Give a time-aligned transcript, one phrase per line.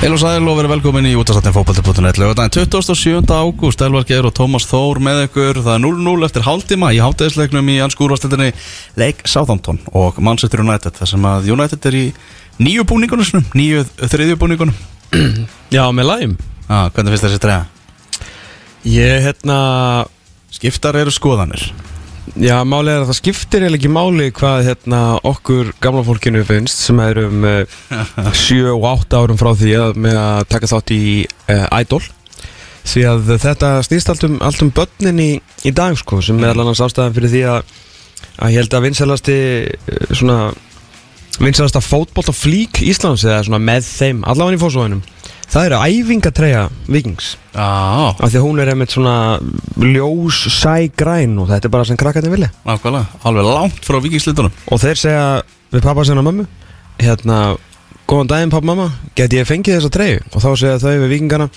[0.00, 3.20] Heil og sæl og verið velkomin í útastættin fókbalti.net Lögadaginn 27.
[3.20, 7.68] ágúst Elvar Geir og Tómas Þór með ykkur Það er 0-0 eftir hálftíma í hátæðisleiknum
[7.68, 8.54] í ansku úrvastildinni
[8.96, 12.06] Leik Southampton og Manchester United þar sem að United er í
[12.64, 14.80] nýju búningunum nýju þriðju búningunum
[15.76, 17.68] Já, með læm ah, Hvernig finnst þessi treyja?
[18.88, 19.60] Ég, hérna
[20.48, 21.68] Skiptar eru skoðanir
[22.38, 26.84] Já, máli er að það skiptir eða ekki máli hvað hérna okkur gamla fólkinu finnst
[26.84, 30.94] sem er um uh, 7 og 8 árum frá því að með að taka þátt
[30.94, 32.02] í uh, Idol.
[32.90, 35.30] Því að þetta stýst allt um, allt um börnin í,
[35.66, 37.78] í dag sko sem meðal annars ástæðan fyrir því að
[38.40, 40.38] að ég held að vinsalasti uh, svona
[41.40, 45.02] vinsalasta fótbolt og flík Íslands eða svona með þeim allavega í fósóðinum
[45.50, 47.66] það eru æfingatreya vikings Já,
[48.14, 49.14] af því að hún er einmitt svona
[49.82, 52.50] ljós sægræn og þetta er bara sem krakkarnir vilja.
[52.68, 55.24] Nákvæmlega, alveg langt frá vikingslitunum og þeir segja
[55.74, 56.46] við pappa sinna mömmu
[57.00, 57.56] hérna,
[58.10, 58.90] góðan daginn pappa mamma.
[59.18, 61.48] Geti ég fengið þessa treyju og þá segja þau við vikingana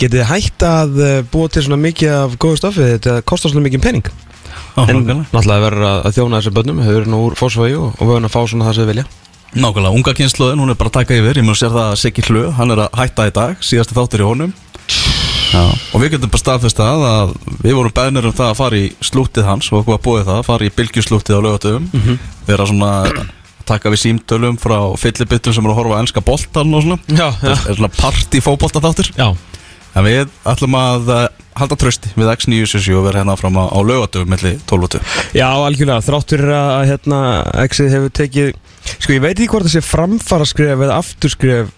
[0.00, 3.66] getið þið hægt að eh, búa til svona mikið af góðu stafið þetta kostar svona
[3.68, 4.08] mikið pening.
[4.74, 8.08] En Nákvæmlega, náttúrulega verður að þjóna þessum börnum þau eru nú úr fósfægi og, og
[8.08, 9.06] verðum að fá svona það sem við vilja
[9.54, 11.38] nákvæmlega unga kynsluðin, hún er bara að taka yfir.
[11.40, 14.24] Ég mun sér það að Siggi Hlu, hann er að hætta í dag Síðasti þáttur
[14.24, 14.52] í honum.
[15.54, 15.62] Já,
[15.94, 18.88] og við getum bara staðfest það að við vorum beðnir um það að fara í
[19.06, 22.18] slútið hans og okkur að búið það, fara í bylgjuslútið á lögatöfum, Mhm.
[22.48, 23.20] vera svona að
[23.64, 26.98] taka við símtölum frá fyllibittum sem eru að horfa á enska boltan og svona.
[27.06, 29.36] Já, það er svona party fótbolta þáttur já.
[29.94, 31.28] En við ætlum að eh,
[31.60, 35.02] halda trösti við X977 og vera hérna fram á, á lögatöfum melli 12 og 2
[35.38, 37.20] Já, algjörlega, þráttur að hérna
[37.64, 38.52] Exið hefur tekið
[38.98, 41.72] Sko, ég veit ekki hvort það sé framfara skref eða afturskref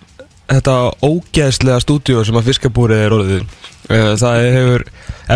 [0.47, 0.75] þetta
[1.05, 3.55] ógeðslega stúdíu sem að fiskabúrið er orðið.
[3.91, 4.85] Eh, Það hefur,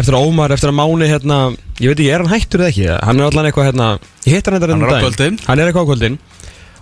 [0.00, 1.38] eftir að Ómar, eftir að Máni hérna,
[1.80, 2.86] ég veit ekki, er hann hættur eða ekki?
[3.06, 3.88] Hann er allan eitthvað hérna,
[4.27, 5.41] ég hitt hann er á kvöldin.
[5.47, 6.19] Hann er eitthvað á kvöldin.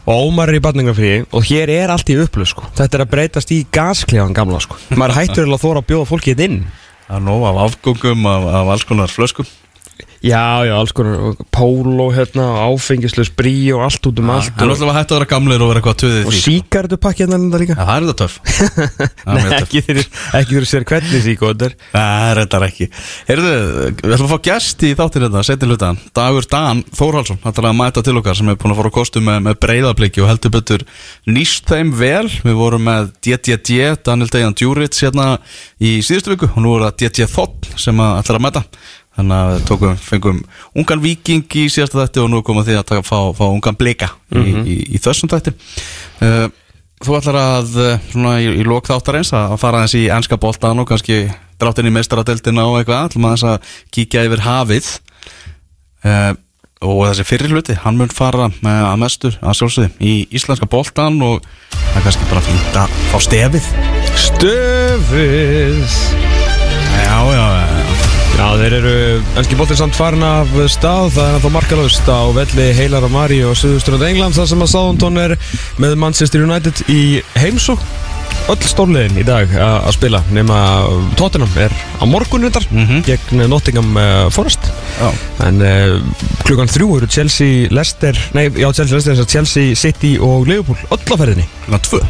[0.09, 2.69] Og Ómar er í badningafrí og hér er allt í upplöð sko.
[2.79, 4.79] Þetta er að breytast í gasklefan gamla sko.
[4.97, 6.63] Maður hættur eða að þóra að bjóða fólki þetta inn
[7.09, 9.47] Er nóg af afgöngum af, af alls konar flöskum
[10.19, 14.73] Já, já, alls konar, póló hérna, áfengislaus brí og allt út um allt Hann er
[14.75, 17.61] alltaf að hætta að vera gamlir og vera eitthvað töðið og því síkartupakki hérna þetta
[17.63, 17.77] líka.
[17.79, 18.39] Já, það er þetta töff.
[19.29, 19.61] Það Nei,
[20.41, 22.89] ekki þeir sér hvernig síku þetta er Það þetta ekki.
[23.29, 23.53] Heyrðu,
[24.03, 27.69] við ætlum að fá gest í þáttir þetta Setið hlutan, Dagur Dan Þórhalsson Það er
[27.71, 30.31] að mæta til okkar sem er búin að fara á kostu með, með breyðabliki og
[30.33, 30.87] heldur betur
[31.31, 32.27] nýst þeim vel.
[32.43, 35.31] Við vorum með DDD, Daniel Dejan Djuric hérna
[35.79, 38.65] í síðustu viku og nú er það DD Þotn sem ætlar að mæta
[39.19, 40.37] Þannig að við tókum, fengum
[40.79, 44.13] ungan viking í síðasta þætti og nú komum því að taka, fá, fá ungan blika
[44.31, 45.55] í, í, í þessum þætti.
[46.23, 46.47] Uh,
[46.99, 50.39] Þú ætlar að, uh, svona í, í lók þáttar eins að fara aðeins í enska
[50.41, 54.91] boltan og kannski dráttin í meistaradeldina og eitthvað ætlum aðeins að kíkja yfir hafið.
[56.03, 56.33] Uh,
[56.83, 61.43] og þessi fyrir hluti, hann mun fara að mestur að sjálfsögði í íslenska boltan og
[61.75, 63.73] það er kannski bara fínt að fá stefið.
[64.29, 65.99] Stöfið.
[66.99, 67.78] Já, já, já
[68.39, 68.91] Já, þeir eru
[69.41, 73.57] ennski bóttir samt farin af stað Það er ennþá markalöst á velli Heilara Mari og
[73.59, 75.35] Suðuströnd Englands þar sem að Southampton er
[75.83, 77.01] með Manchester United í
[77.39, 77.83] heimsók
[78.49, 80.59] öll stórliðin í dag að spila nema
[81.19, 83.03] Tottenham er á morgun reyndar Mhm.
[83.05, 84.71] gegn Nottingham uh, Forest.
[85.01, 85.11] Já,
[85.49, 85.99] en uh,
[86.47, 91.17] klukkan þrjú eru Chelsea, Leicester nei, já, Chelsea, Leicester, Chelsea, City og Liverpool öll á
[91.19, 91.49] ferðinni.
[91.67, 92.01] Svona tvö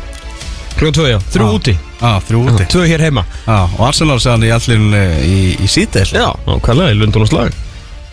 [0.78, 1.54] klukkan tvö, já, þrjú Já.
[1.58, 1.76] úti.
[1.98, 2.66] Já, þrjú úti.
[2.72, 3.24] Tvö hér heima.
[3.46, 4.84] Já, og Arsenal séðan í allir
[5.26, 7.56] í, í síðdeil já, nákvæmlega, í Lundun og slag.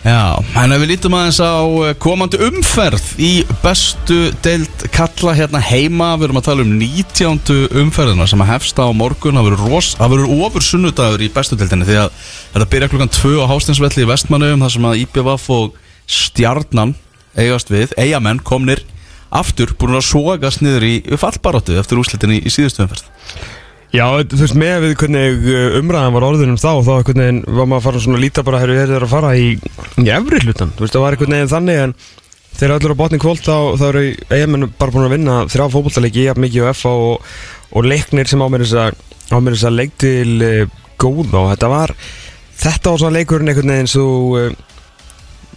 [0.06, 3.30] Já, en ef við lítum aðeins á eh, komandi umferð í
[3.64, 7.56] bestu deild kalla hérna heima Við erum að tala um 19.
[7.82, 9.40] umferðina sem að hefsta á morgun.
[9.40, 12.20] Það verður það ofur sunnudagur í bestu deildinni Því að
[12.52, 16.94] þetta byrja klukkan 2 á Hástinsvelli í Vestmannum þar sem að IPVF og Stjarnan
[17.34, 17.96] eigast við.
[17.98, 18.84] Eyjamenn komnir
[19.34, 23.08] aftur búin að sogast niður í fallbaróttu eftir úrslitinni í, síðustu umferð.
[23.94, 27.78] Já, þú veist, með við hvernig uh, umræðan var orðinum þá þá veginn var maður
[27.78, 29.48] að fara svona líta bara herru, er að fara í,
[30.02, 31.94] í efri hlutan þú veist, það var einhvern veginn þannig en
[32.56, 36.26] þegar allir á botni kvöld þá, þá eru eigamenn bara búin að vinna þrjá fótbollaleiki
[36.26, 37.32] í mikið og FA og,
[37.72, 41.42] og leiknir sem á mér þess að á að leik til uh, góða.
[41.42, 41.94] Og þetta var
[42.56, 44.08] þetta var svona leikurinn einhvern veginn svo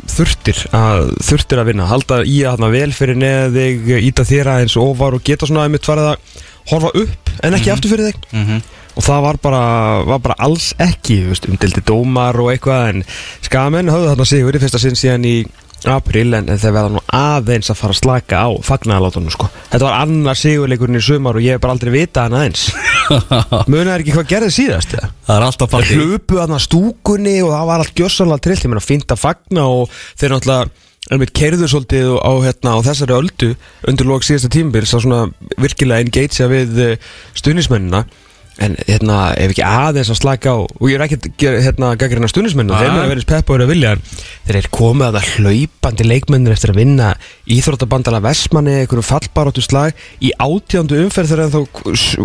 [0.08, 4.52] þurftir að, þurftir að vinna halda í að þarna vel fyrir neða þig íta þér
[4.54, 8.28] aðeins ofar og geta svona einmitt farið að horfa upp en ekki aftur fyrir þig.
[8.34, 8.62] Mm -hmm.
[8.96, 9.64] og það var bara,
[10.10, 13.04] var bara alls ekki umdildi dómar og eitthvað en
[13.42, 15.38] skamenn höfðu þarna sigur í fyrsta sinn síðan í
[15.88, 19.48] april en, þeir verða nú aðeins að fara að slaka á fagnaðalátunum sko.
[19.72, 22.68] Þetta var annar sigurleikurinn í sumar og ég hef bara aldrei vitað hann aðeins
[23.72, 25.10] munaði ekki hvað gerði síðast eða?
[25.28, 28.86] Það er alltaf partí hlupu aðna stúkunni og það var allt gjössalega trillt, ég meina
[28.86, 33.52] fínt að fagna og þeir náttúrulega keirðu svolítið á, hérna, á þessari öldu
[33.90, 35.22] undir lók síðasta tímabils að svona
[35.58, 38.04] virkilega engagea við uh, stuðnismennina
[38.60, 41.18] en hérna, ef ekki aðeins að slaka á og ég er ekki
[41.64, 43.92] hérna gaggrina stuðnismennu, þeir eru að vera peppa og vilja.
[44.48, 47.08] Þeir eru komið að það hlaupandi leikmennir eftir að vinna
[47.50, 51.62] íþróttabandala Vestmanni, einhverjum fallbaróttu slag í átjándu umferð þegar þá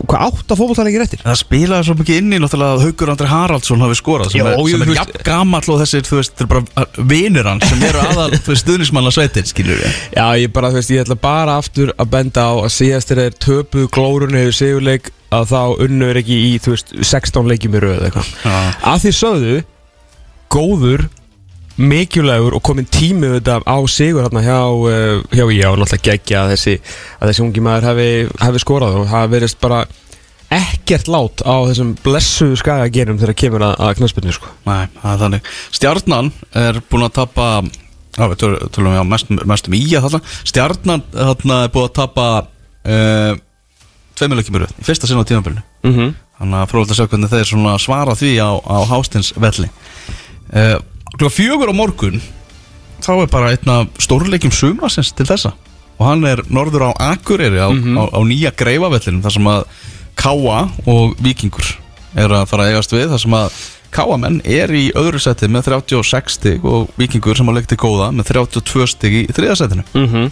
[0.05, 3.29] hvað átt að fókbaltalegir eftir Það spilaði svo mikið inn í náttúrulega að Haugur Andri
[3.31, 6.35] Haraldsson hafi skorað sem Já, er, sem er veist- jafn gamall og þessir, þú veist,
[6.35, 8.31] þeir eru bara vinir hans sem eru aðal,
[11.55, 12.11] aftur að
[15.35, 18.33] að þá unnur ekki í, þú veist, 16 leikjum í röð eitthvað.
[18.93, 19.57] Að því sögðu,
[20.55, 21.07] góður,
[21.75, 26.45] mikilvægur og komin tími þetta á sigur hérna hjá, uh, hjá ég og náttúrulega geggja
[26.45, 26.75] að þessi,
[27.19, 28.09] að þessi ungi maður hafi,
[28.45, 29.81] hafi skorað og hafi verið bara
[30.55, 34.53] ekkert lát á þessum blessuðu skaga gerum þegar kemur að, að knaspinu, sko.
[34.69, 36.29] Nei, það er þannig Stjarnan
[36.63, 37.49] er búin að tapa
[38.15, 41.73] Já, við töl- tölum við á mest, mest um í að þarna Stjarnan þarna er
[41.75, 43.33] búin að tapa uh,
[44.19, 45.63] Tveimilökjum í röð Í fyrsta sinna á tímabilinu.
[45.85, 46.15] Mm -hmm.
[46.39, 49.69] Þannig að fróðilegt að sjá hvernig þeir svara því á, á Hástins velli
[50.55, 50.79] uh,
[51.15, 52.23] Klukka fjögur á morgun
[53.05, 55.53] Þá er bara einna stórleikjum sumasins til þessa.
[55.99, 59.65] Og hann er norður á Akureyri á, á, á nýja greifavellinum Þar sem að
[60.19, 61.77] Káa og Víkingur
[62.15, 63.63] er að fara að eigast við Þar sem að
[63.95, 68.33] Káamenn er í öðru seti með 36 stig Og Víkingur sem að leikti góða með
[68.33, 70.31] 32 stig í þriða setinu Mm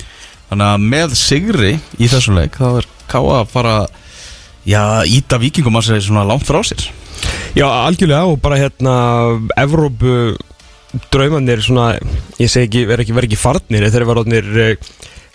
[0.52, 3.76] Þannig að með sigri í þessum leik Þá er Káa að fara
[4.68, 6.84] Já, íta Víkingum að segja svona langt frá sér.
[7.58, 8.92] Já, algjörlega og bara hérna
[9.58, 10.36] Evrópu
[11.12, 11.96] draumanir svona,
[12.38, 14.78] ég segi ekki, verð ekki, verð ekki farnir þeir eru varðanir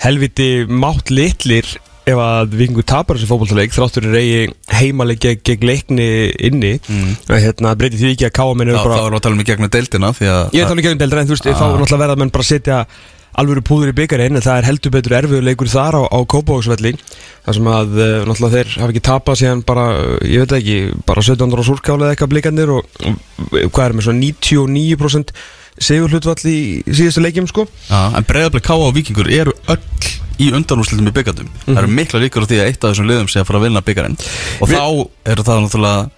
[0.03, 1.67] helviti mátt litlir
[2.07, 4.43] ef að vingu tapar þessi fótballtaleik þráttur er eigi
[4.77, 6.07] heimaleg gegn, leikni
[6.47, 6.77] inni.
[6.87, 7.17] Mm.
[7.33, 9.73] hérna breytir því ekki að káa menn þá erum við að tala um í gegnum
[9.73, 12.19] deildina að Ég er talað um gegn deildar en þú veist, þá er náttúrulega verða
[12.21, 12.79] menn bara að setja
[13.37, 16.93] alvöru púður í byggarinn en það er heldur betur erfiður leikur þar á, á Kópavóksvelli
[17.45, 20.77] þar sem að uh, náttúrulega þeir hafa ekki tapað síðan bara, uh, ég veit ekki,
[21.07, 25.35] bara 17 ára súrkáli eða eitthvað blikandir og, og hvað er með svona 99%
[25.87, 26.57] sigur hlutvall í
[26.89, 27.67] síðustu leikjum sko.
[27.91, 29.77] Já, en breyðabli Káa og Víkingur eru öll
[30.41, 33.29] í undanúrslitum í byggandum Það eru mikla líkur á því að eitt af þessum liðum
[33.29, 34.17] sé að fara að vinna byggarinn
[34.61, 34.83] Og Vi- þá
[35.33, 36.09] eru það náttúrulega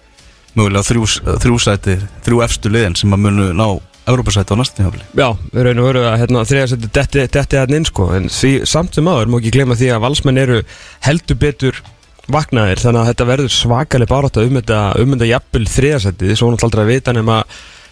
[0.56, 1.04] mögulega þrjú,
[1.44, 1.94] þrjú sæti,
[2.26, 3.68] þrjú efstu liðin sem að munu ná
[4.10, 7.88] Evrópasæti á tímafli Já, við raun og veru að hérna, þriða seti detti, hann inn
[7.88, 10.60] sko en því samt sem aður má ekki glema því að valsmenn eru
[11.06, 11.82] heldur betur
[12.30, 16.86] vaknaðir þannig að þetta verður svakaleg barátta um þetta, um þetta jafnvel þriðasettið svo náttúrulega
[16.86, 17.38] að vita nema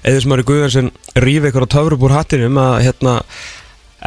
[0.06, 3.14] eða sem eru Guðarsson rífi ykkur á töfrub úr hattinum að hérna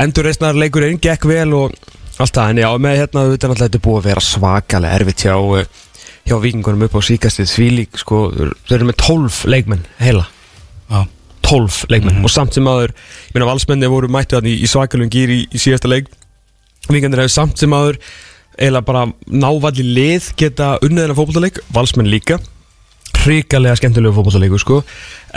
[0.02, 1.76] endur reysnar leikurinn gekk vel og
[2.22, 5.26] allt það en já með hérna þetta er náttúrulega þetta búið að vera svakaleg erfitt
[5.26, 5.72] hjá eh,
[6.30, 10.28] hjá vikingunum upp á síkastið því lík sko þeir eru með 12 leikmenn heila
[11.52, 12.24] 12 leikmenn.
[12.24, 15.40] Og samt sem aður ég meina valsmenni voru mættu þannig í, í svakalum gýr í,
[15.52, 16.10] í síðasta leik.
[16.90, 18.00] Vikandir hefur samt sem aður
[18.58, 22.40] eiginlega bara návalli lið geta unniðina fótbollaleik, valsmenn líka.
[23.22, 24.82] Hrikalega skemmtilegu fótbollaleik sko.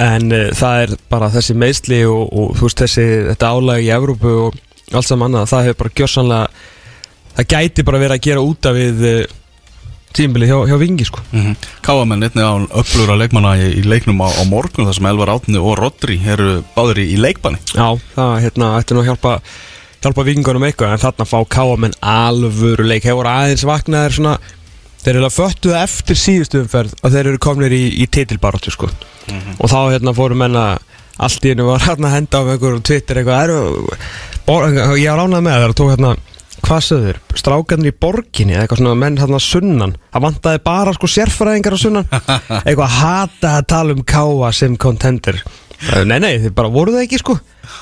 [0.00, 3.90] en uh, það er bara þessi meðsli og, og þú veist þessi þetta álag í
[3.94, 4.56] Evrópu og
[4.92, 6.48] allt saman annað það hefur bara gjörsanlega
[7.34, 9.04] það gæti bara verið að gera út af við
[10.14, 11.22] tímbilið hjá, hjá Vingi sko.
[11.34, 15.34] Mm Káamenn einnig á upplúra leikmanna í, í leiknum á, á morgun þar sem Elvar
[15.34, 17.60] Átni og Rodri eru báðir í, í leikbanni.
[17.74, 19.38] Já, það hérna, ætti nú að hjálpa
[20.04, 23.06] hjálpa vikingunum eitthvað en þarna fá káamenn alvöru leik.
[23.08, 24.34] Hefur aðeins vaknaðir svona
[25.04, 28.88] þeir eru að föttu eftir síðustu umferð að þeir eru komnir í, í titilbaróttu sko.
[29.58, 30.66] Og þá hérna fóru menna
[31.24, 33.58] allt í hennu var hérna að henda á einhverjum Twitter eitthvað eru,
[34.48, 34.66] bor,
[34.98, 36.14] ég var ánað með það að tók hérna
[36.64, 39.96] hvað söður, strákarnir í borginni eitthvað svona menn hérna sunnan.
[40.14, 42.08] Það vantaði bara sko sérfræðingar á sunnan.
[42.66, 45.42] Eitthvað hata að tala um káa sem contender
[46.08, 47.34] nei nei, þeir bara voru það ekki sko.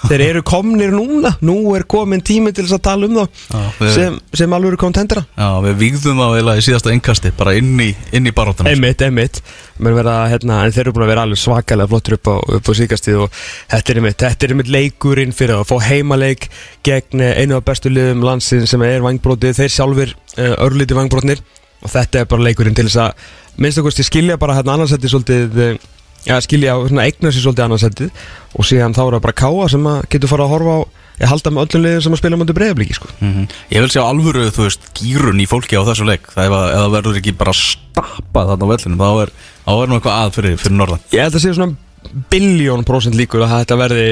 [0.07, 3.61] Þeir eru komnir núna, nú er komin tími til þess að tala um þá Já,
[3.79, 7.55] við- sem, sem alveg eru contendera Já, við vígðum þá eiginlega í síðasta engkasti bara
[7.59, 9.41] inn í, inn í baróttunum Einmitt, einmitt.
[9.83, 12.73] Menn vera, hérna, En þeir eru búin að vera alveg svakalega flottur upp á, á
[12.79, 13.41] síkastíð og
[13.75, 16.49] þetta er einmitt, þetta er einmitt leikurinn fyrir að fá heimaleik
[16.87, 21.43] gegn eh, einu af bestu liðum landsin sem er vangbrótið, þeir sjálfur uh, örlíti vangbrótnir
[21.83, 25.59] og þetta er bara leikurinn til þess að minnst okkur skilja bara hérna annarsætti svolítið
[25.67, 25.89] eh,
[26.29, 28.25] ja, skilja og svona, eigna sér svolítið annarsættið
[28.57, 30.81] og síðan þá er það bara káa sem að getur fara að horfa á
[31.23, 33.11] ég halda með öllum liðum sem að spila mútið breyðablíki sko.
[33.21, 33.45] Mhm.
[33.71, 36.27] Ég vil sjá alvöru, þú veist, gýrun í fólki á þessu leik.
[36.33, 39.33] Það það verður ekki bara stappa þarna á vellinum þá er,
[39.67, 41.05] þá er nú eitthvað að fyrir, fyrir norðan.
[41.13, 41.77] Ég held að sé svona
[42.33, 44.11] biljón prósent líkur að þetta verði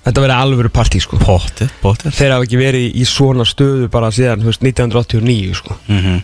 [0.00, 1.20] þetta verði alvöru partí sko.
[1.20, 5.76] Potti, potti Þeir hafa ekki verið í svona stöðu bara síðan þú veist, 1989 sko.
[5.90, 6.22] Mm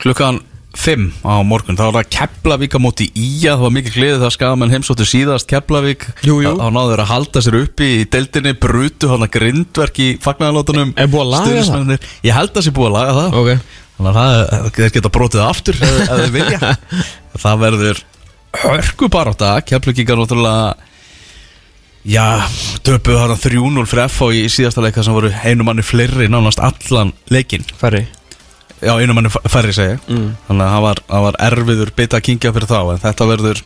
[0.00, 0.40] Klukkan
[0.78, 1.76] 5 á morgun.
[1.78, 3.54] Þá var það Keflavík á móti Ía.
[3.56, 6.04] Það var mikið gleðið það skafamenn heimsóttu síðast Keflavík.
[6.22, 11.10] Þá náðu þeir að halda sér uppi í deildinni brutu hana grindverk í fagnæðalótunum Er
[11.10, 12.06] búið að laga það?
[12.26, 13.40] Ég held að það sé búið að laga það.
[13.40, 13.80] Ok.
[13.96, 16.70] Þannig að það, þeir geta brotið aftur ef, þeir vilja.
[17.40, 17.98] Það verður
[18.60, 20.70] hörku bara á það Keflavíkar náttúrulega
[22.08, 22.40] Já,
[22.80, 27.12] töpuðu þarna 3-0 fyrir FH í síðasta leika sem voru einu manni fleiri nánast allan
[27.28, 27.66] leikinn.
[27.76, 28.06] Færri
[28.80, 30.30] Já, einu manni færri segja Mm.
[30.48, 33.62] Þannig að það var, það var erfiður bita að kingja fyrir þá En þetta verður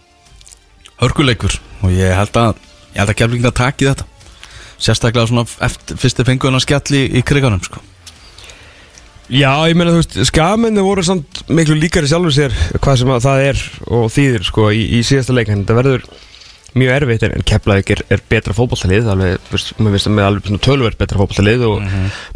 [1.03, 2.61] hörkuleikur Og ég held að
[2.95, 4.07] Ég held að keflinga taki þetta
[4.85, 7.79] Sérstaklega svona eftir, fyrsti fenguðan að skjalli í kriganum sko.
[9.33, 13.23] Já, ég meina þú veist, skamenni voru samt miklu líkari sjálfur sér hvað sem að
[13.25, 16.05] það er og þýðir sko í, í síðasta leik en þetta verður
[16.75, 20.29] mjög erfitt en, Keflavík er, er betra fótballtalið alveg, þú veist, maður veist að með
[20.29, 21.83] alveg tölverð betra fótballtalið og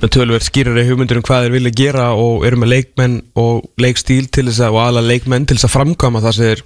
[0.03, 4.29] með tölverð skýrari hugmyndur um hvað þeir vilja gera og eru með leikmenn og leikstíl
[4.31, 6.65] til þess að og ala leikmenn til þess að framkama það sem þeir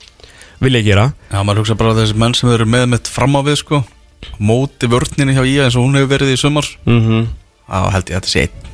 [0.62, 1.06] vilja gera.
[1.32, 3.82] Já, maður hugsa bara á þessi menn sem eru með mitt fram á við sko.
[4.38, 6.68] Móti vörninu hjá Ía eins og hún hefur verið í sumar.
[6.86, 7.24] Mm -hmm.
[7.66, 8.70] Þá held ég að þetta sé einn.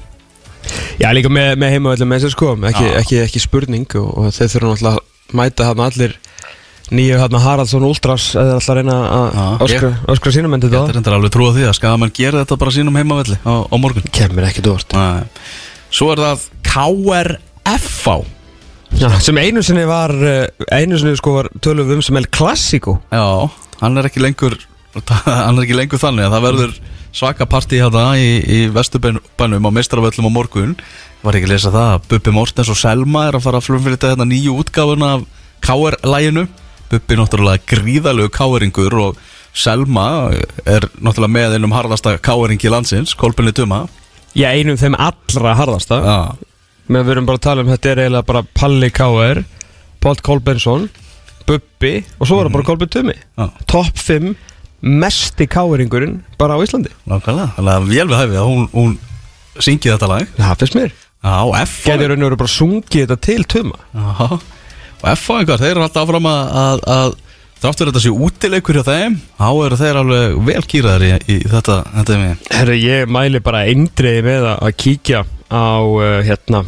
[0.98, 2.56] Já, líka með, með heimavöldum með þessu sko.
[2.68, 6.18] Ekki, ekki, ekki spurning og, og þeir þurfa náttúrulega að mæta þarna allir
[6.94, 11.00] nýju hérna Haraldsson Ultras eða alltaf að reyna að öskra, öskra sínum en Þetta er
[11.00, 14.08] endur alveg trúa því að skagamann gera þetta bara sínum heimavelli á, á morgun.
[14.14, 14.96] Kemur ekki dórt.
[15.88, 18.18] Svo er það KRFV
[18.96, 22.28] Já, sem einu sinni var eh, einu sinni sko var tölum við um sem El
[22.32, 22.96] Clasico.
[23.12, 23.50] Já,
[23.82, 24.56] hann er ekki lengur
[25.26, 26.78] hann er ekki lengur þannig að það verður
[27.18, 30.74] svaka partí hérna í, í vesturbænum á meistaravöllum á morgun.
[31.22, 34.14] Var ekki að lesa það að Bubbi Mortens og Selma er að fara að flumfylgja
[34.14, 35.28] þetta nýju útgáfuna af
[35.66, 36.46] KR-læginu
[36.88, 39.18] Bubbi náttúrulega gríðalegu KR-ingur og
[39.58, 40.06] Selma
[40.64, 43.82] er náttúrulega með einum harðasta KR-ingi landsins Kolbinni Tuma.
[44.36, 45.98] Já, einum þeim allra harðasta.
[46.04, 46.18] Já,
[46.88, 49.42] Men við erum bara að tala um þetta er eiginlega bara Palli K.R.
[50.00, 50.86] Páll Kolbensson
[51.48, 53.16] Bubbi og svo er það bara Kolben Tumi.
[53.36, 54.30] Já, Topp 5
[54.80, 56.92] mesti K.R.ingurinn bara á Íslandi.
[57.10, 58.96] Nákvæmlega Þannig að vel við hæfið að hún, hún
[59.64, 60.32] syngi þetta lag.
[60.38, 60.94] Það finnst mér.
[61.18, 61.74] Já, F.
[61.88, 63.80] Gæti raun og veru bara sungið þetta til Tuma.
[63.92, 64.38] Já,
[64.98, 67.16] og F einhver, þeir eru alltaf áfram að, að, að
[67.58, 71.78] þráttur þetta sé útileikur hjá þeim þá eru þeir alveg vel kýraðir í, í þetta,
[71.96, 72.18] þetta
[72.54, 76.64] Herru, ég mæli bara eindriði með að, kíkja á uh, hérna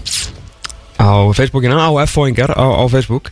[1.01, 3.31] á Facebookina, á F-fóingar á, á Facebook.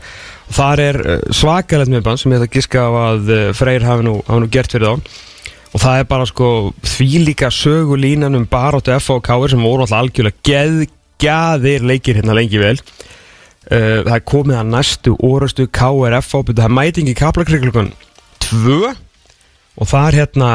[0.55, 4.07] Þar er uh, svakalegt miðband sem ég ætla að giska á að uh, Freyr hafi
[4.07, 5.25] nú, hafi nú gert fyrir þá.
[5.69, 6.49] Og það er bara sko
[6.81, 12.61] þvílíka sögulínan um baróttu F og K sem voru alltaf algjörlega geðgjaðir leikir hérna lengi
[12.62, 12.78] vel
[13.73, 17.93] uh, það er komið að næstu orustu KRF það er mætingi kaplakriklugun
[18.49, 18.81] 2
[19.79, 20.49] og það er hérna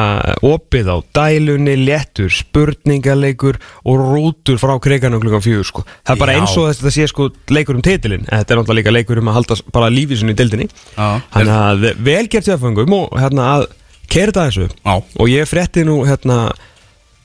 [0.44, 5.84] opið á dælunni, léttur, spurningaleikur og rútur frá kriganum klukkan fjögur sko.
[6.04, 6.40] Það er bara Já.
[6.42, 9.38] eins og þetta sé sko leikur um titilinn, þetta er náttúrulega líka leikur um að
[9.40, 10.68] halda bara lífið sinni í dildinni.
[10.98, 13.66] Þannig að vel gert þjóðfengum og hérna að
[14.12, 16.40] keira þetta þessu Já, og ég frétti nú hérna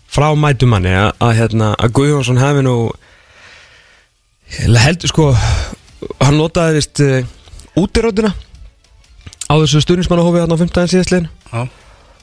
[0.09, 2.77] frá mætumanni að, að hérna að Guðjónsson hefði nú
[4.79, 5.27] heldur sko
[6.23, 7.21] hann notaði vist uh,
[7.79, 8.33] útirótina
[9.49, 10.93] á þessu stuðnismannahófi hérna á 15.
[10.95, 11.63] síðastliðin já,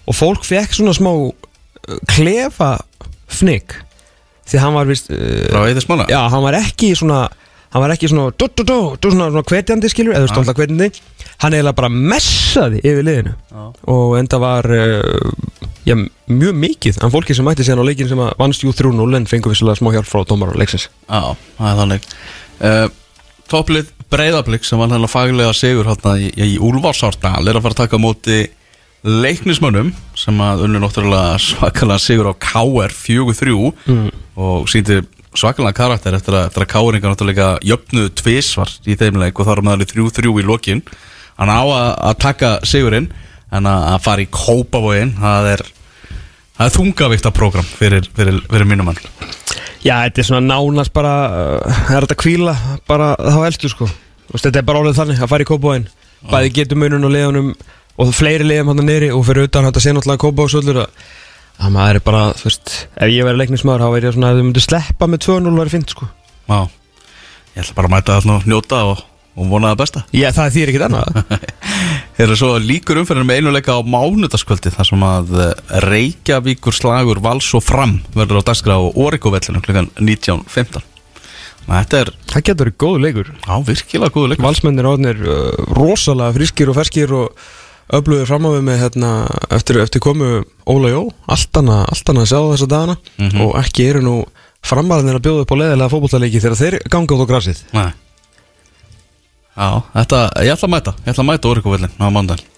[0.05, 1.31] og fólk fekk svona smá uh,
[2.11, 2.75] klefa
[3.31, 3.79] fnygg
[4.45, 7.25] því hann var vist uh, frá Eðismála já, hann var ekki svona
[7.75, 11.01] hann var ekki svona dú, dú, dú, dú, svona, svona hvetjandi skilur eða stóðlega hvetjandi.
[11.43, 13.33] Hann eiginlega bara messaði yfir liðinu.
[13.51, 13.63] Já.
[13.91, 15.33] og enda var uh,
[15.83, 15.97] já,
[16.31, 19.27] mjög mikið en fólki sem mætti síðan á leikin sem að vannst jú 3-0 en
[19.27, 20.87] fengur vissilega smá hjálp frá dómar og leiksins.
[21.09, 22.07] Já, það er þannig.
[22.61, 22.87] Uh,
[23.51, 27.81] Topplið Breiðablík sem var hann faglega sigur hérna í, í Úlfarsárdal er að fara að
[27.83, 28.37] taka móti
[29.05, 34.07] leiknismönnum sem að unnu náttúrulega svakalega sigur á KR 4-3 Mm.
[34.35, 35.01] og síndi
[35.35, 39.61] svakalega karakter eftir að, að KR-ingar náttúrulega jöfnuðu tvisvar í þeim leik og þá er
[39.67, 40.81] maður 3-3 í lokin
[41.37, 43.09] hann á að, að taka sigurinn
[43.53, 45.65] en að, að fara í kópavóin það er
[46.55, 49.01] það er þungavíkta program fyrir, fyrir, fyrir mínum mann.
[49.85, 52.55] Já, þetta er svona nánast bara uh, er þetta kvíla
[52.89, 53.89] bara þá elstu sko.
[54.25, 55.89] Þú veist, þetta er bara orðið þannig að fara í kópáin
[56.25, 57.51] bæði getur munun og leiðunum
[58.01, 61.05] og fleiri leiðum hann nýri og fyrir utan þetta sé náttúrulega kópáðsöllur að
[61.55, 64.39] að maður er bara, þú veist, ef ég verið leiknismæður þá verið ég svona að
[64.39, 66.07] þau myndu sleppa með 2-0 verið fint sko.
[66.49, 66.57] Já,
[67.55, 69.03] ég ætla bara að mæta þarna og njóta og,
[69.35, 70.03] og vona það besta.
[70.15, 71.39] Já, það þýr ekkert annað.
[72.15, 77.19] Þeir eru svo líkur umferðin með einuleika á mánudaskvöldi þar sem að eh, Reykjavíkur slagur
[77.23, 80.85] vals og fram verður á dagskrá og Origovellinu klukkan 19.15
[81.65, 83.29] Þetta er, Það getur verið góð leikur.
[83.41, 84.45] Já, virkilega góðu leikur.
[84.45, 85.39] Valsmennir átnir uh,
[85.73, 87.45] rosalega friskir og ferskir og
[87.95, 89.11] öflugir fram á við með hérna,
[89.57, 90.29] eftir, eftir komu
[90.69, 91.01] Óla Jó.
[91.25, 92.99] Allt annað að sjá þessa dagana.
[93.17, 93.41] Mhm.
[93.47, 94.15] og ekki eru nú
[94.65, 97.65] framarðinir að bjóða upp á leðilega fótbollaleiki þegar þeir ganga út á grasið.
[97.73, 97.91] Nei
[99.55, 102.51] Já, þetta, ég ætla að mæta Ég ætla að mæta Órikuvillin á mándaginn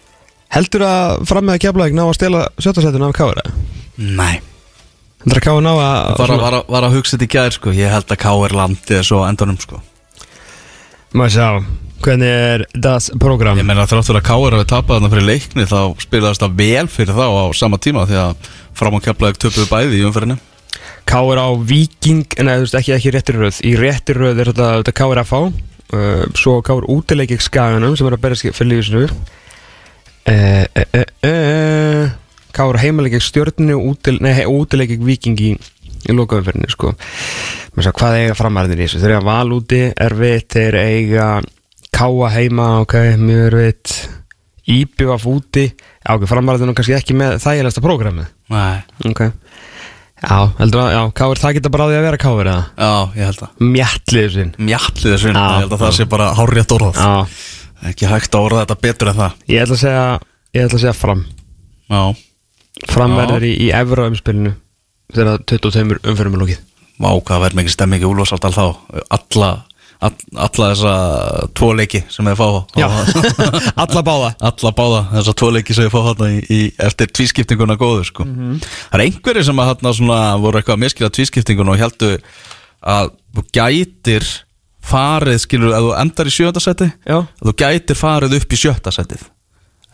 [0.55, 3.43] Heldur að fram með að keflaðið ná að stela sjötasætinu af eða?
[3.97, 4.39] Nei
[5.21, 7.51] Heldur að káir ná að Var, að- var, að- var að hugsa þetta í gær
[7.57, 8.55] sko Ég held að K.R.
[8.57, 9.81] landi þessu á endanum sko
[11.17, 11.47] Má sjá,
[12.03, 13.57] hvernig er das program?
[13.57, 14.57] Ég meina þrátt fyrir að K.R.
[14.57, 18.17] hafi tapað þarna fyrir leikni Þá spilaðist það vel fyrir þá á sama tíma Því
[18.25, 20.39] að fram á keflaðið töpuðu bæði í umferðinu
[21.07, 24.67] Káir á Viking, nei þú veist ekki, ekki réttir röð Í réttir röð er þetta,
[24.97, 25.39] Káir að fá
[25.93, 29.11] uh, Svo Káir útileikik skaganum sem er að berja fyrir lífisnu uh,
[30.33, 32.15] uh, uh, uh,
[32.57, 33.25] Káir heimaleikik
[34.23, 35.51] nei, útileikik Viking í,
[36.09, 36.93] lokaumferðinu sko.
[37.77, 39.01] Hvað eiga framarðin í þessu?
[39.03, 41.27] Þeir eiga val úti, erfitt Þeir eiga
[41.97, 43.93] Káa heima, ok, mjög erfitt.
[44.67, 45.63] Íbjöf af úti
[46.27, 48.33] framarðin er kannski ekki með þægilegsta prógramið.
[48.51, 48.81] Nei.
[49.07, 49.21] Ok
[50.17, 52.61] Já, heldur að, já, káir það geta bara á því að vera káir eða?
[52.81, 53.49] Já, ég held að.
[53.75, 56.97] Mjallið sinn Mjallið þessu Já, Ég held að það sé bara hárrétt orðað.
[56.97, 59.35] Já, Ekki hægt að orða þetta betur en það.
[59.53, 60.05] Ég ætla að segja,
[60.57, 61.21] ég ætla að segja fram.
[61.93, 62.01] Já.
[62.89, 63.17] Fram Já.
[63.21, 64.55] verður í, í evra umspilinu
[65.13, 66.63] þegar 22 umfyrum er lókið
[66.97, 68.65] Vá, hvað verður mikið stemming í Úlfarsáldal þá.
[69.13, 69.51] Alla,
[70.03, 70.93] all, alla þessa
[71.57, 72.47] tvo leiki sem þeir fá
[73.83, 74.33] alla báða.
[74.49, 78.27] Alla báða þessa tvo leiki sem þeir fá í, í, eftir tvískiptinguna góðu sko.
[78.27, 82.11] Það er einhverjir sem að þarna svona voru eitthvað að miskila tvískiptinguna og heldu
[82.87, 84.27] að þú gætir
[84.87, 88.93] farið, skilur, ef þú endar í sjöndasæti Já, að þú gætir farið upp í sjötta
[88.95, 89.25] setið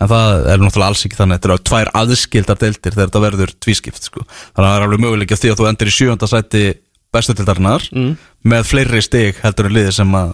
[0.01, 3.53] en það er náttúrulega alls ekki þannig þetta eru tvær aðskildar deildir þegar þetta verður
[3.63, 4.23] tvískipt sko.
[4.25, 6.63] þannig að það er alveg möguleik því að þú endur í sjönda seti
[7.13, 8.17] bestu deildarinnar Mm.
[8.45, 10.33] með fleiri stig heldur en liðið sem að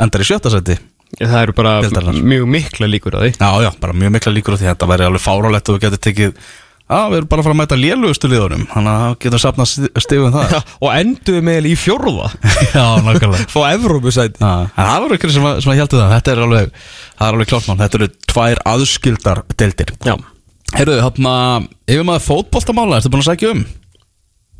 [0.00, 0.78] endar í sjötta seti
[1.20, 2.22] það eru bara Deildarinnar.
[2.22, 3.30] mjög mikla líkur á því.
[3.36, 4.66] Já já, bara mjög mikla líkur á því.
[4.70, 6.34] Þetta væri alveg fárálegt og þú getur tekið
[6.90, 9.68] að við erum bara að fara að mæta lélugustu liðunum þannig að það getur sapnað
[10.04, 12.28] stigum það Og enduðu með í fjórða.
[12.78, 13.46] Já, nákvæmlega.
[13.50, 14.38] Fá Evrópusæti.
[14.42, 16.14] Já, en það var ykkur sem, að- sem að heldur það.
[16.16, 16.72] Þetta er alveg,
[17.18, 17.78] það er alveg klart mál.
[17.82, 19.92] Þetta eru tvær aðskildar deildir.
[20.06, 20.14] Já.
[20.78, 21.34] Heyrðu, hérna,
[21.90, 23.64] yfir maður fótboltamála Ertu búin að sækja um?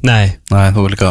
[0.03, 0.35] Nei.
[0.51, 1.11] Nei, þú er líka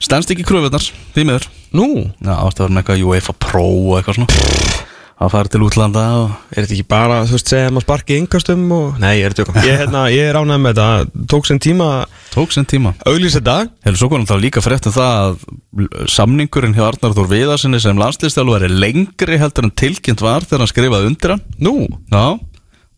[0.00, 1.48] Stendst ekki kröfunar, því miður.
[1.76, 1.86] Nú,
[2.24, 4.86] Já, ástu að vera með eitthvað UEFA Pro og eitthvað svona.
[5.20, 8.62] Að fara til útlanda og er þetta ekki bara, þú veist, segja maður sparki yngkastum
[8.72, 8.94] og...
[9.02, 11.24] Nei, ég er tjókum Ég, hérna, ég er ánægð með þetta.
[11.28, 11.88] Tók sinn tíma
[12.32, 12.94] tók sinn tíma.
[13.04, 13.56] Auglýs þetta.
[13.84, 18.00] Hefur svo konum þá líka frétt um það að samningurinn hjá Arnar Þór Viðarsinni sem
[18.00, 21.44] landslistjálfur er lengri heldur en tilkynnt var þegar hann skrifaði undir hann.
[21.60, 21.74] Nú,
[22.08, 22.24] Já,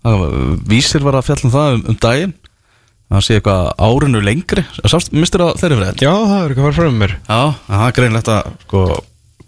[0.07, 0.25] það
[0.71, 2.37] vísir var að fjalla um það um, um daginn
[3.13, 6.05] það sé eitthvað árinu lengri Sást, mistur það þeirri frétt?
[6.05, 8.83] já, það er að fara fram með mér Já, það er greinlegt að sko,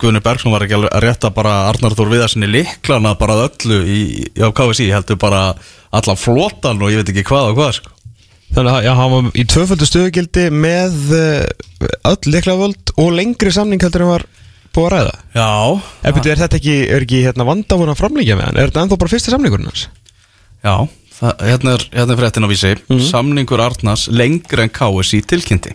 [0.04, 3.76] Guðni Bergson var ekki alveg að rétta bara Arnar Þór Viðarsinni liklana bara að öllu
[3.86, 4.00] í,
[4.42, 5.42] á KSI, heldur bara
[5.94, 7.92] allan flotan og ég veit ekki hvað og hvað sko.
[8.54, 13.82] Þannig að já, hann var í tvöföldu stöðugildi með uh, öll leiklaföld og lengri samning
[13.86, 14.26] heldur en var
[14.74, 15.48] búið að ræða Já,
[16.10, 18.58] Ef betur, er þetta ekki, er ekki hérna vandafuna framlíkja með hann?
[18.60, 19.86] Er þetta ennþá bara fyrsta samningurinn hans?
[20.64, 20.74] já
[21.18, 22.72] það, hérna, er, hérna er fréttin á vísi.
[23.10, 25.74] Samningur Arnars lengri en KSI tilkynnti.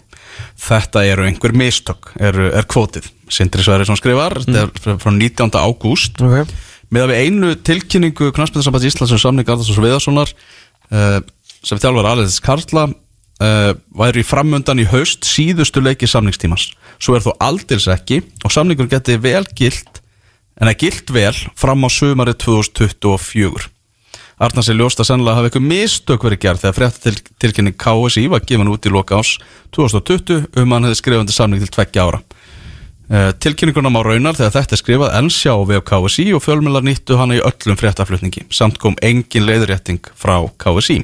[0.59, 3.09] Þetta eru einhver mistök, eru, er kvótið.
[3.29, 5.51] Sindri Sværiðsson skrifar, þetta er frá- frá 19.
[5.59, 6.21] ágúst.
[6.23, 6.53] Ok.
[6.89, 11.19] Með að við einu tilkynningu Knarsmyndarsamband Íslands um samning Arnarsons Viðarssonar uh,
[11.61, 16.71] sem þjálfur aðleiðis Karla uh, væri framundan í haust síðustu leiki samningstímans.
[16.97, 20.01] Svo er þó aldils ekki og samningur geti vel gilt
[20.59, 23.69] en að gilt vel fram á sömari 2024
[24.39, 28.25] Arnars er ljóst að sennilega hafa eitthvað mistök verið gerð þegar frétta til, tilkynning KSI
[28.31, 29.35] var gefin út í loka ás
[29.75, 32.23] 2020 um hann hefði skrifandi samning til tveggja ára.
[33.09, 36.85] Uh, tilkynninguna má raunar þegar þetta er skrifað en sjá á vef KSI og fjölmjölar
[36.85, 38.45] nýttu hana í öllum fréttaflutningi.
[38.53, 41.01] Samt kom engin leiðrétting frá KSI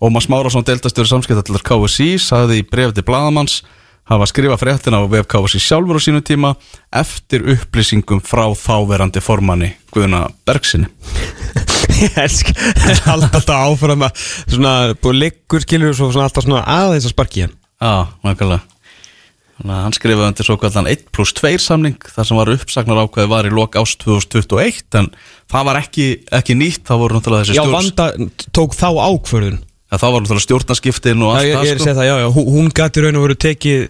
[0.00, 3.64] Ómar Smárásson deltastjóri samskiptallar KSI sagði í bref til Bladamanns
[4.06, 6.52] hafa skrifað fréttina á vef KSI sjálfur á sínu tíma
[6.94, 10.86] eftir upplýsingum frá þáverandi formanni Guðna Bergsinni
[11.98, 12.50] Ég elsk
[13.12, 17.46] Alltaf áfram að Svona búið liggur skilur og svo svona alltaf svona aðeins að sparki
[17.46, 17.54] hann.
[17.78, 18.58] Já,
[19.66, 23.30] að hann skrifaði undir svo kallan 1 plus 2 samning þar sem var uppsagnar ákveði
[23.32, 25.08] var í lok ást 2021 en
[25.50, 26.06] það var ekki,
[26.38, 28.06] ekki nýtt, það voru náttúrulega þessi Já, stjórn Vanda
[28.54, 29.58] tók þá ákvörðun.
[29.88, 31.86] Ja, það var náttúrulega stjórnarskiptin og Já, allt ég, ég er að það sko.
[31.88, 33.84] segja það, já, já, hún gæti raun og veru tekið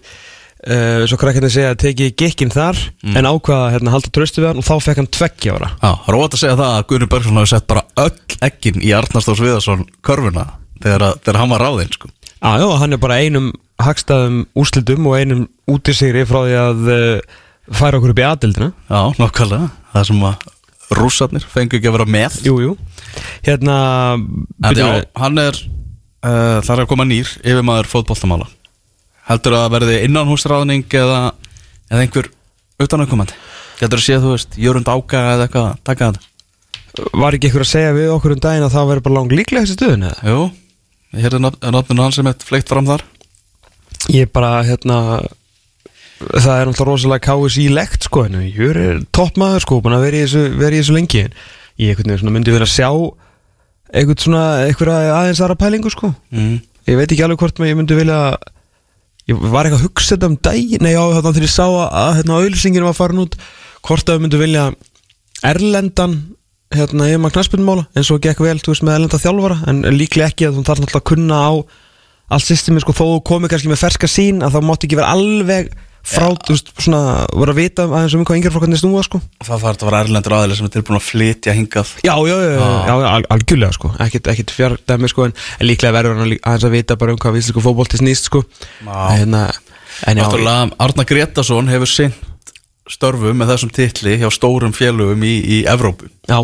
[0.67, 2.79] uh, Svo krakkarnir segja tekið gikkinn þar
[3.15, 5.71] En ákvaða hérna halda tröstu við hann Og þá fekk hann tveggja ára.
[5.79, 8.83] Já, það er óvægt að segja það að Guðni Bergson hafi sett bara öll ekkin
[8.85, 10.45] í Arnarsdórs Viðarsson körfuna
[10.83, 12.11] þegar, að- þegar hann var ráðinn sko.
[12.39, 13.49] Já, hann er bara einum
[13.83, 15.41] hagstæðum úrslitum og einum
[15.71, 17.41] útisigri frá því að uh,
[17.79, 20.47] færa okkur upp í aðildina Já, nokkvæmlega, það sem að
[20.99, 22.39] rússarnir fengu ekki að vera með.
[22.47, 22.71] Jú, jú.
[23.45, 23.75] Hérna
[24.79, 24.87] já,
[25.21, 28.47] hann er uh, Það er að koma nýr yfir maður fótboltamála
[29.29, 31.21] Heldur að verði innan húsræðning eða,
[31.91, 32.31] eða einhver
[32.81, 33.37] utanaukomandi
[33.79, 37.65] Getur þú séð, þú veist, Jörund Áka eða eitthvað að taka þetta Var ekki ykkur
[37.65, 40.33] að segja við okkur um daginn að það verður bara langt líklega þessi stöðun eða?
[40.33, 40.41] Jú,
[41.15, 43.05] ég heyrði náttunum hans sem eitt fleikt fram þar
[44.15, 44.99] Ég bara, hérna
[46.19, 50.07] Það er náttúrulega rosalega káis í lekt sko en ég er toppmaður sko búin að
[50.09, 51.37] vera í þessu, vera í þessu lengi en
[51.79, 52.89] ég myndi vera að sjá
[53.95, 56.57] einhvern svona, einhverja aðeins aðra pælingu sko mm.
[56.91, 58.19] ég veit ekki alveg hvort maður ég myndi vilja
[59.29, 61.87] ég var eitthvað að hugsa þetta um dag nei já þannig þegar ég sá að,
[62.03, 63.39] að hérna auðlýsingin var farin út
[63.87, 64.65] hvort að við myndi vilja
[65.49, 66.17] erlendan
[66.75, 69.59] hérna ég maður knaspunmála eins og gekk vel þú veist með erlenda þjálfara.
[69.71, 71.53] En, en líklega ekki að þú þarf náttúrulega að kunna á
[72.29, 75.71] allt systemi sko þó komið kannski með ferska sín að það mátti ekki vera alveg
[76.09, 77.01] frá, þú veist, svona,
[77.37, 79.21] voru að vita aðeins um hvað yngjörflokkarnir snúa sko.
[79.45, 81.93] Það þarf að vera erlendur aðeili sem er tilbúin að flytja hingað.
[82.07, 83.91] Já, já, já, já, já, já al algjörlega sko.
[84.07, 87.21] Ekkert, ekkert fjárdæmi sko en, en líklega verður hann að- aðeins að vita bara um
[87.23, 88.45] hvað víslisku fótbolti snýst sko.
[88.87, 88.97] Já.
[89.19, 89.43] hérna,
[90.09, 92.25] en já, Náttúrulega, Arna Gretarsson hefur sint
[92.89, 96.09] störfum með þessum titli hjá stórum félögum í, í Evrópu.
[96.31, 96.41] Já.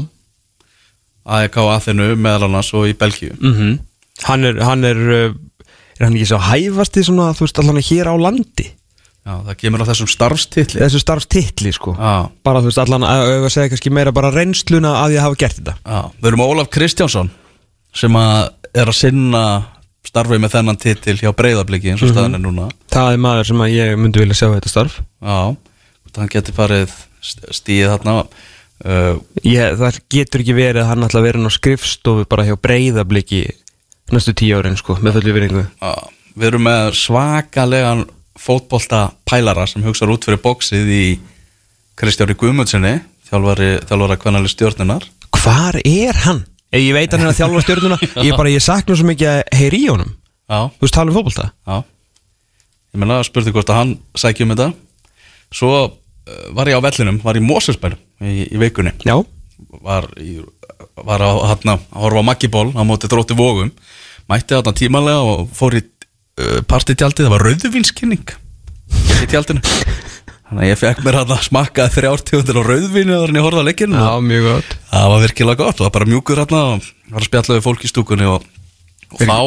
[1.24, 3.32] AEK Aþenu meðal annars og í Belgíu.
[3.40, 3.74] Mm
[4.28, 5.32] hann er, hann er uh,
[5.98, 8.68] er hann ekki svo hæfasti svona, þú veist, allan hér á landi
[9.24, 10.80] Já, það kemur á þessum starfstitli.
[10.82, 11.94] Þessu starfstitli sko.
[11.96, 15.38] Já, bara þú veist, allan að, að segja kannski meira bara reynsluna að ég hafa
[15.40, 15.74] gert þetta.
[15.80, 17.30] Já, við erum Ólaf Kristjánsson
[17.96, 19.42] sem að er að sinna
[20.04, 22.66] starfið með þennan titil hjá Breiðabliki eins og staðan er núna.
[22.92, 24.98] Það er maður sem að ég myndi vilja sjá þetta starf.
[25.24, 25.38] Já,
[26.18, 26.92] hann geti farið
[27.24, 28.16] st- stíið þarna.
[28.84, 32.44] Uh, ég, það getur ekki verið að hann ætla að vera inn á skrifstofu bara
[32.44, 33.44] hjá breyðabliki
[34.12, 35.92] næstu tíu árin sko, með fullu viringu Já,
[36.34, 38.02] við erum með svakalegan
[38.38, 41.04] fótbolta pælara sem hugsa út fyrir bóksið í
[41.98, 42.96] Kristjári Guðmundssoni
[43.28, 45.06] þjálfari, þjálfari kvennali stjórnunar
[45.44, 46.44] hvar er hann?
[46.74, 49.82] Ég veit hann er að þjálfa stjórnuna ég bara, ég sakna svo mikið að heyri
[49.84, 50.14] í honum.
[50.50, 51.50] Já, þú veist, tala um fótbolta?
[51.68, 51.76] Já.
[52.94, 54.68] Ég meina, spurði hvort að hann sækja um þetta.
[55.54, 55.92] Svo uh,
[56.56, 58.94] var ég á vellinum, var í Moselsbærum í, í vikunni.
[59.06, 59.16] Já,
[59.84, 60.40] var, í,
[61.06, 63.70] var á, hana, að horfa á Maggiból á móti þrótti vógum
[64.30, 65.82] mætti þarna tímalega og fór í
[66.40, 68.34] uh, partitjaldið, það var rauðvinskynning
[69.24, 69.62] í tjaldinu.
[70.44, 73.86] Þannig að ég fekk mér hann að smakka þrjártjóðir á rauðvinu þegar ég horfði
[74.28, 74.74] mjög gott.
[74.90, 77.86] það var virkilega gott, það var bara mjúkur hann og var að spjalla við fólk
[77.86, 78.44] í stúkunni og,
[79.14, 79.38] og þá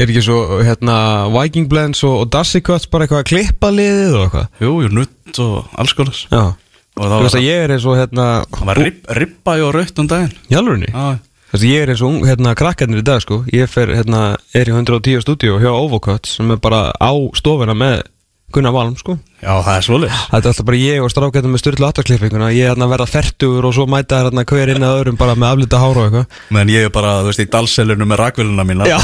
[0.00, 0.96] er ekki svo, hérna,
[1.34, 4.50] Viking Blends og, og Dassi Cuts bara eitthvað að klippa liðið og eitthvað?
[4.64, 6.20] Jú, jú, nutt og alls konar.
[6.30, 9.74] Og það var, veist að ég er eins og hérna, það var rib, ribba og
[9.76, 10.32] raut um daginn.
[10.50, 11.04] Hjálfurinni Já,
[11.50, 13.40] Þú veist, ég er eins og hérna, krakkarnir í dag sko.
[13.50, 18.04] Ég fer, hérna, er í 110 stúdíu hjá Ovocut sem er bara á stofuna með
[18.50, 19.14] Gunnar Valm sko.
[19.40, 22.66] Já það er svolítið Þetta er alltaf bara ég og strákættum með styrlu aftaklippinguna Ég
[22.66, 25.36] er hérna að verða fertugur og svo mæta þær hérna hver inn að öðrum bara
[25.38, 26.26] með aflita hára og eitthvað.
[26.56, 28.84] Menn ég er bara, þú veist, í dalselinu með rakvéluna mína.
[28.90, 28.98] Já.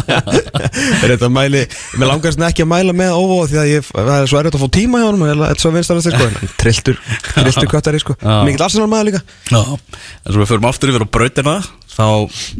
[1.00, 1.62] Þetta mæli
[1.96, 4.64] Mér langast ekki að mæla með Ovo því að ég, það er svo erfitt að
[4.64, 6.24] fá tíma hjá honum Þetta er svo vinstarastir sko.
[6.28, 6.96] En Trilltur,
[7.32, 8.12] trilltur köttari sko.
[8.44, 9.22] Mikill arsenal maður líka.
[9.48, 11.56] Já, en svo við förum aftur yfir á brautina
[11.90, 12.06] þá,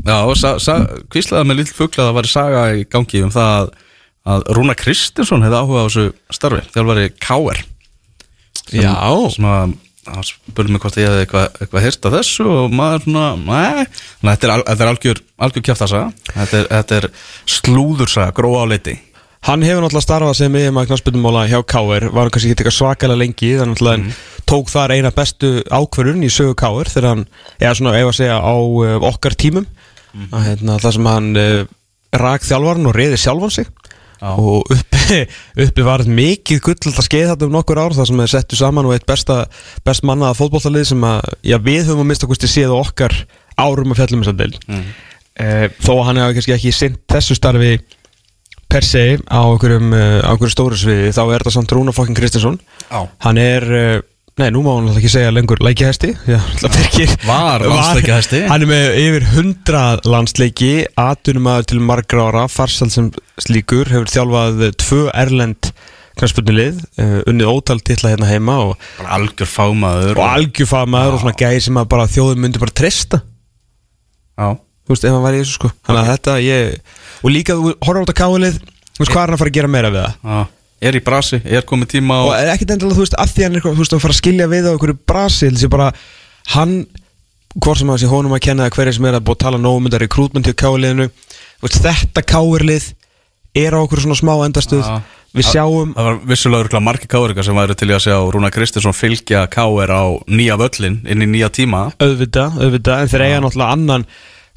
[0.00, 0.18] já,
[4.31, 7.62] að að, að Rúna Kristinsson hefði áhuga á þessu starfi, þjálfari K.R.
[8.71, 8.93] Já.
[9.35, 9.77] sem að
[10.11, 14.31] hann spurði mig hvort ég hefði eitthvað, eitthvað hýrt af þessu og maður svona, að
[14.31, 17.07] þetta er, er algjör, algjör kjæftasaga þetta er, þetta er
[17.59, 18.97] slúðursaga, gróa á leiti
[19.49, 22.11] Hann hefur náttúrulega starfað sem yfir maður knarspilnumála hjá K.R.
[22.12, 24.19] Var hann kannski ekki eitthvað svakalega lengi Þannig náttúrulega mm.
[24.53, 26.90] tók þar eina bestu ákvörun í sögu K.R.
[26.93, 27.23] Þegar hann,
[27.57, 29.64] eða svona ef að segja á uh, okkar tímum
[30.29, 31.62] að, hérna, Það sem hann uh,
[32.21, 33.73] rak þjálfarn og reyði sjálfan sig
[34.20, 34.33] Já.
[34.37, 35.20] Og uppi,
[35.64, 38.88] uppi var mikið gull að skeið þetta um nokkur ár Það sem er settu saman
[38.88, 39.42] og eitt besta,
[39.87, 43.16] best mannaða fótbollalið Sem að, já, við höfum að mista kosti séð á okkar
[43.61, 44.85] árum að fjallum þess að deil mm.
[45.80, 47.72] Þó að hann hefur kannski ekki sinnt þessu starfi
[48.70, 52.59] per se á einhverjum, uh, einhverjum stóru sviði þá er þetta samt Rúna fokkin Kristinsson
[53.24, 54.02] hann er, uh,
[54.40, 58.42] nei nú má hann alltaf ekki segja lengur Birgir Var landsleikjahesti.
[58.50, 64.66] hann er með yfir 100 landsleiki atunumæður til margra ára farsal sem slíkur, hefur þjálfað
[64.81, 65.72] tvö erlend
[66.20, 71.38] knarspunnilið uh, unnið ótal titla hérna heima og, bara algjör fámaður og algjörfamaður og svona
[71.40, 73.22] gæði sem að þjóðum myndi bara treysta.
[74.40, 75.72] Já, þú veist, ef hann væri í þessu sko.
[75.87, 79.31] Þannig að þetta, ég, og líka þú horfður á þetta káilið, þú veist, hvað er
[79.31, 80.18] hann að fara að gera meira við það?
[80.24, 80.40] Já,
[80.81, 83.47] er í brasi, er komið tíma og og, er ekkert endilega, þú veist, að því
[83.47, 85.90] hann er þú veist, að fara að skilja við á einhverju Brasil, þessi bara,
[86.55, 86.75] hann
[87.59, 89.61] hvort sem að sé honum að kenna eða hverja sem er að búið að tala
[89.61, 91.09] nógum um þetta rekrútment hjá káliðinu
[91.61, 92.93] þetta káirlið
[93.59, 95.01] er á okkur svona smá endastuð Já.
[95.35, 98.97] við sjáum Það var vissulega örgulega margir káringar sem væri til að sjá Rúna Kristinsson
[98.97, 101.88] fylgja káir á nýja völlin inn í nýja tíma.
[101.99, 104.07] Auðvitað, auðvitað, en þeir eiga náttúrulega annan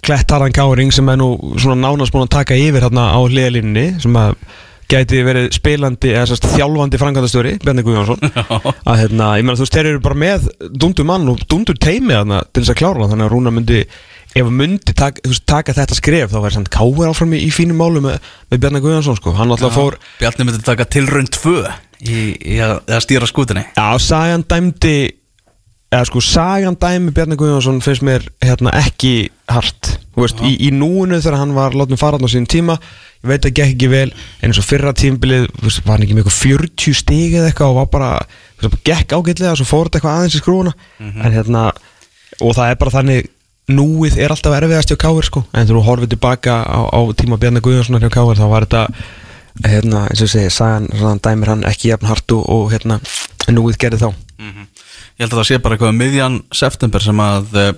[0.04, 4.18] klettaran káring sem er nú svona nánast búin að taka yfir hérna á hliðalínunni sem
[4.20, 4.38] að
[4.92, 8.34] gæti verið spilandi eða sérst, þjálfandi frangandastjóri Bjarni Guðjónsson.
[8.90, 12.16] Að hérna, ég meina þú veist, þeir eru bara með dundur mann og dundur teimi
[12.16, 13.84] þarna til þess að klára þannig að Rúna myndi
[14.34, 17.42] ef hann myndi taka, þú veist, taka þetta skref þá væri samt káir áfram í,
[17.46, 21.30] í fínum málu með, með Bjarni Guðjónsson sko, hann alltaf fór Bjarni myndi taka tilraun
[21.30, 21.58] 2
[22.02, 22.24] í,
[22.56, 24.96] í að, að stýra skútinni Já, Sagan dæmdi
[25.94, 31.22] eða sko, Sagan dæmi Bjarni Guðjónsson finnst mér hérna ekki hart, veist, í, í núinu
[31.22, 32.80] þegar hann var látnum fara á sín tíma
[33.24, 34.10] ég veit að gekk ekki vel,
[34.42, 37.80] en eins og fyrra tímbilið var hann ekki með eitthvað 40 stig eða eitthvað og
[37.80, 38.10] var bara,
[38.60, 41.64] veist, gekk ágætlega og svo fór þetta eitthvað aðeins í skrúuna en hérna,
[42.44, 43.30] og það er bara þannig
[43.72, 47.64] núið er alltaf erfiðast hjá Káir sko, en þú horfið tilbaka á, á tíma Bjarni
[47.64, 48.88] Guðjónssonar hjá Káir þá var þetta
[49.70, 53.00] hérna, eins og segi, Sagan svona, dæmir hann ekki jafn hart og, og hérna,
[53.54, 54.10] núið gerði þá.
[55.14, 57.70] Ég held að það sé bara eitthvað um miðjan september sem að uh,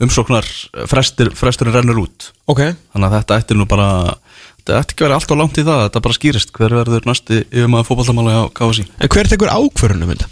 [0.00, 0.48] umsóknar
[0.88, 2.30] frestur, fresturinn rennur út.
[2.50, 2.62] Ok,
[2.94, 3.88] þannig að þetta ætti nú bara
[4.70, 7.40] þetta ætti ekki verið allt á langt í það þetta bara skýrist hver verður næsti
[7.50, 10.28] yfir maður fótballtamáli á KFC En hver tekur ákvörunum þetta?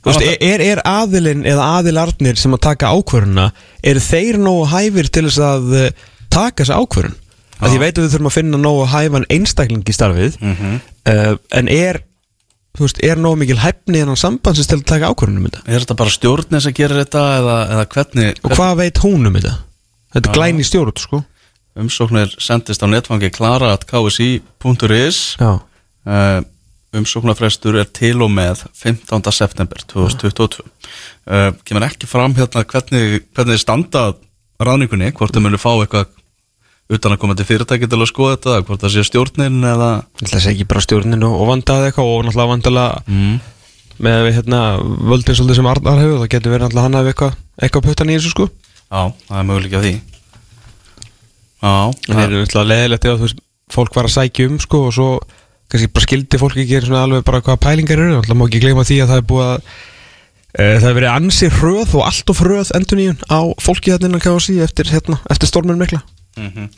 [0.00, 3.48] Þú veist, Það- er, er aðilinn eða aðilarnir sem að taka ákvöruna
[3.84, 5.90] eru þeir nógu hæfir til þess að eh,
[6.32, 7.16] taka þessa ákvörun?
[7.60, 10.78] Að ég veit að við þurfum að finna nógu hæfan einstakling í starfið Mhm.
[11.12, 11.98] uh, en er,
[12.78, 15.60] þú veist, er nógu mikil hæfni en sambandsins til að taka ákvörunum þetta?
[15.68, 19.36] Er þetta bara stjórnir sem gerir þetta eða, eða hvernig, Og hvað veit hún um
[19.36, 19.52] þetta?
[20.16, 21.20] Þetta er glæni stjórn, sko
[21.80, 26.40] umsóknir sendist á netfangi klara at kfc.is Já, uh,
[26.96, 29.30] umsóknarfrestur er til og með 15.
[29.34, 34.24] september 2022 uh, kemur ekki fram hérna hvernig, hvernig þið standa að
[34.60, 36.10] ráðningunni, hvort þið munu fá eitthvað
[36.90, 40.24] utan að koma til fyrirtæki til að skoða þetta hvort það sé stjórnin eða ég
[40.24, 43.36] ætla að segja ekki bara stjórnin og, vandaði eitthvað og náttúrulega vandalega mm.
[44.06, 47.36] með við hérna völdin svolítið sem Arnar hefur þá getur verið náttúrulega hann að eitthvað
[47.62, 49.94] eitthvað puttan í þessu sko Já, það er möguleik af því
[51.60, 55.08] það er náttúrulega leðilegt að þú veist, fólk var að sækja um sko og svo
[55.70, 58.16] kannski bara skildi fólk ekki svona alveg bara hvaða pælingar eru.
[58.16, 61.50] Náttúrulega má ekki gleyma því að það er búið að e, það hefur verið ansi
[61.58, 65.78] hröð og allt of hröð enduníun á fólki þarna innan KFC eftir, hérna, eftir stormin
[65.80, 66.02] mikla.
[66.40, 66.70] Mhm.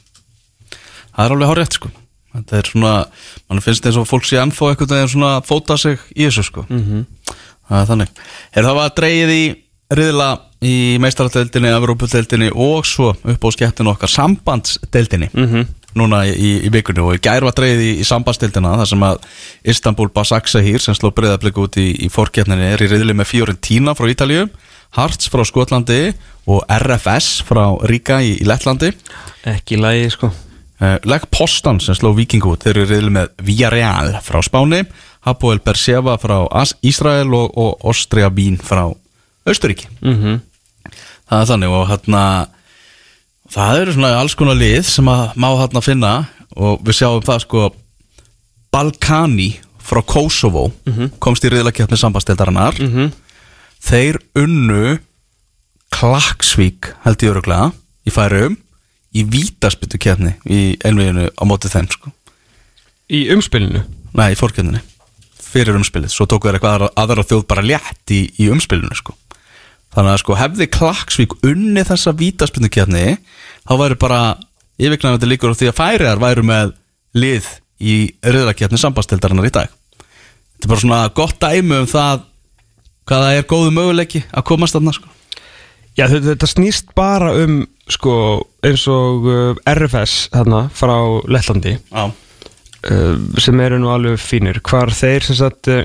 [1.13, 1.93] Það er alveg hárétt sko.
[2.33, 2.93] Þetta er svona,
[3.49, 6.45] mann finnst eins og fólk sé ennþá eitthvað veginn svona að fóta sig í þessu
[6.49, 6.65] sko.
[6.69, 7.05] Mhm.
[7.69, 8.09] Það er þannig.
[8.57, 9.45] Er það var dreigið í
[9.99, 10.29] riðla
[10.63, 15.67] í meistarateldinni, Evrópudeldinni og svo upp á skemmtinu okkar sambandsdeldinni Mhm.
[15.95, 17.03] núna í, í vikunni.
[17.05, 19.19] Og í gær var dreigið í, í sambandsdeldina þar sem að
[19.65, 24.09] Istanbul Basaksehir sem sló breyðablík út í, í fórkeppninni er í riðli með Fiorentina frá
[24.09, 24.47] Ítalíu
[24.97, 26.15] Hearts frá Skotlandi
[26.47, 28.93] og RFS frá Ríka í, í Lettlandi.
[29.45, 30.31] Ekki lægi sko.
[30.83, 34.81] Uh, Leg Postan sem sló Viking út þeir eru reyðli með Villarreal frá Spáni
[35.23, 38.89] Hapoel Berseva frá As Ísrael og, og Austria Vín frá
[39.47, 40.41] Austuríki mm
[41.33, 42.23] það er þannig og hérna
[43.53, 46.13] það eru svona alls konar lið sem að má hérna finna
[46.53, 47.63] og við sjáum það sko
[48.73, 49.49] Balkani
[49.83, 50.67] frá Kosovo
[51.23, 53.13] komst í reyðlakjöfni sambastildarinnar -hmm.
[53.81, 54.99] þeir unnu
[55.93, 57.73] Klaksvík held ég öruglega
[58.07, 58.57] í færum
[59.13, 62.13] í vítaspyttu kefni í einveginu á móti þeim sko.
[63.13, 63.83] Í umspilinu?
[64.17, 64.81] Nei, í fórkjöfninni
[65.53, 69.13] fyrir umspilið, svo tóku þeir eitthvað aðra, aðra þjóð bara létt í, í umspilinu sko
[69.93, 73.17] þannig að sko hefði Klaksvík unni þessa vítaspyttu kefni
[73.69, 74.23] þá væri bara
[74.81, 76.75] yfirknæfandi líkur á því að færiðar væru með
[77.19, 77.49] lið
[77.83, 79.73] í rauðrakefni sambastildarinnar í dag.
[80.55, 82.25] Þetta er bara svona gott dæmi um það
[83.11, 85.11] hvaða er góðu möguleiki að komast þarna sko.
[85.99, 88.15] Já, þetta, snýst bara um sko,
[88.65, 90.95] eins og uh, RFS þarna frá
[91.29, 94.63] Lettlandi Já, uh, sem eru nú alveg fínir.
[94.65, 95.83] Hvar þeir sem sagt uh,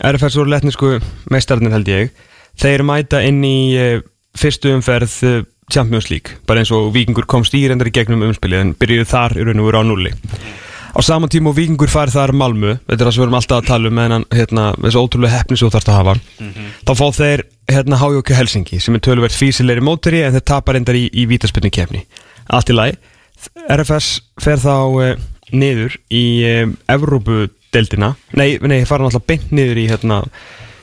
[0.00, 0.96] RFS voru lettnisku
[1.30, 2.26] meistarnir held ég
[2.60, 4.02] þeir mæta inn í uh,
[4.38, 5.38] fyrstu umferð uh,
[5.70, 6.40] Champions League.
[6.48, 9.62] Bara eins og Víkingur komst í reyndar í gegnum umspilið en byrjuðu þar í raun
[9.62, 10.14] og veru á nulli
[10.90, 13.60] á sama tíma og Víkingur fær þar Malmö þetta er það sem við erum alltaf
[13.60, 16.14] að tala um hennan hérna, þessu ótrúlega hefni sem þú þarfst að hafa.
[16.88, 20.98] Þá fá þeir hérna HJK Helsingi sem er töluvert físilegri móteri en þeir tapar reyndar
[20.98, 22.02] í, í vítaspinnu kefni
[22.50, 22.96] allt í lagi
[23.70, 24.08] RFS
[24.42, 25.12] fer þá uh,
[25.54, 26.24] niður í
[26.90, 30.20] Evrópudeldina nei, nei, fara náttúrulega beint niður í hérna,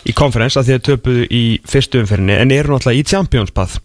[0.08, 3.82] í konferens að því að töpuðu í fyrstu umferðinni en eru náttúrulega í Champions Path.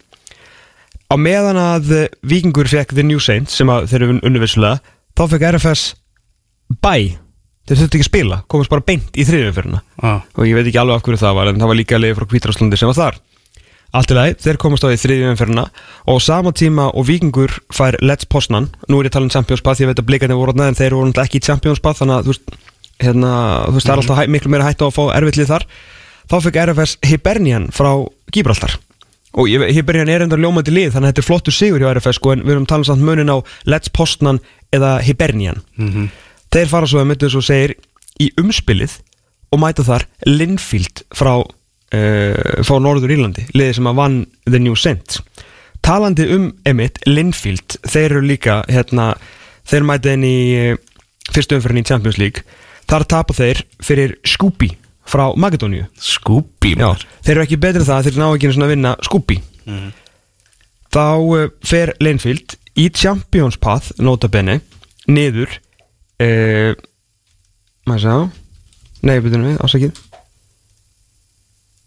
[1.12, 4.80] Á meðan að uh, Víkingur fekk The New Saints sem að þeir eru unnuvissulega
[5.18, 5.82] þá fekk RFS
[6.82, 6.94] bæ
[7.68, 10.80] þeir þurftu ekki að spila, komast bara beint í þriðumferðina já, og ég veit ekki
[10.82, 13.20] alveg af hverju það var en það var líka leiði frá Kvítarslandi sem var þar.
[13.92, 15.66] Allt í lagi, þeir komast á í þriðjum umferðina
[16.08, 19.62] og sama tíma og Víkingur fær Let's Poznan, nú er ég að tala um Champions
[19.62, 22.16] Path ég veit að blikarnir voru þarna en þeir voru ekki í Champions Path þannig
[22.16, 22.54] að þú veist,
[23.04, 23.32] hérna,
[23.68, 25.66] þú veist það er alltaf hæ, miklu meira hægt á að fá erfittlið þar
[26.30, 27.92] þá fekk RFS Hibernian frá
[28.32, 28.78] Gibraltar
[29.32, 32.34] og Hibernian er enda ljómandi lið þannig að þetta er flottur sigur hjá RFS sko,
[32.34, 35.62] en við erum talað samt munin á Let's Poznan eða Hibernian.
[36.52, 37.72] Þeir fara svo að myndu eins og segir
[38.20, 38.98] í umspilið
[39.52, 44.76] og mæta þar Linfield frá, uh, frá Norður Írlandi liðið sem að vann The New
[44.76, 45.22] Saints
[45.82, 49.14] talandi um Emmett Linfield, þeir eru líka hérna,
[49.66, 50.76] þeir mæta inn í uh,
[51.32, 52.44] fyrstu umferðin í Champions League.
[52.90, 54.74] Þar tapa þeir fyrir Scooby
[55.08, 58.68] frá Magadóníu Skúbi Já, þeir eru ekki betri en það þeir ná ekki einu svona
[58.68, 59.38] að vinna Scooby
[60.92, 64.60] þá uh, fer Linfield í Champions Path notabene
[65.10, 65.58] niður
[66.22, 66.72] uh,
[67.88, 68.14] maður sá
[69.02, 70.02] nei, byrjum við, ásækið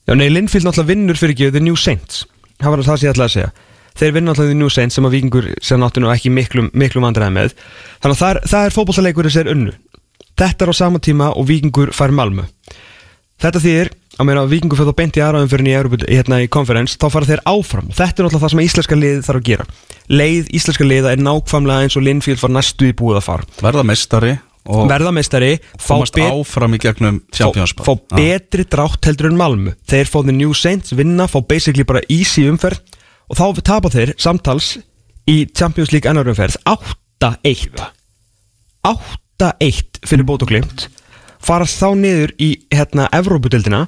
[0.05, 2.25] já, nei, Linfield náttúrulega vinnur fyrir ekki The New Saints.
[2.61, 3.51] Það var það sem ég ætlaði að segja.
[3.95, 7.35] Þeir vinna náttúrulega The New Saints sem að vikingur sem nú ekki miklum, miklum vandræði
[7.35, 7.55] með.
[8.03, 9.73] Þannig að það er, er fótballtaleikur þess er unnu.
[10.35, 12.45] Þetta er á sama tíma og vikingur fær Malmö
[13.43, 15.73] Þetta þýðir að meina að vikingur fyrir þá beint í aðraðum fyrir í,
[16.07, 17.89] hérna í konferens þá fara þeir áfram.
[17.91, 19.65] Þetta er náttúrulega það sem íslenska lið þarf að gera.
[20.07, 23.49] Leið íslenska liða er nákvæmlega eins og Linfield var næstu í búið að fara.
[23.59, 29.05] Verða meistari og Verða meistari, fá, komast áfram í gegnum fá, Champions fá betri drátt
[29.05, 29.75] heldur en Malmö.
[29.85, 32.81] Þeir fá The New Saints, vinna, fá basically bara easy umferð
[33.29, 34.75] og þá tapa þeir samtals
[35.29, 37.77] í Champions League annar umferð 8-1
[38.85, 40.87] 8-1 fyrir bót og glimt
[41.43, 43.85] farast þá niður í hérna Evrópudeldina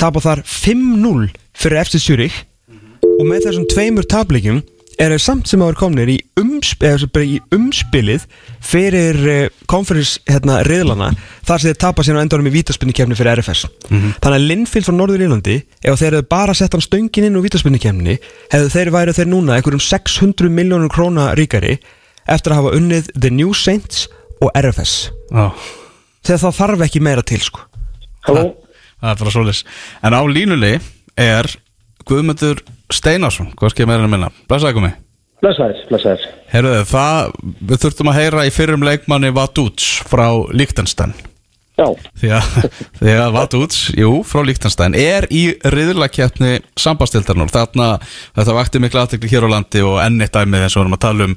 [0.00, 2.44] tapa þar 5-0 fyrir FC Zurich
[3.02, 4.62] og með þessum tveimur tapleikjum
[5.00, 6.84] er þeir samt sem að vera komnir í, umsp
[7.24, 8.26] í umspilið
[8.64, 9.38] fyrir uh,
[9.70, 14.46] konferens hérna, þar sem þeir tapa síðan á endanum í vítaspinnukefni fyrir RFS þannig að
[14.50, 18.18] Linfield frá Norður Írlandi ef þeir hefðu bara sett hann stöngin inn úr vítaspinnukefni
[18.52, 21.78] hefðu þeir værið þeir núna einhverjum 600 miljónur króna ríkari
[22.28, 24.08] eftir að hafa unnið The New Saints
[24.40, 25.48] og RFS Já,
[26.26, 27.66] þegar það þarf ekki meira til sko.
[28.26, 28.48] Halló,
[29.00, 29.62] það er bara svolis
[30.04, 30.74] En á línuli
[31.16, 31.48] er
[32.08, 32.60] Guðmundur
[32.92, 33.54] Steinarsson.
[33.56, 34.34] Hvað skil meira en að minna?
[34.50, 34.92] Blessaði komi
[35.40, 36.28] blessaðir, blessaðir.
[36.50, 37.34] Herruðu, það,
[37.70, 41.14] við þurftum að heyra í fyrrum leikmanni Vadúts frá Líktenstein
[41.80, 41.86] Já,
[42.20, 42.56] Því að,
[43.00, 47.94] því að Vadúts, jú, frá Líktenstein er í riðlakeppni sambastildarnur Þarna,
[48.36, 50.98] þetta vakti miklu aðtekli hér á landi og enn eitt dæmið eins og við erum
[50.98, 51.36] að tala um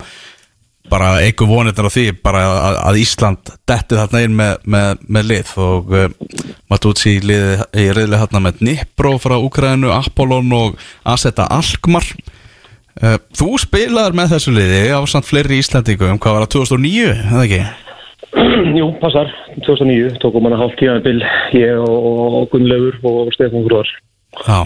[0.91, 5.29] bara eigu vonirnar á því bara að, að Ísland detti þarna inn með, með, með
[5.31, 6.07] lið og uh,
[6.71, 10.79] Vadúts í, lið, í riðli þarna með Nipro frá Ukraínu, Apollon og
[11.15, 12.07] Aseta Alkmar
[12.93, 17.45] Uh, þú spilaður með þessu liði á samt fleiri Íslandingum, hvað var það 2009, eða
[17.47, 17.61] ekki?
[18.79, 19.33] jú, passar.
[19.65, 21.15] 2009 tókum hann að hálf tíðan bil
[21.57, 23.89] ég og, Gunnlefur og Stefán Gróðar.
[24.45, 24.59] Já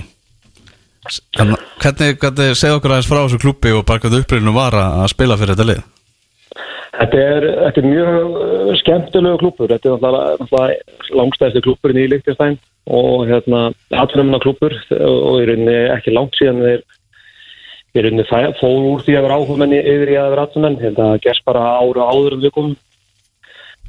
[1.08, 5.38] hvernig, hvernig segð okkur aðeins frá þessu klubbi og bara hvað upprýðinu var að spila
[5.39, 5.86] fyrir þetta lið?
[6.95, 9.71] Þetta er, þetta er mjög uh, skemmtilegu klubur.
[9.73, 10.78] Þetta er náttúrulega,
[11.19, 16.84] langstæðstu klubburinn í Líktinstæn og hérna atvinnumna klubur og í rauninni ekki langt síðan þeir
[17.97, 18.26] í rauninni
[18.62, 20.82] fóru úr því að vera áhugumenni yfir í að vera atvinnumenn.
[20.86, 22.76] Þetta gerst bara ára áður en við komum.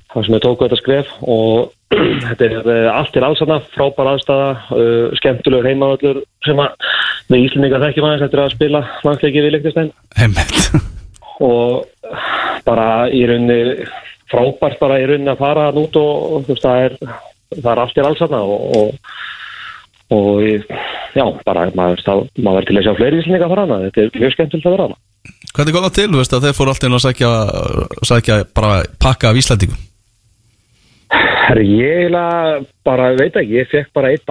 [0.08, 1.74] Það sem við tóku þetta skref og
[2.26, 6.92] þetta er uh, allt til allsanna, frábær aðstæða, uh, skemmtilegur heimavöldur sem að
[7.28, 10.62] við Íslandingar þekkjum aðeins eftir að spila landsleiki við Líktinstæn Heimitt
[11.44, 11.87] og
[12.66, 13.88] bara í rauninni
[14.29, 16.96] frábært bara í rauninni að fara hann út og, þú veist það er
[17.57, 19.12] það er allt í allsanna og, og,
[20.14, 20.42] og
[21.16, 24.22] já, bara maður, það, maður er til að sjá fleiri íslendinga fara hana þetta er
[24.22, 25.05] mjög skemmtilegt að vera hana
[25.57, 27.31] Hvernig kom það til, þú veist, að þeir fóru alltaf inn að sækja,
[28.07, 28.72] sækja bara
[29.03, 29.81] pakka af Íslandingum?
[31.48, 32.12] Herri, ég
[32.87, 34.29] bara veit ekki, ég fekk bara eitt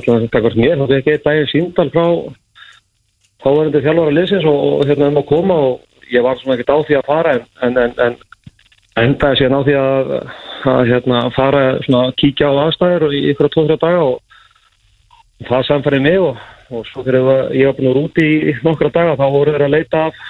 [0.00, 2.06] alltaf þetta hvort mér, þá fekk ég eitt daginn síndal frá
[3.44, 6.56] þá var þetta þjálfara liðsins og, og hérna um að koma og ég var svona
[6.56, 8.16] ekkert á því að fara en, en, en, en
[9.04, 10.14] endaði síðan á því að,
[10.72, 14.18] að hérna, fara svona að kíkja á aðstæður og í ykkur að tóð-þrjá daga og,
[15.44, 19.16] það samfærið mig og, og svo þegar ég var búin úr úti í nokkra daga
[19.18, 20.20] þá voru þeir að leita af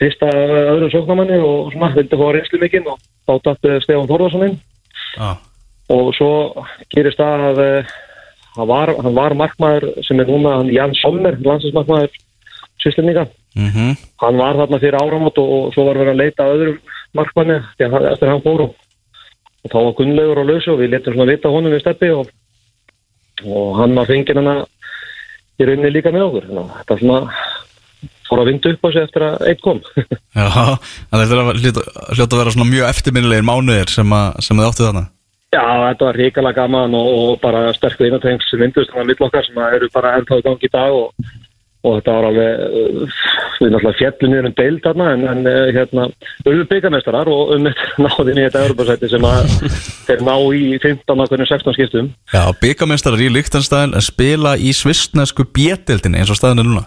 [0.00, 4.56] fyrsta öðrum sóknamanni og svona vildi fá reynslu mikinn og þá dætti Stefán Þórðarsson inn.
[5.14, 5.28] Já,
[5.94, 6.30] og svo
[6.90, 7.92] gerist það að eh,
[8.56, 12.14] hann var, hann var markmaður sem er núna Jan Sommer, landsinsmarkmaður
[12.82, 16.56] Sýslinninga, mhm, hann var þarna fyrir áramót og, og svo var verið að leita að
[16.56, 18.74] öðrum markmanni að eftir að hann fór og,
[19.70, 22.32] þá var Gunnlaugur á lausu og við letum svona vita honum við steppi og,
[23.46, 24.64] og hann var fengið hann
[25.54, 26.48] í rauninni líka með okkur.
[26.50, 27.20] Þannig að þetta svona
[28.24, 29.82] fór að vinda upp á sig eftir að einn kom.
[30.38, 30.46] Já,
[31.14, 31.84] þetta er að hljóta
[32.16, 35.04] hljóta að vera svona mjög eftirminnilegir mánuðir sem, að, sem þið áttu þarna
[35.54, 39.46] Já, þetta var ríkala gaman og, og bara sterkur einatengs myndust þannig að mitt okkar
[39.46, 41.28] sem að eru bara ennþá í gangi í dag og,
[41.84, 43.20] og þetta var alveg uh,
[43.60, 46.08] við náttúrulega fjallum niður um deild þarna en, en uh, hérna,
[46.42, 49.54] auðvitað byggamestarar og um þetta náðin í þetta Europasæti sem að
[50.08, 52.12] þeir ná í 15 af hvernig 16 skiptum.
[52.34, 56.86] Já, byggamestrar í Líktenstein en spila í svistnesku bjettildinni eins og staðinu núna.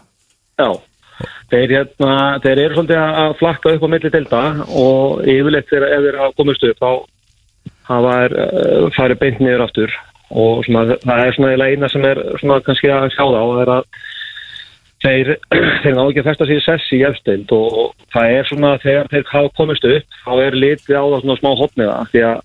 [0.60, 0.74] Já,
[1.54, 6.26] þeir, hérna, þeir eru svolítið að flakka upp á milli delta og yfirleitt þegar þeir
[6.26, 6.92] hafa komist upp þá
[7.88, 9.96] hafa þeir uh, farið beint niður aftur
[10.28, 13.72] og svona, það er svona eina sem er svona kannski að sjá og það er
[13.78, 13.84] að
[15.06, 15.32] þeir,
[15.84, 19.32] þeir ná ekki að festa sér sessi í efstild og það er svona þegar þeir
[19.32, 22.44] hafa komist upp þá er litið á það svona smá hopniða því að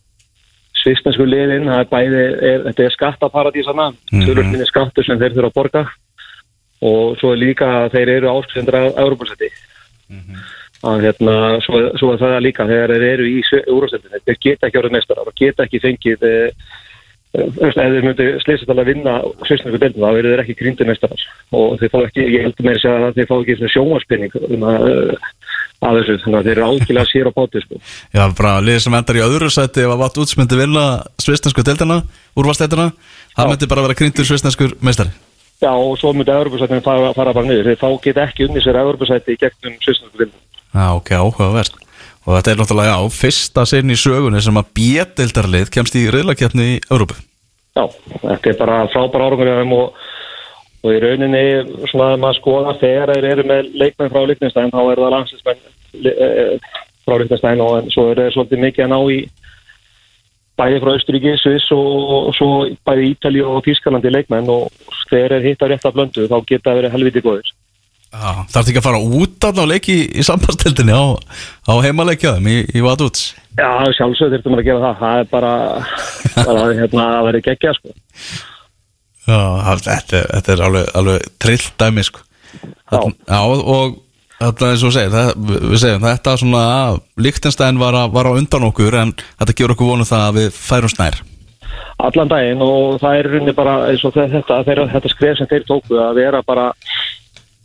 [0.82, 4.38] svisnensku liðin, það er bæði, er, þetta er skattaparadísana, mm Mhm.
[4.38, 4.64] -hmm.
[4.66, 5.82] skattur sem þeir þurfa að borga
[6.82, 9.49] og svo er líka að þeir eru áskrifundur af Európa-setti
[10.83, 14.80] að hérna, svo, svo er það líka þegar þeir eru í úrstendinu þeir geta ekki
[14.80, 16.64] orðið mestarar og geta ekki fengið eh,
[17.39, 19.14] eh, ef þeir myndu slýsast alveg að vinna
[19.47, 21.24] deildum þá eru þeir ekki grindu mestarar
[21.55, 24.39] og þeir fá ekki, ég heldur meira að segja að þeir fá ekki svona sjónvarspinning
[24.43, 25.33] um að, eh,
[25.87, 27.83] að þessu, þannig að þeir eru algjörlega sér á báti sko.
[28.11, 30.87] Já, bara liðið sem endar í öðru sæti ef að Vatt Úts myndi vinna
[31.22, 32.03] svisnesku deildina,
[32.35, 32.91] úrvalstættina
[33.37, 35.14] það myndi bara vera kryndur svisneskur meistari.
[35.62, 37.70] Já, og svo myndi Európa-sættinu fara, fara bara niður.
[37.70, 40.41] Þeir fá geta ekki unni sér Európa-sætti í gegnum svisnensku deildum
[40.73, 41.79] Já, ok, áhugavert
[42.23, 46.68] og þetta er náttúrulega, já, fyrsta sinn í sögunni sem að B-deildarlið kemst í reyðlakefni
[46.77, 47.18] í Európu
[47.73, 47.87] Já,
[48.20, 50.01] þetta er bara frábæra árangur hjá þeim og,
[50.85, 51.45] og í rauninni
[51.91, 55.62] svona að maður skoða þegar þeir eru með leikmenn frá Líknestæn þá er það landsinsmenn
[57.07, 59.23] frá Líknestæn og svo er þeir svolítið mikið að ná í
[60.61, 62.51] bæði frá Austuríki, Sviss og, svo
[62.87, 64.68] bæði Ítali og Þískalandi leikmenn og
[65.11, 67.49] þegar þeir hitta rétt að blöndu þá geta verið helviti góðir.
[68.13, 71.05] Já, þarf ekki að fara út af leiki í, sambandstildinni á,
[71.65, 73.23] á heimaleikjaðum í, í Vatt Úts
[73.57, 75.01] Já, sjálfsög þurftum að gera það.
[75.01, 75.53] Það er bara,
[76.37, 77.91] bara hérna, að vera geggja sko.
[79.29, 79.41] Já,
[79.85, 82.23] þetta, er- þetta er alveg, alveg trillt dæmi sko.
[82.93, 83.41] Þarna- Já,
[83.77, 83.99] og
[84.43, 85.33] þetta eins og segir, það,
[85.73, 89.75] við segjum þetta svona að Lichtenstein var, að, var á undan okkur en þetta gefur
[89.77, 91.21] okkur vonu það að við færum snær
[92.03, 95.63] allan daginn og það er runni bara eins og þetta, þeir, þetta skref sem þeir
[95.69, 96.65] tóku að vera bara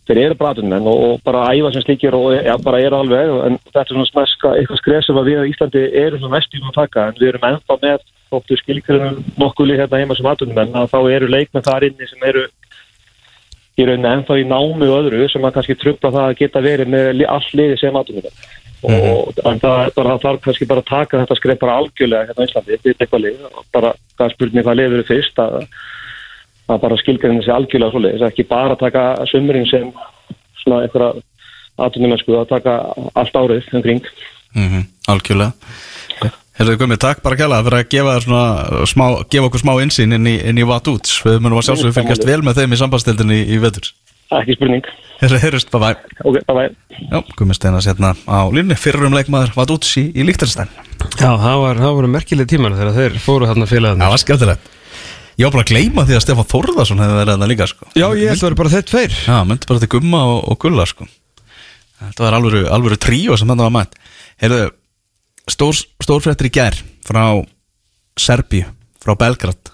[0.07, 3.57] þeir eru bratunmenn og, og bara æfa sem slíkir og ja, bara eru alveg en
[3.65, 6.77] þetta er svona smeska, eitthvað skref sem við á Íslandi erum svona mest í að
[6.77, 10.99] taka en við erum ennþá með þóttu skilgrunum nokkuli hérna heima sem atunmenn að þá
[11.15, 12.45] eru leikmenn þar inni sem eru
[13.77, 16.93] í rauninni ennþá í námi og öðru sem að kannski trubla það að geta verið
[16.93, 18.39] með allt liði sem atunmenn
[18.87, 22.27] og en það er bara það þarf kannski bara að taka þetta skref bara algjörlega
[22.29, 25.55] hérna á Íslandi, þetta er eitthvað lið bara hvað spurning hvað lið eru fyrst að
[26.67, 29.91] að bara skilgrinni sig algjörlega svoleiðis, ekki bara taka sömurinn sem
[30.63, 31.13] svona einhverja
[31.87, 32.79] atvinnumennsku að taka
[33.15, 34.03] allt árið umkring.
[34.55, 35.53] mm Algjörlega.
[36.57, 38.45] Herðu Gummi, takk bara kjalla fyrir að gefa, svona,
[38.89, 41.93] smá, gefa okkur smá insýn inn í, inn í Vatt Úts Við munum að sjálfsögum
[41.93, 43.91] fylgjast vel með þeim í sambandstildinni í, í vetur.
[44.33, 44.87] Ekki spurning.
[45.21, 46.71] Herðu, heyrust, bye bye Ok, bye bye.
[47.11, 50.73] Já, Gummi Steinar sérna á línni Fyrrum leikmaður Vatt Úts í, í Lichtenstein
[51.17, 54.73] Já, það var, það voru merkileg tímar þegar þeir fóru þarna Það félagarnir var skemmtilegt
[55.37, 57.87] Ég var bara að gleyma því að Stefán Þórðarsson hefði verið þarna líka sko.
[57.93, 60.39] Já, ég held að það voru bara þeir tveir Já, myndi bara til Gumma og,
[60.49, 61.05] og Gulla sko.
[62.01, 63.97] Þetta var alvöru, alvöru tríó sem þetta var mætt
[64.41, 64.65] Heyrðu,
[65.49, 67.23] stór, stórfréttir í gær frá
[68.17, 68.65] Serbíu,
[69.01, 69.71] frá Belgrad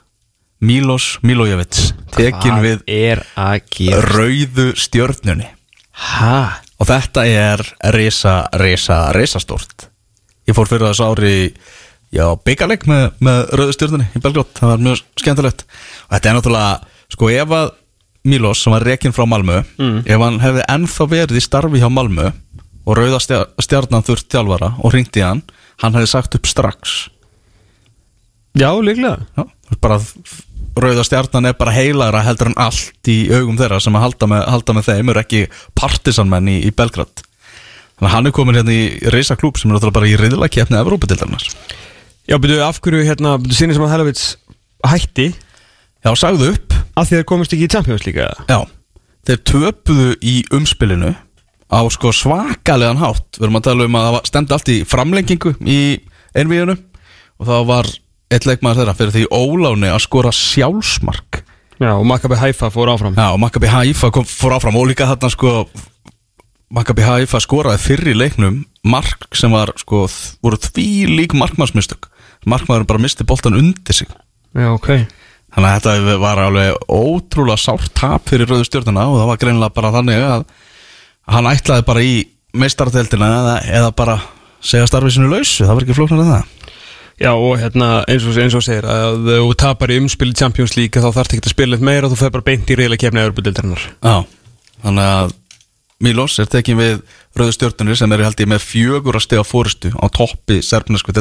[0.63, 1.79] Milos Milojevic
[2.15, 5.49] tekin við er að gera rauðu stjörnunni
[5.93, 6.63] Hæ?
[6.79, 7.63] og þetta er
[7.95, 9.89] risa, risa, risa stórt
[10.47, 11.49] Ég fór fyrir þessu ári í
[12.13, 15.65] já, byggaleg með, með rauðu stjörnunni í Belgrad, það var mjög skemmtilegt.
[16.07, 16.75] Og þetta er náttúrulega,
[17.15, 17.71] sko ef að
[18.23, 19.57] Milos sem var rekinn frá Malmö
[20.07, 22.29] ef hann hefði ennþá verið í starfi hjá Malmö
[22.87, 25.41] og rauða stjar- stjarnan þurft þjálfara og ringdi hann
[25.83, 27.09] hann hefði sagt upp strax.
[28.55, 29.25] Já, líklega.
[29.37, 29.43] Já,
[29.81, 29.99] bara
[30.73, 34.45] Rauða stjarnan er bara heilagra heldur en allt í augum þeirra sem að halda með,
[34.49, 35.41] halda með þeim eru ekki
[35.77, 37.11] partisanmenn í, í Belgrad.
[37.99, 40.79] Þannig að hann er komin hérna í Reisa klúb sem er náttúrulega bara í reyðlakefni
[40.79, 41.45] Evrópadildarnar
[42.29, 44.23] Já, byrju, af hverju, hérna, byrju, sinni sem að Helovits
[44.87, 45.25] hætti?
[46.03, 46.75] Já, sagðu upp.
[46.95, 48.59] Að því þeir komist ekki í Champions líka Já,
[49.27, 51.13] þeir töpuðu í umspilinu
[51.73, 53.25] á sko svakalegan hátt.
[53.39, 55.79] Við erum að tala um að það var- stemdi allt í framlengingu í
[56.37, 56.77] einvíðinu
[57.39, 57.89] og það var
[58.33, 61.43] eitt leikmaður þeirra fyrir því óláni að skora sjálfsmark.
[61.81, 63.15] Já, og Maccabi Haifa fór áfram.
[63.17, 64.75] Já, og Maccabi Haifa kom, fór áfram.
[64.77, 65.67] Og líka þarna sko
[66.73, 70.07] Maccabi Haifa skoraði fyrr í leiknum mark sem var sko
[70.43, 72.09] voru því lík markmannsmistök
[72.49, 74.09] markmaðurinn bara misti boltan undir sig.
[74.53, 74.89] Já, ok.
[75.53, 79.75] Þannig að þetta var alveg ótrúlega sárt tap fyrir rauðu stjórnuna og það var greinilega
[79.75, 80.45] bara þannig að
[81.33, 82.15] hann ætlaði bara í
[82.57, 84.17] meistarateldina eða, eða bara
[84.63, 86.51] segja starfið sinu lausu, það var ekki flóknar en það.
[87.21, 90.97] Já, og hérna, eins og, eins og segir að þú tapar í umspili Champions League
[91.01, 93.21] þá þarf ekki að spila eitt meira og þú fer bara beint í reyla kefni
[93.21, 94.15] að örbudildarinnar Já,
[94.81, 95.35] þannig að
[96.03, 97.03] Milos er tekin við
[97.37, 101.13] rauðu stjórnunir sem eru held ég með fjögur að stega fórustu á toppi serfnesku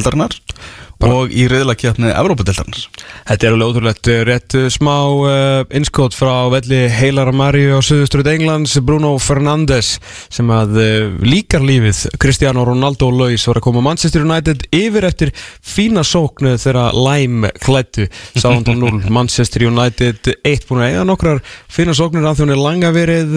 [1.02, 2.86] dildarinnar og í reyðlakefni Evrópadeildarinnar
[3.26, 7.80] Þetta er alveg ótrúlegt eh, rétt eh, smá uh, innskot frá velli Heilara Mario á
[7.82, 8.74] Suðuströð Englands.
[8.82, 9.96] Bruno Fernandes
[10.32, 15.06] sem að uh, líkar lífið Cristiano Ronaldo og Lois var að koma Manchester United yfir
[15.08, 21.42] eftir fína sóknu þegar Lime klættu Sáðan 0 Manchester United 1 búin að eiga nokkrar
[21.72, 22.26] fína sóknir.
[22.26, 23.34] Að því hún er langa verið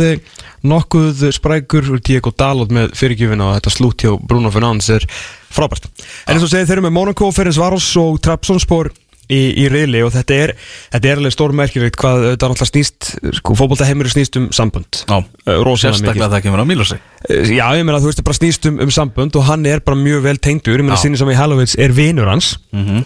[0.65, 1.95] nokkuð sprækur.
[2.05, 5.09] Diego Dalot með fyrirgjöfina og þetta slút hjá Bruno Fernandes er
[5.53, 5.89] frábært.
[6.27, 8.91] En eins og segið þeir eru með Monaco, Ferenc Varos og Trabzonspor
[9.25, 10.51] í, í riðli og þetta er,
[10.93, 13.07] þetta er alveg stórmerkilegt hvað þetta náttúrulega snýst
[13.39, 15.01] sko, fótboltaheimur snýst um sambönd.
[15.09, 16.97] Já, Eh, sérstaklega það kemur á Mílosi
[17.29, 19.79] Eh, Já, ég meina þú veist, það bara snýst um, um sambönd og hann er
[19.81, 22.51] bara mjög vel tengdur, ég meina sinni sem í Halovits er vinur hans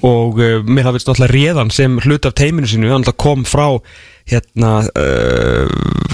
[0.04, 3.80] og uh, mér hafði náttúrulega réðan sem hlut af teiminu sínu, hann kom frá
[4.30, 5.70] hérna uh,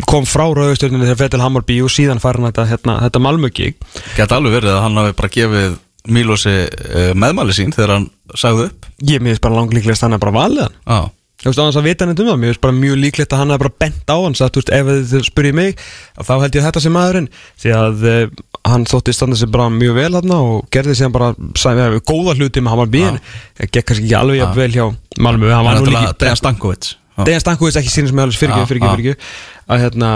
[0.05, 3.75] kom frá rauðustjörninu þegar Fettel Hammarby og síðan fær hann þetta, hérna, þetta Malmö-gig
[4.15, 5.75] Gæti alveg verið að hann hafi bara gefið
[6.11, 8.89] Mílosi uh, meðmæli sín þegar hann sagði upp?
[9.09, 10.81] Ég finnst bara langlíklegast að hann er bara valið hann.
[10.85, 10.99] Já,
[11.45, 13.41] Þú veist, á hans að vita henni um það, mér finnst bara mjög líklegt að
[13.43, 15.81] hann er bara bent á hans að, þú veist, ef þið spyrir mig,
[16.17, 17.27] þá held ég þetta sem maðurinn,
[17.61, 21.27] því að uh, hann þótti standa sig bara mjög vel hann og gerði síðan bara
[21.59, 23.19] sæði, góða hluti með Hamar Bíin,
[23.61, 24.85] gekk kannski ekki alveg jafn vel hjá
[25.27, 26.89] Malmö, hann var nú líki Dejan Stankovic.
[27.27, 29.29] Dejan Stankovic ekki sínum sem með alveg fyrir fyrir fyrir
[29.69, 30.11] að hérna,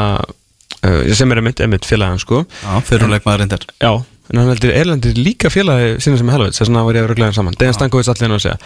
[0.82, 3.92] uh, sem er einmitt, einmitt félagin, sko, Já, fyrirleikmaður reyndir Já,
[4.30, 7.14] en hann heldur Erlendir líka félagi sinna sem er helveit, þess vegna var ég að
[7.14, 7.56] röglega saman.
[7.58, 8.58] Dejan Stankovic allir að segja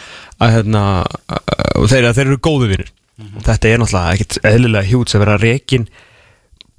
[0.43, 0.81] að hérna,
[1.79, 2.91] og þeir, þeir eru góðu vinnir
[3.23, 5.85] og þetta er náttúrulega ekkit eðlilega hjút sem vera rekin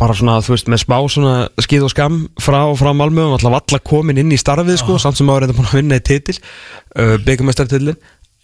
[0.00, 3.60] bara svona, þú veist, með spá svona skið og skam frá, frá Malmö og náttúrulega
[3.60, 6.34] valla komin inn í starfið, sko, samt sem áður þetta búin að vinna í titil,
[6.98, 8.00] uh, byggjumestartillin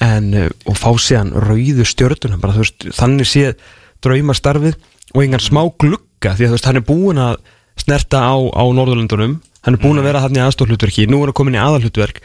[0.07, 3.67] en, uh, og fá síðan rauðu stjörnuna, bara þú veist, þannig séð
[4.07, 4.79] draumastarfið
[5.11, 7.41] og engan smá glugga, því að þú veist, hann er búin að
[7.83, 11.39] snerta á, á Norðurlundunum hann er búin að vera hann í aðstoflutverki nú er hann
[11.41, 12.21] komin í aðalhlutverk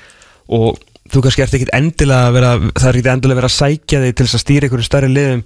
[0.56, 0.82] og
[1.12, 4.04] þú kannski ert ekkit endilega að vera það er ekkit endilega að vera að sækja
[4.04, 5.46] þig til að stýra einhverju stærri liðum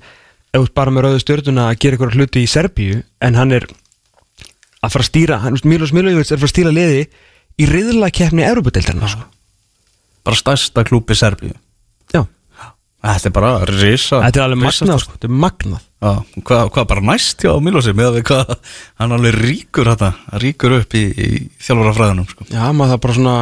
[0.58, 3.02] ert bara með rauðu stjörnuna að gera einhverju hluti í Serbíu.
[3.22, 3.68] En hann er
[4.80, 7.02] að fara að stýra hann, Milos Milojevic er að fara að stýra liði
[7.60, 9.26] í riðlakeppni Európa-deildarinn sko.
[10.26, 11.54] Bara stærsta klúpi Serbíu
[13.00, 15.14] Þetta er bara risa þetta er alveg magnað sko.
[15.16, 15.86] þetta er magnað
[16.44, 18.52] hvað, hvað bara næst hjá Mílosi með að við hvað
[19.00, 20.10] hann alveg ríkur þetta
[20.44, 21.30] ríkur upp í, í
[21.64, 22.48] þjálfara fræðunum sko.
[22.52, 23.36] Já, maður það bara svona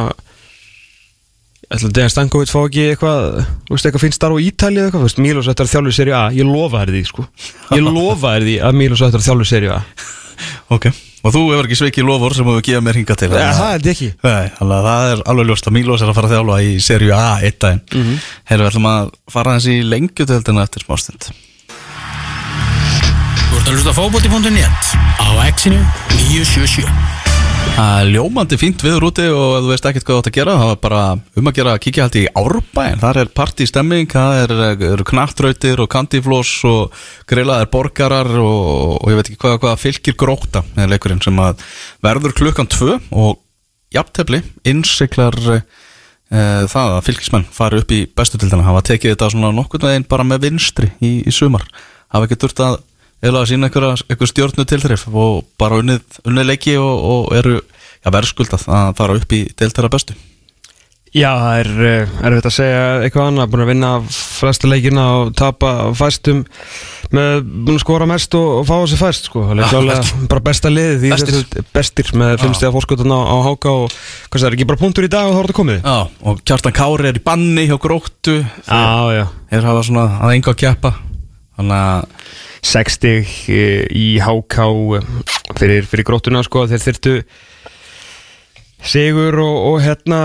[1.68, 5.02] ætla Dejan Stankovic fá ekki eitthvað þú veist, eitthvað fínt starf á Ítali eða eitthvað
[5.02, 7.26] þú veist, Mílos ættir að þjálfu í serju A, ég lofa þér því sko.
[7.74, 9.80] ég lofa þér því að Mílos ættir að þjálfu í serju A
[10.78, 10.86] Ok,
[11.28, 13.74] og þú hefur ekki sveikið lofur sem þú hefur gefið mér hinga til ja, það
[13.76, 16.56] er ekki Nei, að það er alveg ljóst að Mílos er að fara að þjálfa
[16.64, 18.08] í serju A eitt daginn mm Mhm.
[18.08, 18.24] -hmm.
[18.48, 21.28] Herru, við ætlum að fara hans í lengjutöldina eftir smástund
[23.48, 24.82] Þú ert að hlusta á fótbolti.net
[25.20, 25.80] á exinu
[26.16, 27.17] 977
[27.78, 30.54] Það er ljómandi fínt viður úti og þú veist ekkert hvað þú átt að gera
[30.58, 31.02] það er bara
[31.38, 34.54] um að gera kíkja haldi í árbæn þar er partystemming, það er,
[34.88, 36.96] er knattrautir og kandifloss og
[37.30, 41.62] grillaðir borgarar og, og ég veit ekki hvað, hvað fylgir gróta með leikurinn sem að
[42.02, 43.38] verður klukkan tvö og
[43.94, 45.62] jafntefli innsiklar e,
[46.34, 50.26] það að fylgismenn fari upp í bestu tildina hafa tekið þetta svona nokkurn veginn bara
[50.26, 51.70] með vinstri í, í sumar.
[52.10, 52.80] Hafa ekki þurft að
[53.22, 58.12] eða að sína einhver stjórnu tilþrif og bara unnið, unnið leiki og, og eru ja,
[58.14, 60.16] verðskuldað að fara upp í deiltæra bestu.
[61.16, 63.46] Já, það er uh, erfitt að segja eitthvað annað.
[63.52, 66.42] Búin að vinna flestu leikina og tapa fæstum
[67.16, 69.46] með búin að skora mest og, og fá þessi fæst sko.
[69.48, 71.38] það er klálega bara besta liðið því Bestir.
[71.38, 73.94] þessi- bestir með fimmstega fórskotan á, á háka og
[74.28, 75.80] hvað það er ekki bara punktur í dag og þá er þetta komið?
[75.80, 75.96] Já,
[76.28, 78.36] og Kjartan Kári er í banni hjá gróttu.
[78.68, 78.84] Já,
[79.16, 79.24] já.
[79.48, 80.92] Þeir hafa svona að enga að keppa.
[81.56, 82.28] Þannig að
[82.64, 83.28] 60
[83.94, 84.66] í HK
[85.58, 87.14] fyrir, fyrir gróttuna sko þeir þyrtu
[88.78, 90.18] Sigur og, og hérna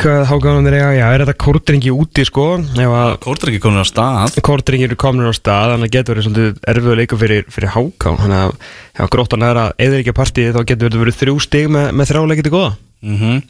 [0.00, 2.46] hvað HK-num er eiga, já er þetta kórdringi úti sko?
[2.58, 4.40] Ekki komin á stað.
[4.44, 8.16] Kórdringir eru komin á stað þannig að getur verið svolítið erfið leika fyrir, fyrir HK
[8.24, 8.56] þannig að
[8.98, 12.10] ef gróttan er að eða ekki að partíi þá getur verið þrjú stig með, með
[12.10, 12.72] þrjáleikið til góða.
[13.06, 13.44] Mm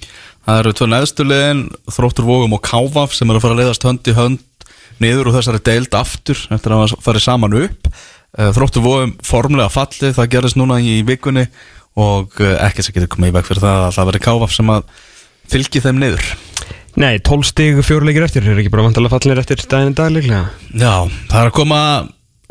[0.48, 1.59] Það eru tvö neðstulegin
[1.92, 4.44] Þróttur Vógum og Kávaf sem eru að fara að leiðast hönd í hönd
[5.03, 7.90] niður úr þessari deild aftur eftir að hafa farið saman upp.
[8.38, 11.46] Eh, Þróttur Vógum formlega fallið það gerðist núna í vikunni
[11.99, 14.72] og eh, ekki sem getur komið í veg fyrir það að það verið Kávaf sem
[14.74, 14.92] að
[15.49, 16.28] fylgi þeim niður.
[16.99, 20.49] Nei, 12 stig fjóruleikir eftir, er ekki bara vantalega fallinir eftir daginn dag líklega?
[20.74, 21.80] Já, það er að koma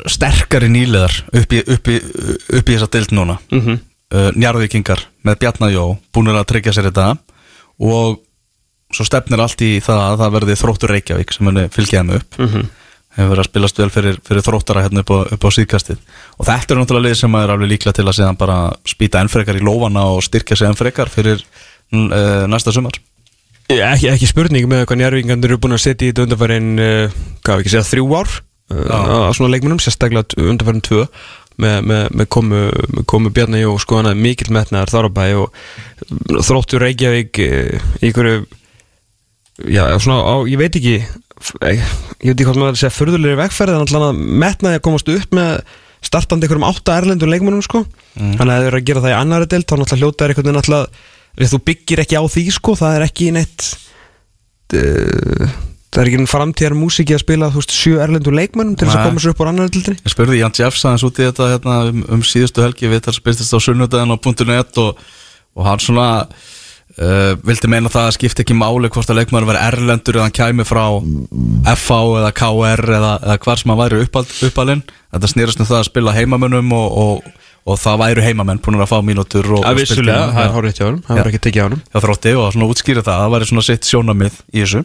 [0.08, 1.98] sterkari nýliðar upp í, upp í,
[2.60, 3.36] upp í þessa deild núna.
[3.52, 3.82] Mm -hmm.
[4.40, 5.84] Njarðvíkingar með Bjarnajó
[6.16, 7.18] búinir að tryggja sér þetta.
[7.84, 8.22] Og
[8.94, 12.38] svo stefnir allt í það að það verði þróttur Reykjavík sem muni fylgja þeim upp.
[12.38, 12.68] Mhm.
[13.18, 15.98] hefur verið að spilast vel fyrir, fyrir þróttara hérna upp á, upp á síðkastið.
[16.38, 19.30] Og þetta er náttúrulega lið sem er alveg líklega til að síðan bara spýta enn
[19.32, 22.94] frekar í lófana og styrkja sig enn frekar fyrir uh, næsta sumar.
[23.66, 27.58] Ekki, ekki spurning með hvað njárvingandur eru búin að setja í þetta undarfærin uh, hvað
[27.58, 31.08] við ekki segja, þrjú ár uh, á svona leikmunum, sérstaklega undarfærin tvö
[31.58, 32.62] með, með, með komu,
[33.10, 35.58] komu Bjarni og sko hann að mikill metnaðar þar á bæ og
[36.46, 37.50] þróttur Reykjavík í
[38.06, 38.46] einhverju
[39.66, 41.82] já, svona, á, ég veit ekki ég
[42.22, 45.60] veit ekki hvað maður að segja förðulegri vegferð en alltaf metnaði að komast upp með
[46.08, 47.82] startandi einhverjum átta erlendum leikmunum sko,
[48.14, 50.60] þannig að það eru að gera það í annari deild, þá náttúrulega hljótaður einhvern veginn
[50.62, 53.66] alltaf þú byggir ekki á því sko, það er ekki neitt
[54.78, 55.56] uh,
[55.88, 58.98] það er ekki einn framtíðar músiki að spila þú veist, sjö erlendu leikmönnum til þess
[59.00, 61.50] að koma sér upp á annar dildinni Ég spurði Jan Jeffs aðeins út í þetta
[61.54, 64.18] hérna, um, um síðustu helgi við þar spilstist á sunnudaginn á
[64.50, 65.02] .net og,
[65.56, 66.08] og hann svona
[67.02, 70.36] uh, vildi meina það að skipta ekki máli hvort að leikmaður var erlendur eða hann
[70.38, 70.84] kæmi frá
[71.74, 74.84] FH eða KR eða, eða hvar sem hann væri uppal, uppalinn?
[75.14, 78.90] Þetta snýrast um það að spila heimamönnum og, og, og það væru heimamenn búin að
[78.92, 80.18] fá mínútur spiltíma.
[80.34, 80.44] það Já.
[80.44, 81.22] er hárið hjá honum það Já.
[81.22, 81.84] var ekki tekið á honum.
[81.88, 84.84] Hjá þrótti og svona útskýra það það væri svona sitt sjónamið í þessu.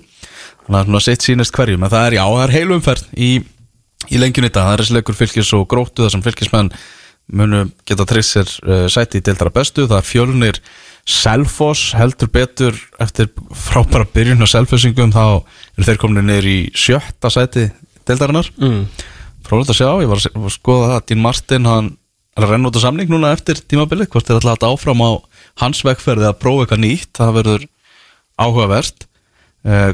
[0.64, 3.32] Þannig að svona sitt sýnist hverjum en það er já, það er heilu umferð í,
[4.08, 6.70] í lengjun í dag, það er þessi leikur fylgis og gróttu þar sem fylgismenn
[7.34, 9.88] munu geta treyst sér uh, sæti í deildara bestu.
[9.90, 10.60] Það er fjölnir
[11.04, 15.44] Selfoss heldur betur eftir frábæra byrjun á Selfossingum þá
[15.76, 17.66] eru þeir komin niður í sjötta sæti
[18.08, 18.86] deildarinnar mm.
[19.44, 21.92] frólægt að sjá, ég var að skoða það Dín Martin, hann
[22.38, 25.12] er að renna út á samning núna eftir tímabilið, hvort er alltaf að áfram á
[25.66, 27.68] hans vegferði að prófa eitthvað nýtt það verður
[28.40, 29.08] áhugavert
[29.68, 29.92] uh,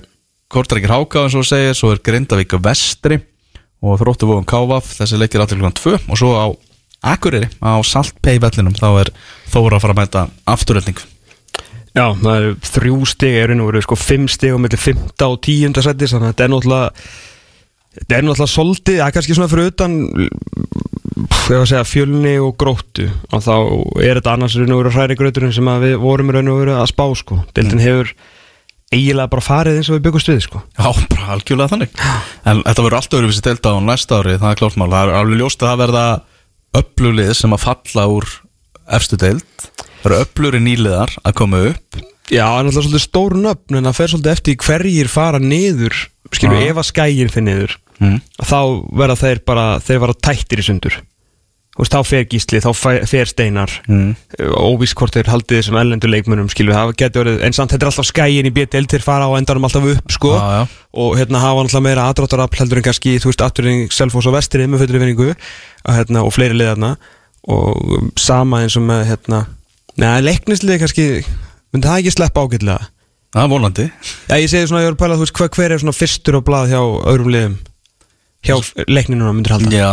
[0.49, 3.19] Kortrækir Háka eins og segir, svo er Grindavík vestri
[3.81, 6.45] og þróttu vóðum Kávaf þessi leikir allir klukkan 2 og svo á
[7.05, 9.13] Akureyri á Saltpei vellinum þá er
[9.49, 10.99] Þóra að fara að mæta afturölding
[11.95, 15.41] já, það eru þrjú stig er nú verið sko fimm stig á milli fymta og
[15.45, 16.89] tíunda sætis þannig að þetta er náttúrulega
[17.99, 19.95] þetta er náttúrulega soldið, það er kannski svona fyrir utan
[21.49, 23.07] segja fjölni og gróttu.
[23.33, 23.53] Og þá
[24.03, 26.91] er þetta annars raun og veru hræri gröturinn sem við vorum raun og veru að
[26.91, 28.13] spá sko, deildin hefur
[28.93, 30.61] eiginlega bara farið eins og við byggust við sko.
[30.77, 31.95] Já, bara algjörlega þannig.
[32.49, 35.17] En þetta verður allt öðruvísi delta á næsta ári Það er klárt mál, það er
[35.19, 36.05] alveg ljóst að það verða
[36.77, 38.29] Öflulið sem að falla úr
[38.93, 39.67] Efstu deild
[39.99, 41.99] Það eru öfluri nýliðar að koma upp
[42.29, 45.95] Já, það er náttúrulega svolítið stór nöfn en það fer svolítið eftir hverjir fara niður
[46.29, 46.67] skilur, Já.
[46.69, 48.19] ef að skægin fyrir niður mm.
[48.37, 48.59] þá
[49.01, 50.99] verða þeir bara þeir vera tættir í sundur
[51.79, 52.69] veist, þá fer gísli, þá
[53.07, 53.73] fer steinar.
[53.87, 54.11] Mm.
[54.59, 57.91] óvíst hvort þeir haldið þessum ellendur leikmönum skilur, það getur verið, en samt þetta er
[57.91, 60.33] alltaf skægin í BTL til fara á endanum alltaf upp sko.
[60.35, 60.81] Já, já.
[61.03, 64.67] og hérna hafa alltaf meira aðdráttarafl heldur en kannski, þú veist, afturinn Selfoss og Vestri
[64.67, 66.95] með fullri vinningu og, hérna, og fleiri liðarna
[67.49, 69.43] og um, sama eins og með hérna,
[69.95, 71.09] neða, leiknislið kannski
[71.71, 72.91] myndi það ekki sleppa ágætlega?
[73.29, 73.83] Það er vonandi.
[74.25, 76.39] Já, ég segi svona, ég var að pæla, þú veist, hver, hver er svona fyrstur
[76.39, 77.57] á blað hjá öðrum liðum
[78.45, 78.55] hjá
[78.87, 79.71] leikninuna myndir halda.
[79.73, 79.91] Já,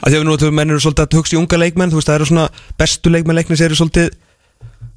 [0.00, 2.18] að því að nú þú mennir svolítið að hugsa í unga leikmenn þú veist það
[2.20, 2.46] eru svona
[2.80, 4.12] bestu leikmenn leiknis eru svolítið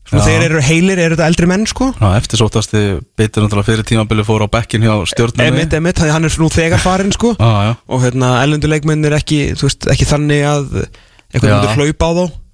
[0.05, 0.27] svona Já.
[0.29, 1.89] þeir eru heilir eru þetta eldri menn sko?
[1.97, 2.81] Já eftir sóttasti
[3.17, 6.83] Bitur náttúrulega fyrir tímabili fór á bekkin hjá stjórnum emitt, emitt, hann er nú þegar
[6.83, 7.33] farin sko.
[7.39, 7.73] Já, já.
[7.89, 11.55] Og hérna ellendu leikmenn er ekki þú veist ekki þannig að einhvern Já.
[11.57, 12.44] myndir hlaupa á þá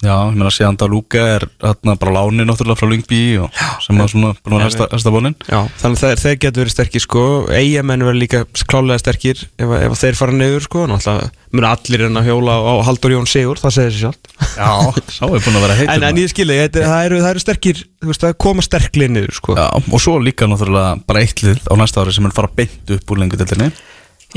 [0.00, 4.06] Já, ég meina Sjanda Lúka er hérna bara láni náttúrulega frá Lyngby og sem að
[4.14, 7.24] svona að hæsta, hæsta vonin Já, þannig að þeir, getur verið sterkir sko.
[7.52, 8.40] Eigamenn verður líka
[8.70, 10.86] klálega sterkir ef, ef þeir fara niður sko.
[10.88, 15.04] Náttúrulega mun allir en að hjóla á Haldur Jón Sigur það segir sér sjálf Já,
[15.18, 17.84] sá er búin að vera heitur en, en ég skilja, það eru, það eru sterkir
[17.84, 19.58] þú veist, það koma sterklið niður sko.
[19.58, 22.96] Já, og svo líka náttúrulega bara eitt lið á næsta ári sem er fara beint
[22.96, 23.68] upp úr lengudeldinni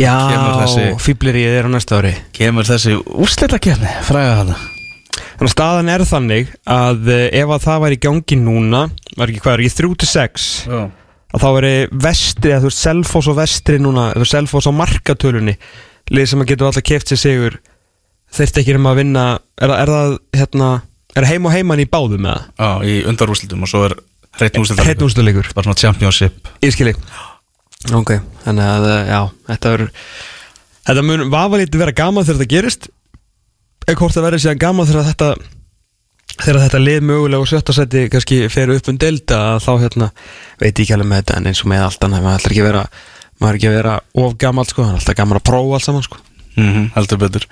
[0.02, 0.18] Já,
[0.98, 2.16] fýblerið er á næsta ári.
[2.34, 4.58] Kemur þessi úrslita kefni, fræga hana
[5.44, 8.80] Þannig að staðan er þannig að eh, ef að það væri í gangi núna
[9.20, 10.78] var ekki hvað, er ekki 3-6 Já.
[11.36, 11.72] að þá veri
[12.06, 15.58] vestri, að þú veist Selfoss og vestri núna, þú veist Selfoss á markatölunni
[16.16, 17.60] lið sem að getur alltaf keft sér sigur
[18.38, 19.26] þurft ekki um að vinna
[19.60, 20.72] er, er það hérna
[21.20, 24.00] er heim og heimann í báðum með Já, í undarúrslitum og svo er
[24.40, 26.52] hreitt úrslita það hreitn úrstuleikur, Bara svona championship.
[26.64, 26.96] Ég skilji
[27.92, 28.16] ok,
[28.48, 29.22] þannig að já,
[29.52, 29.88] þetta er
[30.88, 32.94] þetta mun vafalítið vera gaman þegar þetta gerist
[33.88, 35.30] eða hvort það verður síðan gaman þegar þetta
[36.34, 40.12] þegar þetta lið mögulega og sjötta seti kannski fer upp um delta þá hérna,
[40.62, 42.64] veit ég ekki alveg með þetta en eins og með allt annað, maður ætlar ekki
[42.64, 42.86] að vera
[43.42, 46.20] maður ekki að vera of gammal sko, er alltaf gaman að prófa allt saman sko.
[46.54, 47.48] Mm Heldur betur.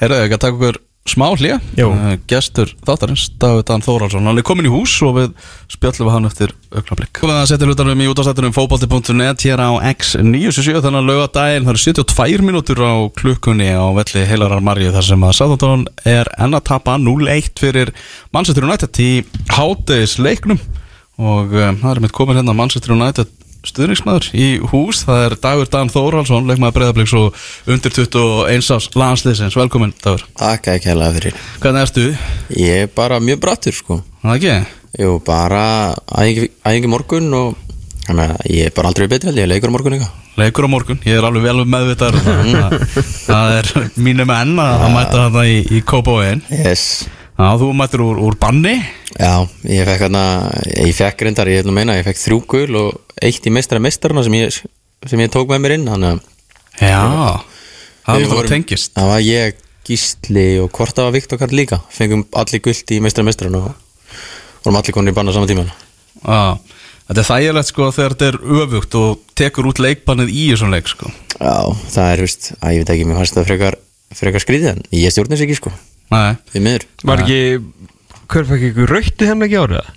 [0.00, 1.88] Herðu, ekki að taka okkur smá hlýja Jú.
[2.28, 5.30] Gestur þáttarins, David Dan Þóraldsson Hann er komin í hús og við
[5.72, 11.00] spjöllum við hann eftir augnablík Það setja hlutanum í útastættunum fótbolti.net hér á X977 þannig
[11.00, 15.36] að laugadaginn það eru 72 mínútur á klukkunni á velli heilarar Marju þar sem að
[15.40, 17.94] Sáþóttan er enn að tapa 0-1 fyrir
[18.36, 19.10] Manchester United í
[19.56, 20.60] hátegisleiknum
[21.20, 25.70] og um, það er mitt komin hérna Manchester United stuðningsmaður í hús Það er Dagur
[25.72, 27.38] Dan Þórhalsson, leikmaður breyðabliks og
[27.70, 29.56] undir 21 ás landsliðsins.
[29.58, 30.24] Velkomin Dagur.
[30.38, 31.36] Takk ekki hella fyrir.
[31.62, 32.06] Hvernig ertu?
[32.56, 34.00] Ég er bara mjög brattur sko.
[34.22, 34.56] Það ekki?
[35.00, 35.64] Jú, bara
[36.10, 37.54] æfingi morgun og
[38.08, 40.70] þannig að ég er bara aldrei betri held ég, leikur á morgun eitthvað Leikur á
[40.72, 42.76] morgun, ég er alveg vel meðvitaður um það.
[43.60, 46.84] er mínu menn að að mæta þetta í, í Kópavóin Yes
[47.40, 48.74] Já, þú mættir úr, úr banni.
[49.16, 50.24] Já, ég fekk hérna,
[50.76, 53.80] ég fekk reyndar, ég ætlum að meina, ég fekk þrjú gul og eitt í meistara
[53.80, 54.58] meistarana sem ég,
[55.08, 56.26] sem ég tók með mér inn, þannig að
[56.84, 57.00] Já,
[58.04, 58.92] það er það tengist.
[58.98, 63.00] Það var ég, Gísli og hvort það var Viktor Karl líka, fengum allir gult í
[63.00, 64.06] meistara meistarana og
[64.66, 65.64] vorum allir konur í banna saman tíma.
[66.20, 66.60] Já,
[67.08, 70.92] þetta er þægilegt sko þegar þetta er öfugt og tekur út leikbannið í þessum leik
[70.92, 71.08] sko.
[71.40, 71.56] Já,
[71.96, 73.78] það er, veist, að ég veit ekki, mér fannst það frekar,
[74.20, 75.72] frekar skrýðið en ég stjórnir sig ekki sko,
[76.10, 77.40] Nei, við miður Var ekki,
[78.30, 79.90] hver fekk ekki rautti henni ekki árið?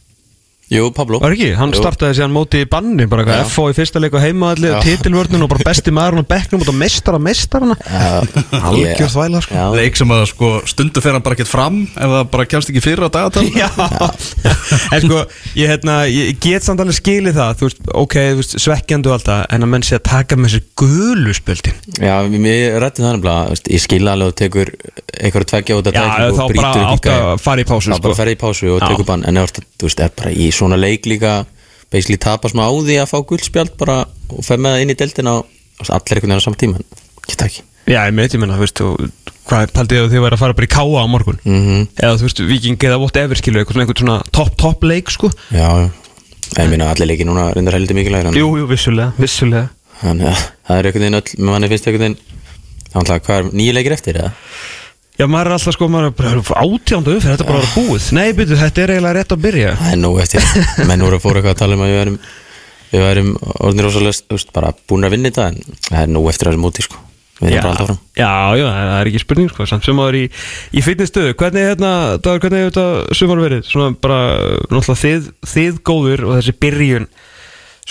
[0.73, 1.19] Jú, Pablo.
[1.21, 1.79] Var ekki, hann Jú.
[1.83, 4.77] startaði síðan móti í banni bara eitthvað FO í fyrsta leik og heimaðalli Já.
[4.87, 7.77] titilvörnun og bara besti maður á bekknum og mestara mestarana
[8.63, 9.57] Algjör þvæla sko.
[9.57, 12.71] Já, leik sem að sko stundu fer hann bara ekkert fram ef það bara kemst
[12.73, 13.69] ekki fyrir á dagatal Já,
[14.93, 15.21] en sko
[15.59, 19.17] ég, hérna, ég get samt alveg skilið það þú veist, ok, þú veist, svekkjandu og
[19.19, 23.07] allt það en að menn sé að taka með sér gulu spöldin Já, við rættum
[23.07, 24.73] það nefnilega, ég skilja alveg og tekur
[25.13, 28.19] einhverju tveggja út að Já, þá bara átt að fara í pásu Þá bara sko.
[28.23, 30.79] ferði í pásu og tekur bann En ef þú þú veist, er bara í svona
[30.79, 31.33] leik líka
[31.93, 33.99] Basically tapa smá á því að fá guldspjald bara
[34.33, 35.45] Og fer með það inn í deildina og
[35.89, 36.79] allir einhvern veginn á saman tíma.
[36.79, 37.63] En Geta ekki.
[37.89, 38.79] Já, ég meiti minna, þú veist,
[39.49, 41.39] hvað paldið að þið væri að fara bara í káa á morgun?
[41.43, 45.11] Mm eða þú veist, viking eða whatever skilu eitthvað svona, einhvern svona topp, topp leik
[45.11, 45.29] sko.
[45.51, 45.89] Já,
[46.59, 49.69] En minna allir leiki núna reyndar heldur mikilvægir Jú, jú, vissulega, vissulega.
[50.03, 52.17] Þannig að það er einhvern veginn öll Með manni finnst einhvern veginn
[52.93, 54.31] Það er hvað er nýju leikir eftir eða?
[55.13, 57.87] Já, maður er alltaf sko, maður er bara átjándu umferð, þetta er bara að vera
[57.87, 58.07] búið.
[58.17, 59.75] Nei, byrju, þetta er eiginlega rétt að byrja.
[59.81, 60.47] Það er nú eftir.
[60.89, 62.17] Menn voru að fóra eitthvað að tala um að við værum
[62.93, 63.31] Við værum
[63.65, 66.85] orðinir veist, bara búin að vinna þetta En það er nú eftir að þessu móti
[66.85, 66.99] sko.
[67.39, 70.17] Við erum bara alltaf fram já, já, það er ekki spurning sko, samt sem maður
[70.19, 70.23] í,
[70.77, 71.91] í fitnessstöðu Hvernig, hérna,
[72.21, 73.63] dagur, hvernig hefur þetta sumar verið?
[73.67, 74.19] Svona bara,
[74.69, 77.07] náttúrulega þið, þið góður og þessi byrjun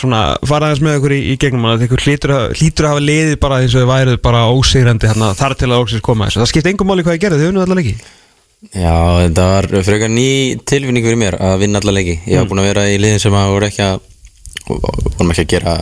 [0.02, 3.04] Svona, fara aðeins með ykkur í, í gegnum hana Þegar hlýtur, að- hlýtur að hafa
[3.06, 6.40] liðið bara eins og þið værið bara ósigrandi hérna, þar til að óksins koma þessu.
[6.42, 7.94] Það skipti engum máli hvað ég gerði, þið unnið allar ekki
[8.72, 8.94] Já,
[9.24, 10.26] þetta var frekar ný
[10.70, 12.12] tilfinning fyrir mér að vinna alla leiki.
[12.30, 14.04] Ég var búin að vera í liðin sem að voru ekki að
[14.68, 15.72] vorum ekki að gera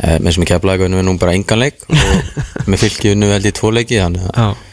[0.00, 1.98] eh, með sem ég keflaði við nú bara engan leik og
[2.72, 4.64] með fylki unnu held ég tvo leiki þannig að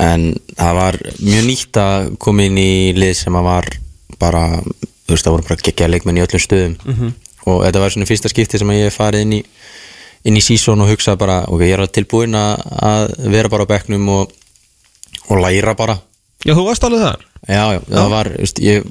[0.00, 0.24] en
[0.56, 3.68] það var mjög nýtt að koma inn í lið sem að var
[4.22, 7.12] bara, þú veist það voru bara geggja leikmenn í öllum stöðum
[7.46, 9.42] og þetta var svona fyrsta skipti sem ég farið inn í
[10.28, 13.66] inn í sísón og hugsa bara ok, ég er alveg tilbúinn að, að vera bara
[13.66, 14.30] á bekknum og,
[15.26, 15.96] og læra bara.
[16.46, 17.24] Já þú varst alveg þar?
[17.50, 18.86] Já, já, það var, þú veist, ég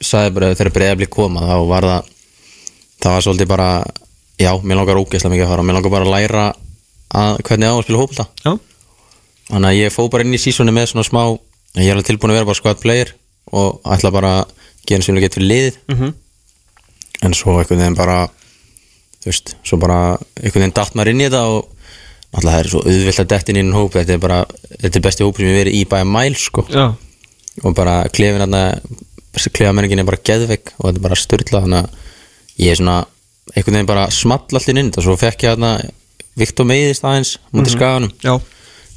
[0.00, 2.10] sagði bara þegar breyðablík koma þá var það
[3.00, 3.68] það var svolítið bara
[4.40, 6.44] já, mér langar ógeðslega mikið að fara mér langar bara að læra
[7.10, 8.52] að, hvernig á að spila hópulta Já,
[9.50, 11.22] Þannig að ég fó bara inn í sísónu með svona smá
[11.74, 13.10] Ég er alveg tilbúin að vera bara squad player
[13.50, 14.52] Og ætla bara að
[14.86, 15.78] gera sem við getum fyrir liðið.
[15.90, 16.12] Mhm.
[17.26, 18.22] En svo einhvern veginn bara
[19.20, 19.98] Þú veist, svo bara
[20.40, 21.68] einhvern veginn datt maður inn í þetta Og
[22.30, 23.94] alltaf það er svo auðvilt að detta inn í hóp.
[23.96, 24.40] Þetta er bara,
[24.78, 26.66] þetta er besti hóp sem ég hef verið í bæja mæl sko.
[26.70, 26.84] Já,
[27.64, 28.58] Og bara klefin
[29.30, 32.96] Klefamenningin er bara geðveik Og þetta er bara styrla Þannig að ég er svona
[33.54, 35.04] einhvern veginn bara small allt inn þetta.
[35.04, 35.74] Svo fekk ég þarna
[36.38, 38.12] Viktor Meiðist aðeins Mútið skaganum.
[38.22, 38.36] Já.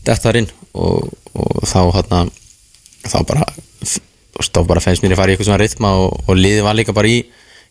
[0.05, 2.23] Dett þar inn og, og þá hérna
[3.07, 3.47] þá bara
[4.33, 6.95] þá bara fennst mér að fara í eitthvað svona rytma og, og liðið var líka
[6.95, 7.21] bara í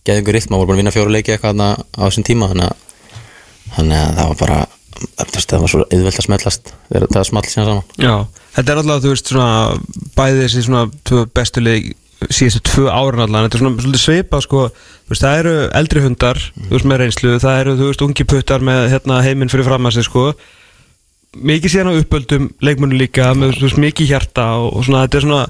[0.08, 2.86] geðingur rytma og voru bara að vinna fjóru leiki eitthvað á þessum tíma þannig að,
[3.76, 4.60] þannig að það var bara
[5.02, 7.84] það var svo auðvelt að smellast það small síðan saman.
[7.96, 8.14] Já,
[8.56, 9.50] þetta er alltaf, þú veist, svona
[10.18, 11.92] bæði þessi svona bestu leik
[12.30, 16.02] síðustu tvö árun allan, þetta er svona svolítið svipað sko, þú veist, það eru eldri
[16.04, 19.66] hundar þú veist, með reynslu, það eru, þú veist, ungi puttar með hérna heiminn fyrir
[19.66, 20.26] fram að sig sko.
[21.32, 25.18] Mikið síðan á uppöldum leikmunum líka, með þú veist, mikið hjarta og, og svona, þetta
[25.18, 25.42] er svona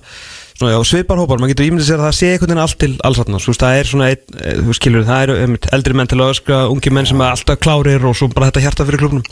[0.71, 3.19] já, svipar hópar, maður getur ímyndið sér að það sé einhvern veginn allt til alls
[3.19, 6.11] þarna, þú veist, það er svona einn, eh, þú skilur, það eru einmitt eldri menn
[6.13, 9.03] til að öskra, ungi menn sem er alltaf klárir og svo bara þetta hjarta fyrir
[9.03, 9.25] klubnum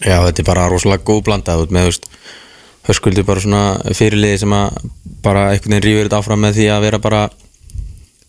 [0.00, 2.04] Já, þetta er bara rosalega góð blanda út með, þú veist,
[2.88, 3.64] höskuldur bara svona
[3.94, 4.68] fyrirliði sem að
[5.24, 7.22] bara einhvern veginn rífur þetta áfram með því að vera bara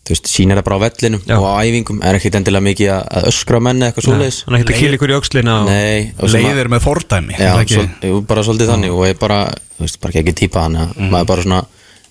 [0.06, 1.34] þú veist, sýnir það bara á vellinum Já.
[1.36, 4.38] og á æfingum, er ekkert endilega mikið að, að öskra menni eitthvað svoleiðis.
[4.46, 4.98] Þannig að þetta kýla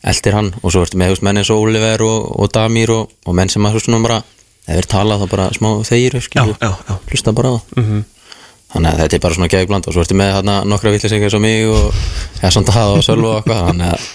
[0.05, 2.51] í sem það eldir hann og svo ertu með, menn eins og Oliver og, og
[2.53, 4.19] Damir og, og menn sem að, svona bara
[4.65, 6.19] ef þeir tala þá bara smá þeir,
[7.09, 8.03] hlusta bara á það
[8.75, 11.43] þannig að þetta er bara svona geðbland og svo ertu með þarna nokkra vittlisengar og
[11.43, 11.99] mig og
[12.41, 14.07] Hessan Dada og Sölva og eitthvað þannig að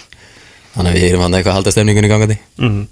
[0.71, 2.37] þannig að við erum hann eitthvað að halda stemningunni gangandi.
[2.61, 2.83] Mm.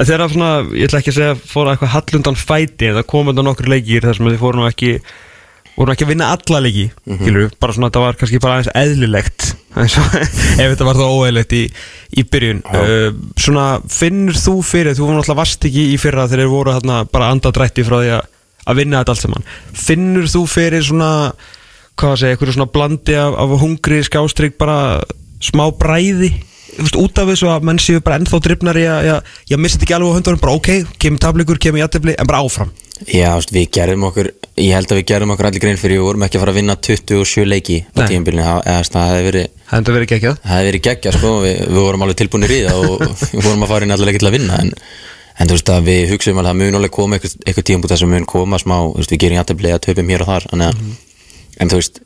[0.00, 3.30] En þegar svona, ég ætla ekki að segja fóra eitthvað hallundan fæti en það kom
[3.30, 4.94] undan nokkur leikir þar sem þið fóru nú ekki
[5.76, 8.74] voru nú ekki að vinna alla leiki mm bara svona þetta var kannski bara aðeins
[8.76, 10.16] eðlilegt eins og
[10.62, 11.62] ef þetta var það óeðlilegt í,
[12.18, 12.62] í byrjun.
[12.66, 16.74] Uh, svona finnur þú fyrir þú var náttúrulega vast ekki í fyrra þegar þeir voru
[16.78, 18.28] þarna bara andadrætti frá því að,
[18.66, 19.48] að vinna þetta allt saman.
[19.86, 21.10] Finnur þú fyrir svona
[22.00, 24.78] hvað að segja, eitthvað svona blandi af, af hungri skástrygg bara
[25.44, 26.32] smá bræði?
[26.80, 29.08] Veist, út af þessu að menn séu bara ennþá drifnar að,
[29.50, 30.70] að missa þetta ekki alveg á höndunum bara ok,
[31.02, 32.70] kemur tableikur, kemur jættefli en bara áfram
[33.08, 34.28] Já, við gerðum okkur
[34.60, 36.58] ég held að við gerðum okkur allir grein fyrir við vorum ekki að fara að
[36.60, 38.18] vinna 27 leiki á Nei.
[38.20, 41.54] það eða, það hefði verið það hefði verið ekki það hefði verið geggja sko, við,
[41.70, 44.30] við vorum alveg tilbúinir í það og við vorum að fara inn allir ekki til
[44.30, 44.72] að vinna en,
[45.40, 48.06] en þú veist að við hugsaum að það mun alveg koma eitthvað, eitthvað tíum þess
[48.06, 50.74] að mun koma smá, þú veist, við gerum jættefli að töpum hér og þar þannig,
[50.74, 52.02] að en þú veist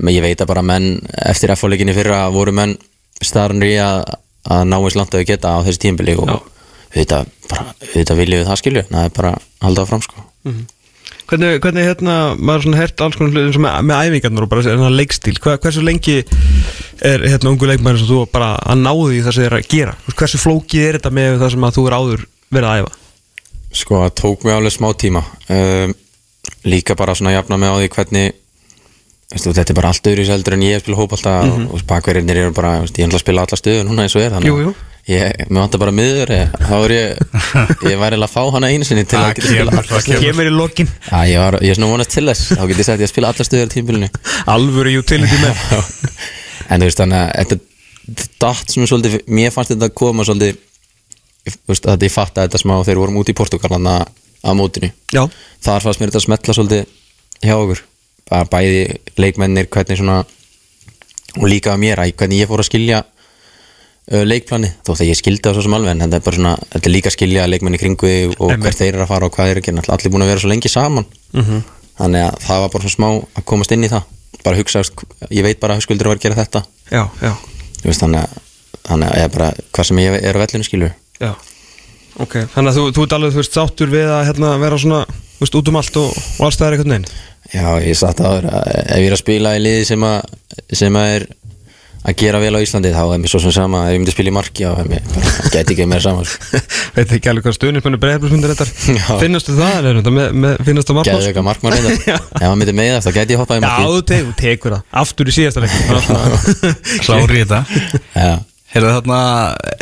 [0.00, 0.88] men ég veit að bara menn
[1.28, 2.78] eftir F-leikinni fyrra voru menn
[3.22, 4.14] starfnir í að,
[4.48, 6.51] að ná eins langt að við geta á þessi tímbili og
[6.92, 10.24] auðvitað, auðvitað viljum við það skilju það er bara að halda áfram sko.
[11.32, 14.90] Hvernig, hvernig hérna, maður svona hert alls konar hlutum með, með æfingarnar og bara hérna,
[14.92, 16.18] leikstíl, Hva, hversu lengi
[17.00, 19.70] er hérna ungu leikmæður sem þú bara að náðu í það sem þið er að
[19.72, 22.92] gera, hversu flókið er þetta með það sem að þú er áður verið að æfa?
[23.72, 25.24] Sko, það tók mig alveg smá tíma.
[25.48, 25.94] Um,
[26.66, 28.32] Líka bara svona jafna mig á því hvernig
[29.32, 31.68] veistu, Þetta er bara allt öðru í seldur en ég spila hópalta mm -hmm.
[31.72, 34.50] og bakverðinir eru bara, ég ætla að spila alla stöðu núna eins og er þannig
[34.50, 34.74] Jú, jú.
[35.10, 37.22] Ég, mér vantar bara miður ég, þá er ég,
[37.90, 40.52] ég væri alveg að fá hana einu sinni til að geta spila stöður Kemur í
[40.54, 40.90] lokin,
[41.26, 42.52] ég, var, ég er svona vonast til þess.
[42.54, 44.10] Þá get ég sagt ég að spila alla stöður í tímbilinu
[44.52, 45.64] alvöru utility með
[46.70, 50.60] En þú veist þannig að þetta datt svona svolítið, mér fannst þetta að koma svolítið
[51.50, 54.50] þú veist, að ég fatt að þetta smá þegar vorum út í Portugal þarna á
[54.54, 54.92] mótinu.
[55.10, 55.24] Já,
[55.66, 56.86] þar fannst mér þetta að smetla svolítið
[57.42, 57.82] hjá okkur.
[58.30, 58.84] Bara bæði
[59.18, 60.20] leikmennir hvernig svona
[61.32, 63.02] og líka að mér að hvernig ég fór að skilja
[64.10, 66.88] leikplani þó þegar ég skildi það svo sem alveg en þetta er bara svona þetta
[66.88, 68.64] er líka að skilja leikmenni kringu og Einmitt.
[68.66, 69.84] hvert þeir eru að fara og hvað að gera.
[69.94, 71.06] Allir búin að vera svo lengi saman.
[71.32, 71.62] Mhm.
[72.02, 74.02] þannig að það var bara svona smá að komast inn í það.
[74.42, 74.82] Bara hugsa,
[75.30, 76.62] ég veit bara að skuldur að vera að gera þetta.
[76.90, 77.32] Já, já,
[77.84, 78.38] veist, þannig að,
[78.88, 80.94] þannig að ég bara, hvað sem ég er á vellinu skilur.
[81.20, 81.34] Já.
[82.20, 85.04] Ok, þannig að þú, þú ert alveg, þú veist, sáttur við að hérna, vera svona,
[85.38, 87.06] veist, út um allt og, og alls það er einhvern veginn?
[87.52, 90.34] Já, ég satt að ef ég er að spila í liði sem að,
[90.72, 91.26] sem að er
[92.02, 94.32] að gera vel á Íslandi þá er mér svo sem sama, ef ég myndi spila
[94.32, 96.60] í marki þá er gæti ekki meira saman sko.
[96.96, 98.66] Veit ekki alveg hvað stuðnismennu breyðarbúrsmyndir þetta?
[98.98, 99.06] Já.
[99.22, 101.28] Finnastu það, er þetta með, með finnast það Gæti margmál?
[101.28, 101.76] eitthvað markmann
[102.42, 104.34] Ef hann myndi með það, þá gæti ég hoppað í Já, marki þú te- þú
[104.42, 105.76] tekur það, aftur í síðasta leik.
[105.82, 106.74] Það var svona-
[107.06, 107.62] Klári þetta.
[108.18, 108.32] Já,
[108.72, 109.16] Heyrðu þarna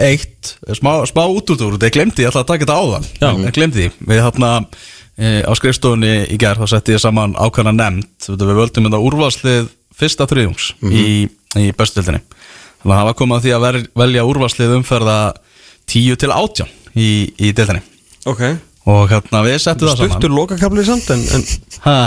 [0.02, 3.04] eitt smá, smá út út úr, þetta ég glemdi, ég ætla að taka þetta áðan.
[3.22, 3.28] Já.
[3.46, 4.48] Ég glemdi því, við þarna
[5.14, 8.26] e, á skrifstofunni í gerð þá setti ég saman ákvæmna nefnd.
[8.34, 9.68] Við völdum þetta úrvarslið
[10.00, 11.04] fyrsta þriðjungs í,
[11.58, 12.22] í bestildinni
[12.80, 15.16] þannig að það var komið að því að velja úrvarslið umferða
[15.90, 17.82] 10 til 18 í, í deildinni.
[18.30, 18.42] Ok
[18.86, 21.44] og hérna við settum það Stuttur saman lokakablið samt en, en
[21.84, 21.98] ha,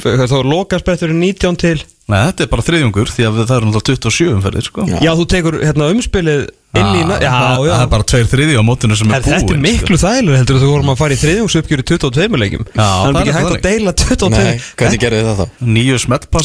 [0.00, 4.08] þá er lokaspretturinn 19 til Nei, þetta er bara þriðjungur því að það eru náttúrulega
[4.12, 4.82] 27 umferðir sko.
[4.84, 4.96] Já.
[5.00, 6.42] Já, þú tekur hérna umspilið
[6.76, 9.14] inn í na- Já, það, já það er bara tveir þriðju á mótinu sem er,
[9.14, 12.66] Her, Þetta er búin miklu þægilega heldur þú vorum að fara í þriðjungsuppgjöru 22 leikjum
[12.68, 13.64] Já, Það er það ekki er hægt að þannig.
[13.64, 15.64] deila 22 nei, hvernig gerðu þið það þá?
[15.78, 15.96] Nýju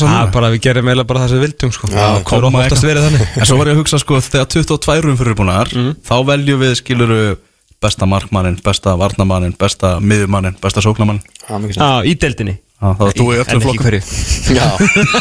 [0.08, 0.24] núna.
[0.24, 2.88] er bara, við gerum eiginlega bara það sem við vildum sko Já, Það er oftast
[2.88, 5.92] verið þannig En svo var ég að hugsa sko þegar 22 umfyrir búinar Mhm.
[6.08, 7.20] þá veljum við skiluru
[7.82, 12.56] besta markmannin, besta varnamannin, besta miðumannin, besta sóknamannin Já, mikið sem Já, í deildinni.
[12.80, 13.86] Já, það var þú í öllum flokkum.
[13.86, 14.02] hverju.
[14.56, 14.68] Já,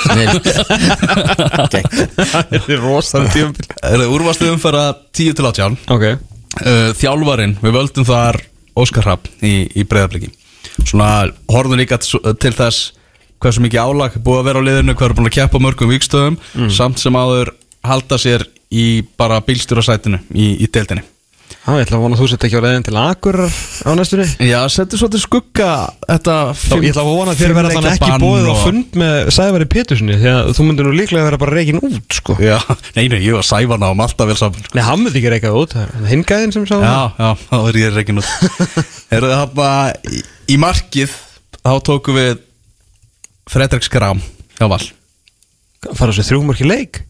[0.09, 1.39] snill
[1.69, 4.83] Þetta er rosalega tíumbil Er það úrvarslu umfæra
[5.17, 6.05] 10 til 18 Ok.
[6.59, 8.39] Uh, Þjálfarinn, við völdum þar
[8.79, 10.31] Óskar Hrapp í, í breyðabliki
[10.87, 11.09] Svona
[11.51, 12.93] horfðum líka til, þess
[13.43, 15.93] hversu mikið álag búið að vera á liðinu hvað er búin að keppa á mörgum
[15.93, 16.71] vikstöðum Mm.
[16.75, 17.53] samt sem áður
[17.87, 18.43] halda sér
[18.75, 21.05] í bara bílstjórasætinu í, í deildinni
[21.69, 24.25] Já, ég ætla að vona að þú sett ekki á leiðin til Akur á næstunni.
[24.49, 25.73] Já, settur svolítið skugga
[26.09, 28.95] þetta Þá, ég ætla að vona að þér verða þannig ekki fimm bóðið á fund
[29.03, 32.39] með Sævari Péturssoni því að þú myndir nú líklega vera bara reikin út sko.
[32.41, 32.57] Já,
[32.97, 34.79] nei, nei, ég var sæfana um alltaf vel saman sko.
[34.79, 37.57] Nei, hann myndi ekki reikað út, það er hinn gæðin sem sá Já, já, þá
[37.59, 38.33] er ég reikin út.
[39.19, 39.69] Eruð þið hafna
[40.49, 41.19] í, markið
[41.61, 42.41] þá tókum við
[43.53, 44.25] Fredrik Skram
[44.57, 44.81] hjá Val.
[45.93, 47.03] Fara þessu þrjúmarki leik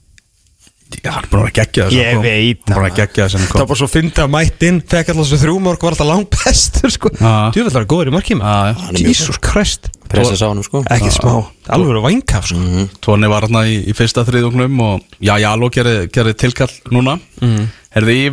[0.89, 3.41] Já, hann er búin að gegja þessu Ég veit Hann er búin að gegja þessu
[3.43, 6.95] Það var bara svo fyndið að mættinn Fekk alltaf þessu þrjúmark var alltaf langt bestur
[6.95, 7.11] sko.
[7.13, 7.33] Já.
[7.55, 8.75] Djúvill var góður í Já, já.
[8.97, 9.91] Mjög Jesus Christ.
[10.09, 10.81] Pressa sá hann sko.
[10.89, 11.35] Ekki smá,
[11.77, 12.87] alveg vænkaf sko.
[13.05, 17.19] Tóni var hérna í, í fyrsta þriðungnum og já, Jaló gerði, gerði tilkall núna.
[17.45, 17.69] Mm.
[17.93, 18.31] Herði í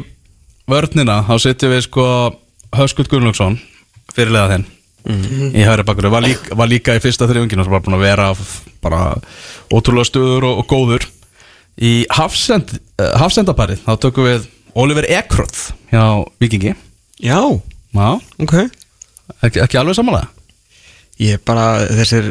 [0.72, 2.08] vörnina þá setjum við sko
[2.80, 3.60] Höskuld Gunnlaugsson
[4.16, 4.66] fyrirlega þinn.
[5.06, 8.32] Í hægri bakkur var, lík, var líka í fyrsta þriðunginu og var búin að vera
[8.82, 9.02] bara
[9.70, 11.06] ótrúlega stöður og, og góður
[11.82, 16.74] í hafsend, uh, hafsendaparið þá tökum við Oliver Ekroth hjá Vikingi
[17.24, 17.40] Já,
[17.96, 18.10] Já,
[18.44, 18.56] ok.
[19.46, 20.32] Ekki, ekki alveg samanlega
[21.16, 22.26] Ég er bara, þessir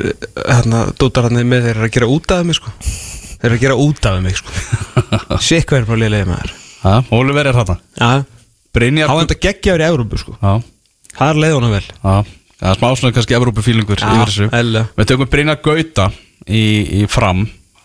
[0.44, 2.72] hérna, dótar hann með þeir eru að gera út af mig sko.
[2.84, 4.52] Þeir eru að gera út af mig sko.
[5.40, 6.52] Sikk hvað er bara liðlega þér
[6.84, 7.78] Já, Oliver er þarna.
[8.76, 10.36] Brynjar hann enda geggjaður í Európu sko.
[10.36, 10.52] Já,
[11.14, 11.84] Það er leið honum vel.
[11.88, 12.14] Já.
[12.58, 13.36] Það er smá svona kannski
[14.28, 14.48] þessu.
[14.58, 14.90] eðlilega.
[14.98, 16.06] Við tökum Brynjar Gauta
[16.44, 16.62] í,
[17.00, 17.44] í fram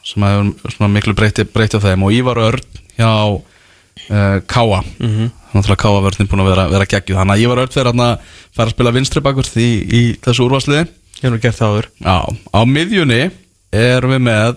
[0.10, 2.64] sem hefur miklu breyti, breyti á þeim og Ívar Örn
[2.98, 5.12] hjá uh, Káa mm Mhm.
[5.20, 5.30] -hmm.
[5.50, 8.00] Þannig að Káa verðin búin að vera, vera geggjuð Þannig að Ívar Örn fer hann
[8.06, 8.18] að
[8.56, 10.84] fara að spila vinstri bakur í, í þessu úrvarsliði
[11.20, 12.18] Ég hef nú gert það áður Já,
[12.54, 13.32] á miðjunni
[13.72, 14.56] erum við með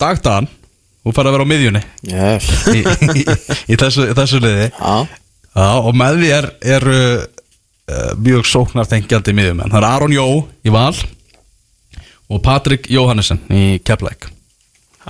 [0.00, 0.48] Dagdan
[1.04, 2.48] Þú fær að vera á miðjunni yes.
[2.68, 2.80] í,
[3.20, 3.22] í,
[3.72, 5.06] í þessu, þessu liði Já,
[5.50, 6.84] Já, og með því er, er
[7.90, 9.70] uh, mjög sóknartengjandi miðjumenn.
[9.72, 10.26] Það er Aron Jó
[10.62, 10.94] í Val
[12.30, 14.28] og Patrik Jóhannesson í Keflæk.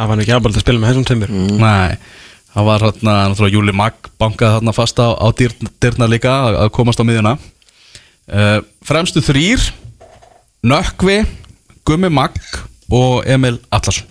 [0.00, 1.56] Það var nú ekki aðbald að spila með þessum tömur Mm.
[1.60, 1.96] Nei,
[2.54, 6.70] það var hérna, náttúrulega Júli Magg bankaði þarna fast á, á dyr, dyrna líka að,
[6.72, 7.34] komast á miðjuna.
[8.30, 9.60] Uh, fremstu þrýr,
[10.64, 11.18] Nökkvi,
[11.84, 12.40] Gummi Magg
[12.88, 14.08] og Emil Allarsson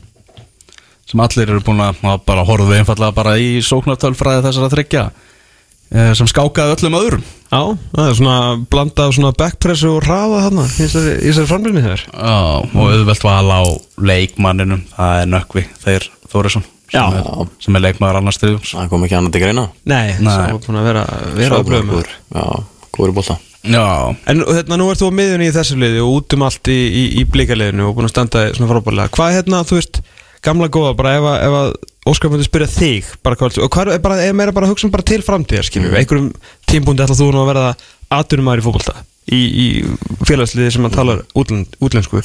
[1.09, 5.03] sem allir eru búin að að bara horfðu einfallega bara í sóknartölfræði þessara þryggja
[5.89, 7.23] sem skákaði öllum öðrum.
[7.49, 7.61] Já,
[7.95, 8.33] það er svona
[8.69, 12.83] blanda af svona backpressu og hraða þarna í þessari, í þessari framlunni þér Já, og
[12.83, 13.61] auðvelt val á
[14.11, 17.03] leikmanninum það er Nökkvi, þeir Þórisson Já.
[17.09, 19.65] sem, er, sem er leikmaður annars stiðums það kom ekki annað til greina.
[19.89, 21.03] Nei, það var búin að vera,
[21.41, 21.91] vera á blöðum.
[21.95, 22.13] góður.
[22.37, 22.45] Já,
[22.97, 23.39] góður í bolta.
[23.59, 23.83] Já,
[24.31, 26.77] En hérna, nú ert þú á miðjunni í þessu liði og út um allt í,
[26.87, 29.99] í, í blíkaliðinu og búin að standa svona frábælega Hvað er hérna, þú veist,
[30.45, 31.73] gamla góða, bara ef að, ef að
[32.09, 34.87] Óskar myndi spyrja þig bara hvað, og hvað er bara, er meira bara að hugsa
[34.87, 36.29] um bara til framtíðar, skiljum við, einhverjum
[36.69, 37.69] tímpúndi ætla þú nú að verða
[38.17, 38.95] aðdunumæður í fótbolta
[39.29, 39.65] í, í
[40.27, 42.21] félagsliði sem að tala útlend, útlensku.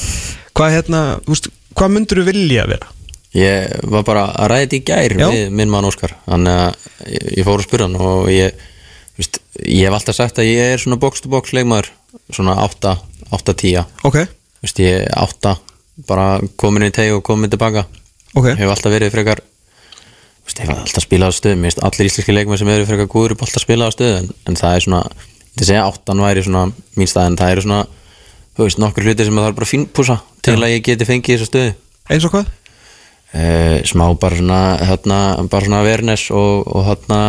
[0.57, 2.91] Hvað hérna, veist, hvað myndur þú vilja vera?
[3.35, 5.27] Ég var bara að ræða þetta í gær Já.
[5.35, 6.15] við minn mann Óskar.
[6.29, 8.63] Þannig að ég, ég fór að spyrja hann og ég
[9.19, 11.91] víst, Ég hef alltaf sagt að ég er svona box to box leikmaður
[12.35, 12.95] Svona 8,
[13.35, 14.21] 8-10 Ok,
[14.63, 15.57] Vist, Ég er 8
[16.09, 17.85] bara komin í teg og komin tilbaka.
[18.35, 19.43] Ok, Hef alltaf verið frekar
[20.45, 23.37] Vist, Hef alltaf spilað á stöðu Mér finnst allir íslenski leikmenn sem eru frekar góður
[23.37, 25.05] upp alltaf spilað á stöðu en, en það er svona
[25.55, 26.65] Þetta segja 8 væri svona
[26.99, 27.85] mín stað en það eru svona
[28.55, 31.49] Þú veist, nokkur hluti sem það er bara fínpúsa til að ég geti fengið þessa
[31.49, 31.71] stöðu.
[32.07, 32.53] Eins og hvað?
[33.35, 35.19] uh, smá bara svona hérna,
[35.51, 37.21] bara svona awareness og, og hérna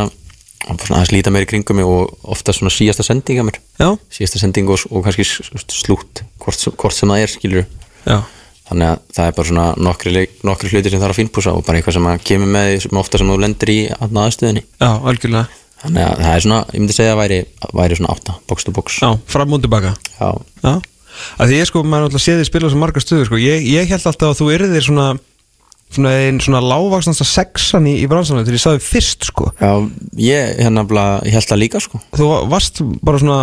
[0.66, 3.50] og bara svona aðeins líta meir í kringum mig og ofta svona síðasta sending að
[3.50, 3.60] mér.
[3.82, 7.66] Já, síðasta sending og, og kannski slútt hvort, hvort sem það er skilur
[8.06, 8.18] já,
[8.70, 11.80] þannig að það er bara svona nokkri, nokkri hluti sem þarf að fínpúsa og bara
[11.80, 15.62] eitthvað sem að kemur með því sem ofta sem þú lendir í aðstöðinni já, algjörlega.
[15.86, 17.40] Þannig að það er svona, ég myndi segja að væri,
[17.78, 18.98] væri svona átta, box to box.
[19.04, 19.92] Já, fram og tilbaka.
[20.18, 20.30] Já.
[20.64, 20.74] Já,
[21.38, 23.68] að því ég sko, maður er alltaf séð því spila svo margar stöður sko, ég,
[23.70, 25.08] ég held alltaf að þú yrðir svona
[25.94, 29.52] svona einn svona lágvaksnasta sexan í, í bransanum þegar ég sagði fyrst sko.
[29.62, 29.72] Já,
[30.20, 30.86] ég hérna
[31.28, 32.02] ég held það líka sko.
[32.18, 33.40] Þú varst bara svona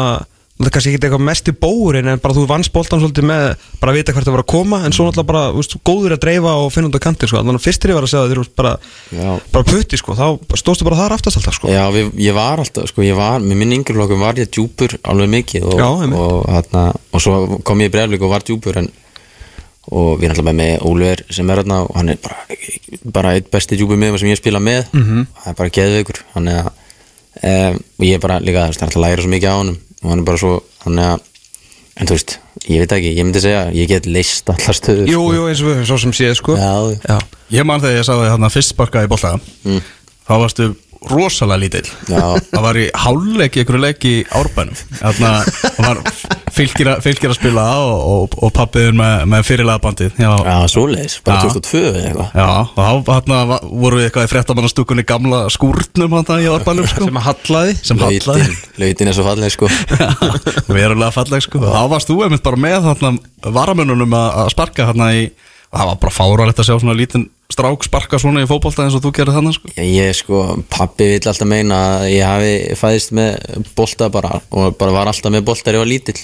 [0.62, 3.44] það er kannski ekki eitthvað mest í bóurinn en bara þú vannst boltan svolítið með
[3.80, 6.22] bara að vita hvert það var að koma en svo náttúrulega bara, veist, góður að
[6.22, 8.46] dreifa og finna á kantir sko, þannig að fyrstir ég var að segja að eru
[8.60, 8.72] bara,
[9.54, 11.70] bara putti sko, þá stóðstu bara þar aftast alltaf sko.
[11.72, 15.32] Já, við, ég var alltaf, sko, ég var, með minn yngjurflokkum var ég djúpur alveg
[15.36, 15.88] mikið og, Já,
[16.22, 18.90] og, þarna, og svo kom ég í breyflik og var djúpur en,
[19.92, 22.60] og við erum alltaf með Óliver sem er þarna og hann er bara,
[23.18, 24.84] bara eitt besti djúpur með sem ég spila með.
[24.92, 25.08] Mhm.
[25.08, 25.26] -hmm.
[25.42, 29.50] það er bara geðveikur hann um, og ég er bara líka, að læra svo mikið
[29.50, 30.54] á honum og hann er bara svo,
[30.98, 31.28] er að
[32.00, 32.38] en þú veist,
[32.72, 35.34] ég veit ekki, ég myndi segja ég get leist allar stöður Jú, sko.
[35.36, 36.72] jú, eins og við, svo sem séð sko Já,
[37.08, 37.18] Já.
[37.58, 39.34] ég man þegar ég sagði þarna fyrst sparka í bolta
[39.64, 39.82] Mm.
[40.28, 40.70] þá varstu
[41.10, 41.88] rosalega lítill.
[42.08, 42.22] Já.
[42.52, 44.78] það var í hálfleik í einhverju leik í árbænum.
[45.00, 46.00] Þarna það var
[46.52, 50.18] fylgir að, fylgir að spila og, og, og pappiður með, með fyrirlega bandið.
[50.20, 51.48] Já, Já, svoleiðis, bara Já.
[51.48, 52.34] 2002 eða eitthvað.
[52.38, 56.90] Já, og þá þarna va- voru við eitthvað í fréttamannastúkunni gamla skúrnum hann í árbænum
[56.90, 57.06] sko.
[57.08, 57.76] sem að hallaði.
[57.82, 58.48] Sem hallaði.
[58.48, 59.70] Lautin, lautin er svo falleg sko.
[60.76, 61.62] Verulega falleg sko.
[61.64, 63.14] Þá varst þú einmitt bara með þarna
[63.56, 65.24] varamönunum að að sparka þarna í
[65.72, 69.04] það var bara fáralegt að sjá svona lítinn strák sparka svona í fótbolta eins og
[69.04, 69.72] þú gerir þannig sko?
[69.76, 70.42] Ég sko,
[70.72, 75.34] pappi vill alltaf meina að ég hafi fæðist með bolta bara og bara var alltaf
[75.34, 76.22] með bolta þegar ég var lítill.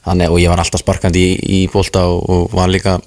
[0.00, 2.98] Þannig, og ég var alltaf sparkandi í, í bolta og, og var líka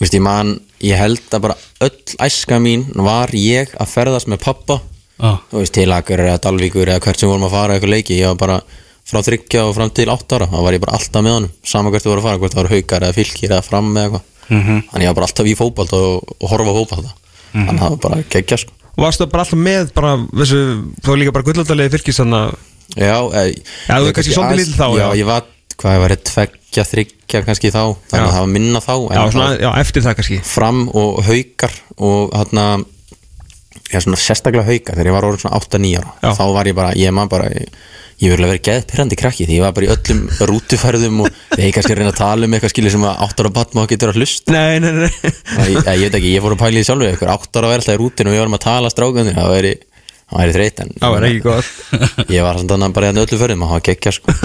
[0.00, 4.42] veist, ég man, ég held að bara öll æska mín var ég að ferðast með
[4.44, 4.80] pappa
[5.20, 5.40] ah.
[5.50, 8.32] þú veist, til Akur eða Dalvíkur eða hvert sem vorum að fara eitthvað leiki, ég
[8.32, 8.58] var bara
[9.06, 11.92] frá þryggja og fram til átt ára, þá var ég bara alltaf með honum sama
[11.92, 14.32] hvert þú voru að fara, hvort það voru haukar eða fylgir eða fram eða eitthvað
[14.48, 14.82] Mhm.
[14.92, 17.08] þannig ég var bara alltaf í fótbolt og, og horfa á fótbolt
[17.52, 18.72] þannig að það var bara geggja sko.
[18.96, 20.60] Varstu bara alltaf með bara, þessu,
[21.04, 22.56] þá líka bara gullaldalegi fylgis þannig að
[22.96, 25.08] Já, Já, þú ég kannski lítill þá, Já, já.
[25.18, 25.42] ég var,
[25.76, 28.28] hvað ég var, tveggja, þryggja kannski þá, þannig Já.
[28.30, 30.38] að það var minna þá Já, svona, það- já, eftir það kannski.
[30.46, 36.32] Fram og haukar og hérna sérstaklega hauka þegar ég var orðin svona 8-9 ára.
[36.38, 37.68] Þá var ég bara, ég man bara ég,
[38.16, 41.26] ég verið að vera geðt pyrrandi krakki því ég var bara í öllum rútuferðum og
[41.50, 43.76] þegar ég kannski að reyna að tala um eitthvað skilur sem að 8 ára batn
[43.76, 46.62] má getur að hlusta Nei, nei, nei ég, ég, ég veit ekki, ég fór að
[46.62, 48.56] pæla í því sjálfur eitthvað 8 ára að vera alltaf í rútinu og við varum
[48.56, 49.74] að tala strákandir það væri,
[50.16, 51.70] það væri þreyt en Það var ekki gott
[52.38, 54.36] ég var annað bara í þarna öllu ferðum að hafa geggja sko.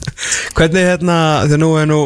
[0.58, 2.02] Hvernig hérna, þegar nú er nú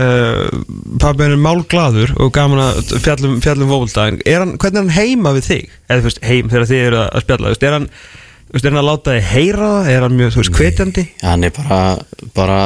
[0.00, 0.64] uh,
[1.04, 5.80] Pabbi er málglaður og gaman að fjallum, fjallum hann, hvernig er hann heima við þig?
[5.92, 7.88] Eða heim þegar þið eru að spjalla Er hann,
[8.54, 9.92] veist, er hann að láta þig heyra það?
[9.94, 11.06] Er hann mjög, þú veist, hvetjandi?
[11.22, 11.80] hann er bara
[12.36, 12.58] bara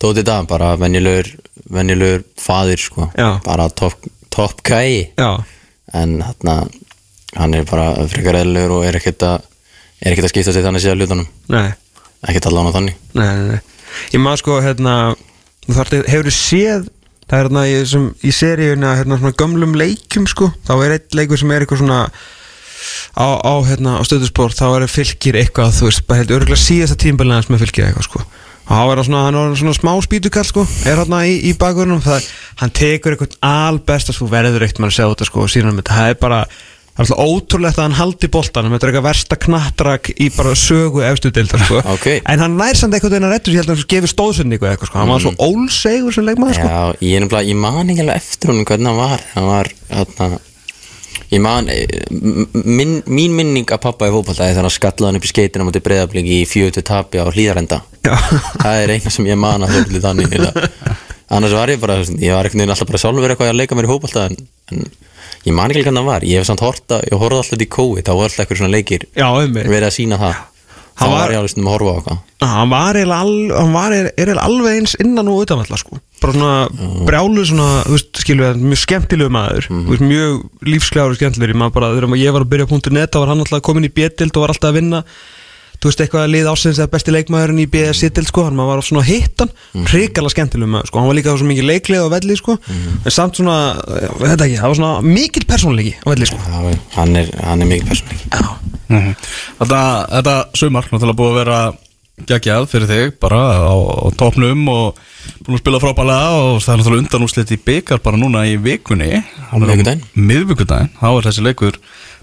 [0.00, 1.32] tótið dag, bara venjulegur
[1.70, 3.10] venjulegur faðir sko.
[3.18, 3.38] Já.
[3.44, 5.10] bara topp top gæi
[5.92, 6.70] en hann,
[7.36, 9.42] hann er bara frekar eðlugur og er ekkert að
[10.00, 11.72] er ekkert að skipta sig þannig síðan hlutunum nei,
[12.28, 13.60] ekkert allan á þannig nei, nei, nei.
[14.14, 14.94] Ég maður sko, hérna
[15.66, 16.88] þú þarft, hefur séð
[17.30, 21.18] það er hérna í, sem, í seríuna hérna svona gömlum leikjum sko þá er eitt
[21.18, 22.00] leikur sem er eitthvað svona
[23.16, 26.98] á, á, hérna, á stöðusport þá er fylgir eitthvað, þú veist, bara heldur örgulega síðasta
[27.00, 28.24] tímbalina sem er fylgir eitthvað sko.
[28.70, 32.02] Og er það svona, hann er svona smá spýtukall sko er hérna í, í bakverðunum
[32.04, 32.26] það,
[32.60, 35.74] hann tekur eitthvað albest að þú verður eitt mann að segja þetta sko og síðan
[35.74, 38.74] með það er bara það er alltaf ótrúlegt að hann haldi boltanum.
[38.74, 41.80] Þetta er eitthvað versta knattrak í bara sögu efstu deildar sko.
[41.96, 42.06] Ok.
[42.20, 45.00] en hann nær samt eitthvað þegar hann rettur sér að hann gefur stóðsendingu eitthvað sko.
[45.00, 46.70] Hann var svo ólsegur sem leikmaður sko.
[46.70, 49.26] Já, ég er nefnilega, ég man ekki alveg eftir honum hvernig hann var.
[49.34, 50.30] Hann var, hérna
[51.30, 55.20] ég man, eh, minn, mín minning af pappa í fótbolta er þegar hann skallaði hann
[55.20, 57.82] upp í skeitina mútið breyðabliki í fjötu tapi á hlýðarenda
[58.62, 60.36] það er eina sem ég man að þókli þannig
[61.30, 63.92] annars var ég bara, ég var veginn alltaf bara sjálfur eitthvað að leika mér í
[63.92, 64.36] fótbolta en,
[64.74, 64.86] en
[65.46, 66.26] ég man ekki hvernig hann var.
[66.26, 69.06] Ég hef samt horta, ég horfði alltaf í COVID þá var alltaf eitthvað svona leikir
[69.14, 70.40] Já, verið að sína það
[71.00, 72.18] þá var- ég alveg stundum að horfa á eitthvað.
[72.40, 75.98] Hann var eiginlega alveg eins innan og utanvalla sko.
[76.20, 76.68] Bara svona
[77.08, 80.32] brjálu svona, þú veist, skilu við mjög skemmtilegu maður, þú veist, mjög
[80.68, 83.88] lífsklæður og skemmtilegur, þegar ég var að byrja á .net, þá var hann alltaf komin
[83.88, 85.02] í B-dild og var alltaf að vinna,
[85.80, 89.04] þú veist, eitthvað að lið ásins eða besti leikmaðurinn í B-dild sko, hann var svona
[89.06, 89.86] hittan, mm.
[89.88, 93.40] hrikalega skemmtilegur maður, sko, hann var líka svo mikið leiklið á velli, sko, en samt
[93.40, 93.56] svona
[93.96, 96.36] ég veit ekki, það var svona mikil persónleiki á velli, sko.
[96.36, 98.04] Já, hann er, er mikið
[98.90, 99.14] persónleik Mhm.
[99.60, 99.80] Þetta,
[100.10, 101.60] þetta sumar náttúrulega búið að vera
[102.26, 104.98] geggjað fyrir þig bara á, á topnum og
[105.46, 109.22] búin að spila frábælega og það er náttúrulega undanúslit í byggar bara núna í vikunni.
[109.50, 109.54] Á
[110.14, 111.78] miðvikudaginn, þá er þessi leikur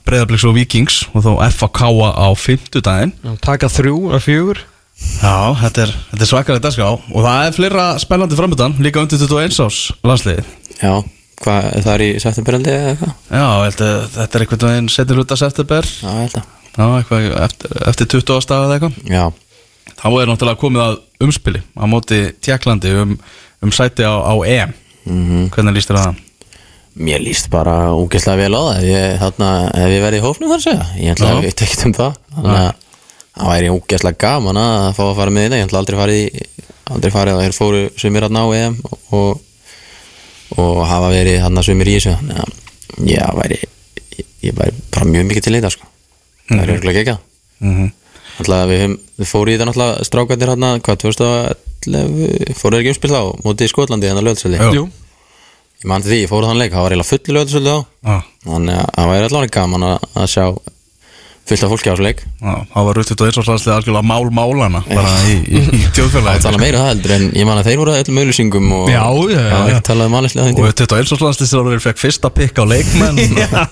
[0.07, 1.82] Breiðabliks og Vikings og þá FAK
[2.15, 3.13] á fimmtudaginn.
[3.41, 4.61] Taka þrjú að fjögur.
[5.22, 9.20] Já, þetta er, þetta er svakalega dagskrá og það er fleira spennandi framöndan líka undir
[9.22, 10.41] 21 ás landsliði
[10.82, 11.03] Já,
[11.43, 13.11] hvað, það er í septemberaldi eða eitthvað?
[13.30, 13.45] Já,
[13.78, 15.86] þetta er einhvern veginn setjur hluta september.
[16.01, 16.41] Já, Já,
[16.86, 18.97] eitthvað eftir, eftir 20 ástaf eða eitthvað.
[19.11, 19.25] Já,
[19.97, 23.15] Þá er náttúrulega komið að umspili á móti Tjekklandi um,
[23.65, 24.73] um sæti á, á EM.
[25.53, 26.23] Hvernig líst þér að það?
[26.97, 28.86] mér líst bara úgeðslega vel á það.
[28.88, 30.86] Ég, þarna, ef ég verið í hófnum þar segja.
[30.97, 32.15] Ég ætla að veit ekkert um það.
[32.36, 32.69] Þannig að
[33.38, 36.23] það væri úgeðslega gaman að fá að fara með þetta ég ætla aldrei farið
[36.88, 38.78] aldrei farið að hér fóru sumir að ná EM
[39.17, 39.41] og,
[40.57, 42.15] og hafa verið hann að sumir í þessu.
[42.17, 45.91] Þannig að já, væri ég, ég væri bara mjög mikið til þetta sko.
[46.50, 47.91] Það er örgulega ekki -hmm.
[48.38, 53.24] Alltaf við, við fórum í þetta náttúrulega strákandir hérna, hvað, 2011 fóruð ekki umspill á,
[53.43, 54.88] mótið í Skotlandi hérna lögðsöldi, Jú.
[55.78, 58.18] Ég man til því, ég fóruð þann leik, það var eiginlega full lögðsöldi á Já,
[58.45, 60.45] þannig að það væri allavega gaman að, að sjá
[61.48, 62.24] fullt af fólki á þessu leik.
[62.41, 65.93] Já, það var rutt 21 ás landsliði algjörlega mál málana bara í, í, í það
[65.98, 68.74] tjóðfélagi tala meira um það heldur en ég man að þeir voru að öllum auðlýsingum
[68.78, 69.78] og Já, já, já, það já.
[69.78, 73.22] ekki talað um aðeinslega Og 21 ás landsliði sem það fekk fyrsta pikk á leikmenn.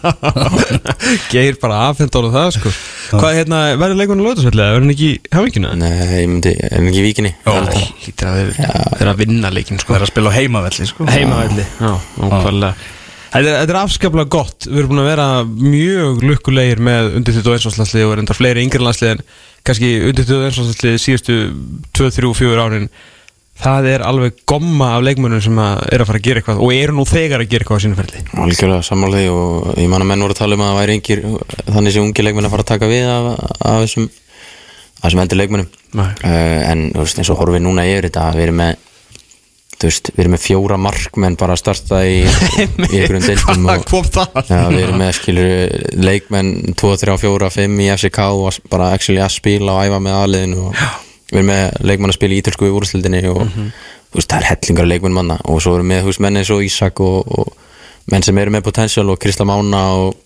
[1.34, 2.74] Geir bara afhengt ára það sko.
[3.16, 4.76] Hvað hérna, verður leikunum lögðarsvellega?
[4.76, 5.74] Verður hann ekki í hafingina?
[5.78, 5.92] Nei,
[6.24, 7.06] ég myndi, er hann ekki
[8.26, 8.54] að
[9.00, 9.94] þeir að vinna leikin sko.
[9.94, 11.08] Það er að spila á heimavelli sko.
[11.12, 12.74] Heimavelli, já, nákvæmlega
[13.36, 14.68] Þetta er, afskaplega gott.
[14.70, 18.64] Við erum búin að vera mjög lukkulegir með undir 21 landslið og er enda fleiri
[18.64, 19.26] yngri landslið en
[19.68, 21.36] kannski undir 21 landslið síðustu
[22.00, 22.88] 2, 3, 4 árin.
[23.60, 26.74] Það er alveg gomma af leikmönnum sem að er að fara að gera eitthvað og
[26.76, 28.24] eru nú þegar að gera eitthvað á sínu ferli.
[28.46, 31.24] Algjörlega því og ég man að menn voru að tala um að það væri engir
[31.70, 33.30] þannig sem ungi leikmenn að fara að taka við af,
[33.60, 36.10] af þessum, af þessum endur leikmennum Nei.
[36.12, 38.85] uh, en eins og horfum við núna yfir þetta við erum með
[39.86, 42.22] þú veist, við erum með fjóra markmenn bara að starta í,
[42.90, 43.26] í einhverjum
[43.66, 43.90] Hvað og?
[44.50, 45.76] Já, við erum með skilur
[46.08, 50.18] leikmenn 2, 3, 4, 5 í FCK og bara actually að spila og æfa með
[50.22, 54.32] aðliðinu og við erum með leikmenn að spila í ítölsku í úrstildinni og þú veist,
[54.32, 57.30] það er hellingar leikmenn manna og svo erum við með menn eins og Ísak og,
[57.30, 60.18] og menn sem eru með potential og Kristla Mána og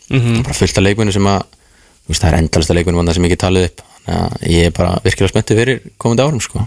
[0.45, 3.43] bara fullt af leikmennu sem að þú veist, það er endalista leikmenn manna sem get
[3.43, 6.63] talið upp þannig að ég er bara virkilega spenntið fyrir komandi árum sko.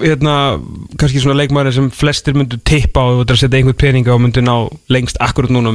[0.00, 0.34] Hérna,
[1.00, 4.54] kannski svona leikmæri sem flestir myndu tippa á og setja einhvern peninga og myndu ná
[4.92, 5.74] lengst akkurat núna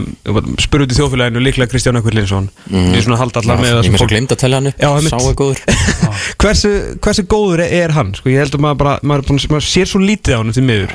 [0.64, 2.92] spurðu í þjóðfélaginu líklega Kristján Ökkur Linsson mm.
[2.96, 4.82] ég svona halda allar með það Ég mér svo glemt að tella hann upp.
[4.82, 4.90] Já.
[5.08, 5.64] Sá er góður.
[6.42, 6.74] Hversu,
[7.04, 9.68] hversu góður er, er hann sko, ég held að maður bara maður, er að- maður
[9.68, 10.94] sér svo lítið á hann til miður.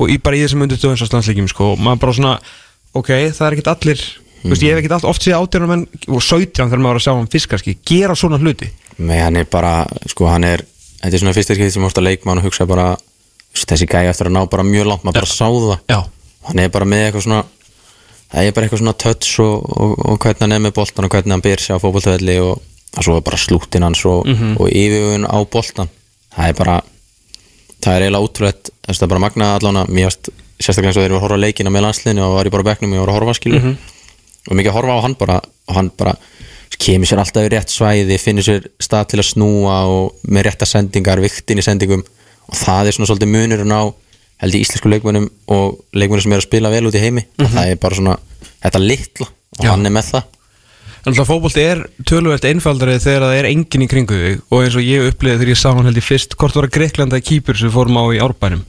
[0.00, 2.34] Og í, bara í þessum undir stöðunslandsleikjum sko, og maður bara svona,
[2.96, 4.52] ok, það er ekkert allir mm.
[4.52, 7.06] veist, ég hef ekkert allt, oft séð átjörnum menn og 17 þegar maður var að
[7.06, 8.70] sjá hann fiskarski gera svona hluti.
[9.02, 9.74] Nei, hann er bara,
[10.12, 10.64] sko, hann er
[11.02, 12.96] Þetta er svona fyrsta skipti sem að leikmann og hugsa bara
[13.52, 16.06] Þessi gæi eftir að ná bara mjög langt Maður bara sá það.
[16.48, 17.42] Hann er bara með eitthvað svona
[18.32, 21.10] Það er bara eitthvað svona touch og, og, og hvernig hann er með boltan og
[21.12, 22.62] hvernig hann ber sig á fótboltavelli og,
[23.04, 24.54] svo er bara slúttin hans og, Mhm.
[24.56, 25.90] og yfirvögun á boltan
[26.32, 26.78] Það er bara
[27.82, 30.14] Það er eiginlega að það er bara magnað allána Mér
[30.62, 32.62] sérstaklega eins og þegar ég var að horfa leikina með landsliðinu og var ég bara
[32.64, 33.76] á bekknum og ég var að horfa skilu Mhm.
[34.48, 35.36] og mikið að horfa á hann bara
[35.68, 36.14] og hann bara
[36.82, 40.68] kemur sér alltaf í rétt svæði finnur sér stað til að snúa og með rétta
[40.68, 42.02] sendingar, viktin í sendingum.
[42.50, 43.82] Og það er svona svolítið munurinn á
[44.42, 47.26] held í íslensku leikmönnum og leikmönnum sem er að spila vel út í heimi.
[47.38, 48.16] Og það er bara svona
[48.64, 49.70] þetta litla og Já.
[49.70, 50.30] hann er með það.
[51.02, 54.76] Þannig að fótbolti er töluvert einfaldari þegar það er enginn í kringu þig og eins
[54.78, 57.58] og ég upplýði þegar ég sá hann held í fyrst hvort var að Greiklanda kýpur
[57.58, 58.62] sem fórum á í árbænum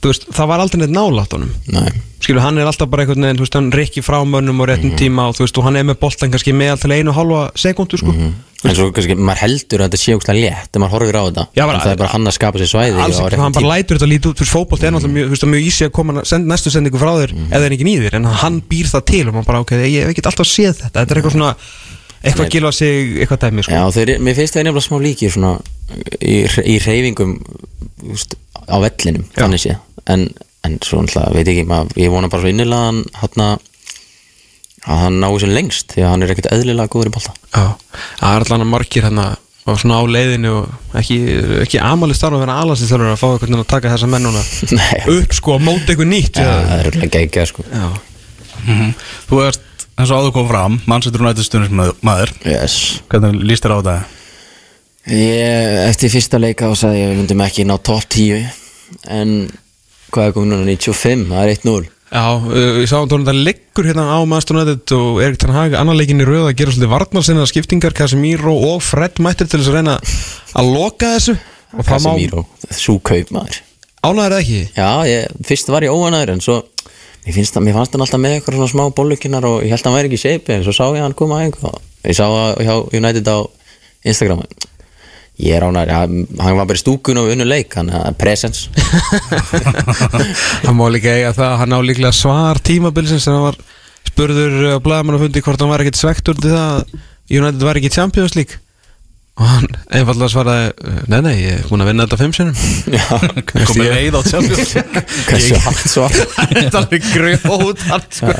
[0.00, 1.50] Þú veist, það var aldrei neitt nálátt honum.
[1.72, 1.90] Nei,
[2.24, 4.92] skilur, hann er alltaf bara einhvern veginn, þú veist, hann rikki frá mönnum á réttum
[4.98, 7.40] tíma og þú veist, og hann er með boltan kannski með til einu og halva
[7.56, 8.14] sekundu, sko.
[8.64, 11.42] En svo kannski maður heldur að þetta sé ógstlega létt þegar maður horfir á þetta.
[11.52, 13.72] Já, bara- en það er bara hann að skapa sér svæði alls hann bara tíma.
[13.76, 15.92] lætur þetta lítið út, þú veist, fótbolt er náttúrulega mjög, þú veist, mjög ísi að
[15.92, 19.28] koma send, næstu sendingu frá þér eða er ekki nýðir, en hann býr það til
[19.28, 20.96] og maður bara, ok, ég hef ekkert alltaf séð þetta.
[21.04, 21.52] Þetta er eitthvað svona,
[22.24, 23.72] eitthvað gilva sig eitthvað dæmi, sko.
[23.76, 25.52] Já, þeir, mér finnst það nefnilega smá líkir svona
[26.24, 27.36] í, í reyfingum
[28.14, 28.34] úst,
[28.66, 29.44] á vellinum, Já.
[29.44, 29.76] þannig sé
[30.10, 30.26] en,
[30.66, 33.46] en svo náttúrulega, veit ekki maður, ég vona bara svo innilega að hann hann
[34.84, 37.32] að hann náu sem lengst því að hann er ekkert eðlilega góður í bolta.
[37.54, 37.64] Já,
[38.20, 39.28] það er allan að margir hérna
[39.64, 41.16] og svona á leiðinu og ekki,
[41.64, 44.42] ekki amalist þar að vera alasist þar að fá einhvern veginn að taka þessa mennuna
[45.16, 47.64] upp sko, á móti eitthvað nýtt Já, það er örugglega geggjað sko.
[47.72, 47.86] Já.
[49.30, 49.64] Þú ert,
[49.96, 52.76] eins og áður kom fram Manchester United stundismæður yes.
[53.08, 53.96] Hvernig líst þér á þetta?
[55.04, 58.46] Ég, eftir fyrsta leika þá sagði ég að við myndum ekki ná top 10
[59.12, 59.34] en
[60.14, 60.64] hvað er komið núna?
[60.70, 62.24] 95, það er 1-0 Já,
[62.80, 66.26] ég sá tónum það liggur hérna á United og Erik Ten Hag annar leikin í
[66.28, 67.96] rauð að gera svolítið varnarsinna skiptingar.
[67.96, 69.96] Casemiro og Fred mættir til þess að reyna
[70.54, 71.34] að loka þessu.
[71.88, 73.58] Casemiro, sú kaup maður.
[74.06, 74.60] Ánæður ekki?
[74.76, 76.60] Já, ég, fyrst var ég óanæður en svo
[77.24, 79.80] Mér, finnst, það- mér fannst hann alltaf með eitthvað svona smá bollukinnar og ég held
[79.80, 82.18] að hann væri ekki í shape en svo sá ég hann koma að einhver ég
[82.18, 83.38] sá það hjá United á
[84.04, 84.42] Instagram
[85.42, 86.00] ég er ánæður, ja,
[86.44, 88.68] hann var bara í stúkun og unnu leik, hann er presence
[90.62, 93.58] Hann má líka eiga það að hann á líklega svar tímabilsins sem hann var
[94.06, 96.84] spurður á blæðamann og fundi hvort hann var ekkert svektur til það að
[97.34, 98.60] United var ekki Champions League.
[99.34, 100.66] Og hann einfallega svaraði
[101.10, 102.56] nei nei, ég er búin að vinna þetta fimm sinnum.
[102.94, 103.06] Já,
[103.66, 105.02] Komið leið á Champions League.
[105.30, 106.14] Hversu hægt svar?
[106.54, 108.30] Þetta er grjót hann, sko.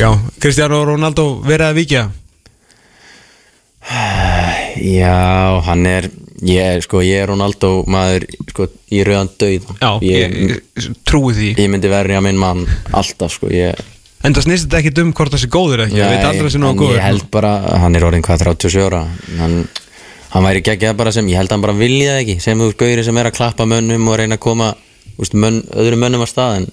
[0.00, 0.08] Já,
[0.40, 2.06] Cristiano Ronaldo verið að vikja
[4.80, 6.08] Já, hann er
[6.42, 11.34] ég, er, sko, ég er Ronaldo maður sko, í rauðan döið Já, ég, ég, trúi
[11.36, 11.50] því.
[11.60, 13.78] ég myndi verja minn mann alltaf sko, ég,
[14.24, 16.54] En það snýst þetta ekki um hvort það sé góður ekki Ég veit aldrei að
[16.54, 16.96] sé en nógu góður.
[16.96, 17.50] ég held bara,
[17.82, 19.02] hann er orðin hvað 37 ára?
[19.40, 19.58] Hann,
[20.32, 23.04] hann væri geggjað bara sem ég held hann bara vilja það ekki sem veist gauðri
[23.04, 24.70] sem er að klappa mönnum og reyna að koma
[25.20, 26.72] úst, mönn, öðrum mönnum á stað en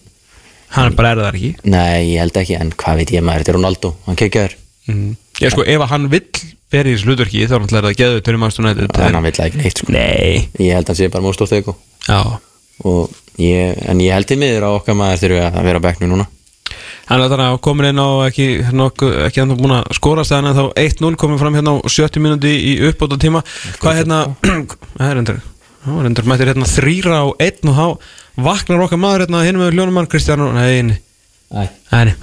[0.72, 1.52] Hann er bara erðar ekki?
[1.68, 4.54] Nei, ég held ekki, en hvað veit ég maður þetta er Ronaldo, hann kekkjaður
[4.88, 5.10] mm.
[5.44, 6.24] Ég sko, ef hann vill
[6.72, 9.36] verið í þessu hlutverki þá er hann að geða þetta um aðstunni en hann vill
[9.38, 9.94] það ekki neitt sko.
[9.96, 10.50] Nei.
[10.60, 11.76] Ég held að hann sé bara móst stórt auku
[12.08, 12.22] Já.
[12.88, 13.12] Og
[13.42, 16.28] ég, en ég held til miður að okkar maður þurfi að vera á bekknu núna.
[17.12, 18.48] Hann þannig að komin inn á ekki,
[19.28, 22.52] ekki ennþá búin að skora stæðan en þá 1-0 komin fram hérna á 70 mínúti
[22.56, 23.42] í uppbóta tíma
[23.82, 24.20] Hvað hérna,
[24.98, 25.42] það er endur
[25.82, 27.88] Það er endur mættir hérna þrýra á 1 og þá
[28.48, 31.02] vaknar okkar maður hérna hinn með Ljónumann Kristján Nei,
[31.52, 31.68] nei,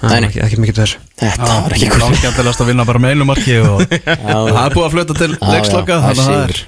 [0.08, 3.28] er ekki, mikið til þessu þetta var ekki góð Langkjöndilegast að vinna bara með einu
[3.28, 3.82] marki og
[4.24, 6.60] það er búið að flöta til leiksloka þannig að það er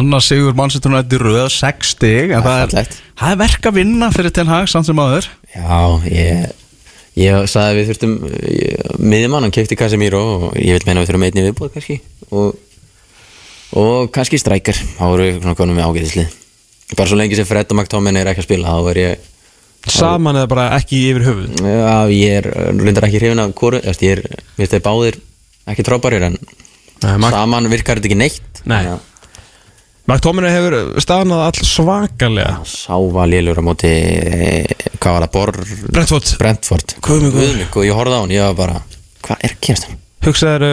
[0.00, 2.94] annars sigur Manchester United í röð 6 stig en það er,
[3.30, 5.80] er verk að vinna fyrir Ten Hag samt sem aður Já,
[6.10, 6.46] ég
[7.16, 8.10] Ég sagði við þurftum
[9.00, 11.96] miðjumann, hann keipti Casemiro og ég vil meina við þurfum einni viðbúð kannski.
[12.28, 12.58] Og,
[13.80, 16.34] og kannski strækjar þá voru við svona konum með ágæðislið
[16.94, 19.24] bara svo lengi sem Fred og McTomin er ekki að spila þá er ég
[19.92, 24.00] Saman eða bara ekki yfir höfuð Já, ég er reyndar ekki hrifin af kóru ég
[24.16, 25.18] er, mér finnst þeir báðir
[25.70, 26.38] ekki tróparir en
[27.04, 28.80] Nei, saman virkar þetta ekki neitt Nei.
[28.86, 29.12] Þannig að
[30.06, 35.52] McTominay hefur staðnað all svakalega Sá var lélur á móti eh, hvað var það, Bor
[35.96, 37.40] Brentford Brentford Guð minn góður.
[37.42, 38.76] Guð minn góður, ég horfði á hann, ég var bara
[39.26, 39.98] hvað er að gerast hann?
[40.26, 40.66] Hugsaður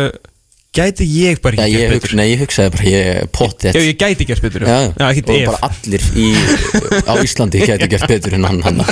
[0.73, 2.15] gæti ég bara ekki ég, gert betur?
[2.17, 4.65] nei, ég hugsaði bara, ég pottið Já, ég gæti gert betur.
[4.67, 6.27] Já, og bara allir í,
[7.05, 8.85] á Íslandi gæti gert betur en hann hann.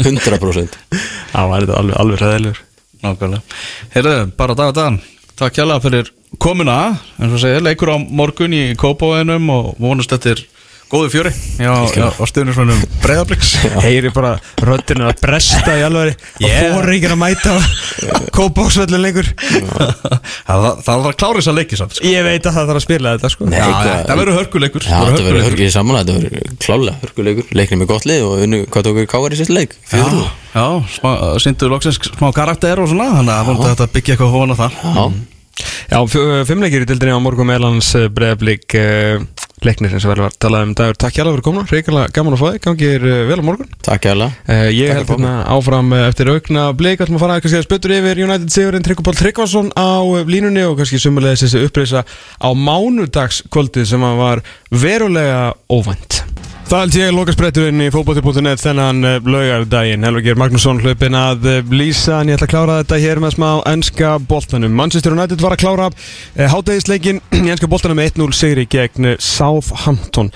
[0.00, 2.66] 100% Já, var þetta alveg, alveg ræðilegur
[3.00, 3.40] Nákvæmlega.
[3.94, 4.96] Heyrðu, bara dag að dag.
[5.40, 6.74] Takk hjálpa fyrir komuna.
[7.16, 10.42] En svo segir, leikur á morgun í Kópavóinum Og vonast eftir
[10.90, 11.30] góðu fjöri.
[11.60, 13.50] Já, já á stuðnisvænum Breiðabliks.
[13.84, 16.72] Heyri bara röddinu að bresta í alveg Yeah.
[16.74, 17.52] og fór ekki að mæta
[18.34, 19.26] kópásvellin lengur.
[19.30, 22.06] Það það var að klára þess að leiki samt sko.
[22.10, 23.48] Ég veit að það þarf að spila þetta sko.
[23.50, 23.66] Nei, Já,
[24.08, 24.86] það verður hörkuleikur.
[24.88, 28.62] Já, þetta verður hörgið saman, þetta verður klálega hörguleikur Leiknir með gott lið og unnu,
[28.70, 29.76] hvað tókur Káar í sérst leik?
[29.84, 31.10] Já, Fjögur já, smá,
[31.44, 34.80] síndu loksins smá karakter og svona Þannig að vonandi að byggja eitthvað hóna það.
[35.90, 35.98] Já,
[36.48, 39.24] fimmleikir í dildinni á morgun meðlans breyðablík uh,
[39.66, 42.46] leiknir og vel var talað um dagur Takk hjálpa fyrir komuna, reyngarlega gaman að fá
[42.48, 42.62] þig.
[42.66, 43.70] Gangi er uh, vel á morgun.
[43.86, 44.14] Takk hjá
[44.46, 47.68] Uh, ég Takk held hérna áfram uh, eftir aukna bleik ætlum að fara kannski að
[47.68, 49.90] spötur yfir United Sigurinn Tryggupál Tryggvason á
[50.30, 56.22] línunni og kannski sumulegis þessi uppreysa á mánudagskvöldið sem var verulega óvænt
[56.70, 60.04] Það held ég lokaspretturinn í fótbolti.net þennan uh, laugardaginn.
[60.06, 63.32] Helvar Geir Magnússon hlaupin að uh, lýsa en ég ætla að klára þetta hér með
[63.34, 64.76] smá ennska boltanum.
[64.78, 70.30] Manchester United var að klára uh, hátægisleikin í ennska boltanum með 1-0 sigri gegn Southampton.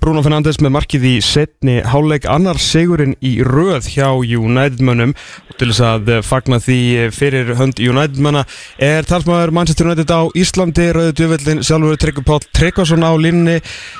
[0.00, 5.12] Bruno Fernandes með markið í setni háleik annar sigurinn í röð hjá United-mönnum
[5.60, 6.80] til þess að fagna því
[7.12, 8.46] fyrir hönd United-manna
[8.80, 10.88] er talsmaður Manchester United á Íslandi.
[10.96, 13.58] Rauðu djöfellin sjálfur Tryggvi Páll Tryggvason á línni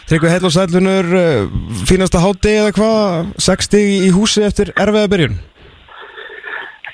[0.08, 1.49] Tryggvi Heill og Sælunur
[1.88, 3.30] fínasta háti eða hvað?
[3.42, 5.38] 60 í húsi eftir erfiða byrjun?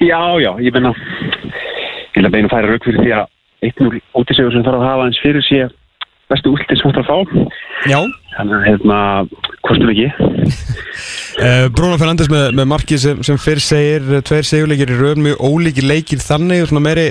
[0.04, 3.26] Já, já, ég menna ég vil að beina færa rauk fyrir því að
[3.70, 5.66] 1-0 útisegur sem þarf að hafa eins fyrir sé
[6.30, 7.18] bestu últið sem þetta að fá.
[7.92, 8.00] Já
[8.36, 8.98] þannig að hérna,
[9.66, 10.06] kostum ekki.
[11.40, 15.22] Uh, Bruno Fernandes með, með markið sem, sem fyrr segir uh, tveir segjuleikir í röð
[15.24, 17.06] mjög ólíkir leikir þannig og svona meiri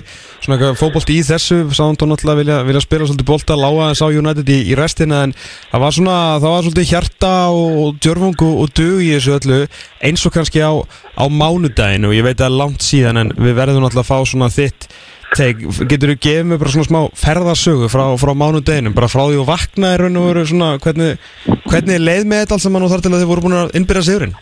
[0.46, 4.52] svona fótbolt í þessu sáðan náttúrulega vilja, vilja spila svolítið bolta lága en sá United
[4.54, 5.36] í, í restina en
[5.72, 9.36] það var svona það var svolítið hjarta og, og djörfung og, og dug í þessu
[9.40, 9.60] öllu
[10.06, 13.84] eins og kannski á, á mánudaginn og ég veit að langt síðan en við verðum
[13.86, 14.90] náttúrulega að fá svona þitt
[15.36, 19.42] Teg, getur þú gefið mig bara svona smá ferðarsögu frá, frá mánudeginum, bara frá því
[19.42, 21.18] að vakna er raun og veru svona, hvernig,
[21.66, 23.74] hvernig er leið með þetta alls saman og þar til að þið voru búin að
[23.76, 24.38] innbyrja sigurinn?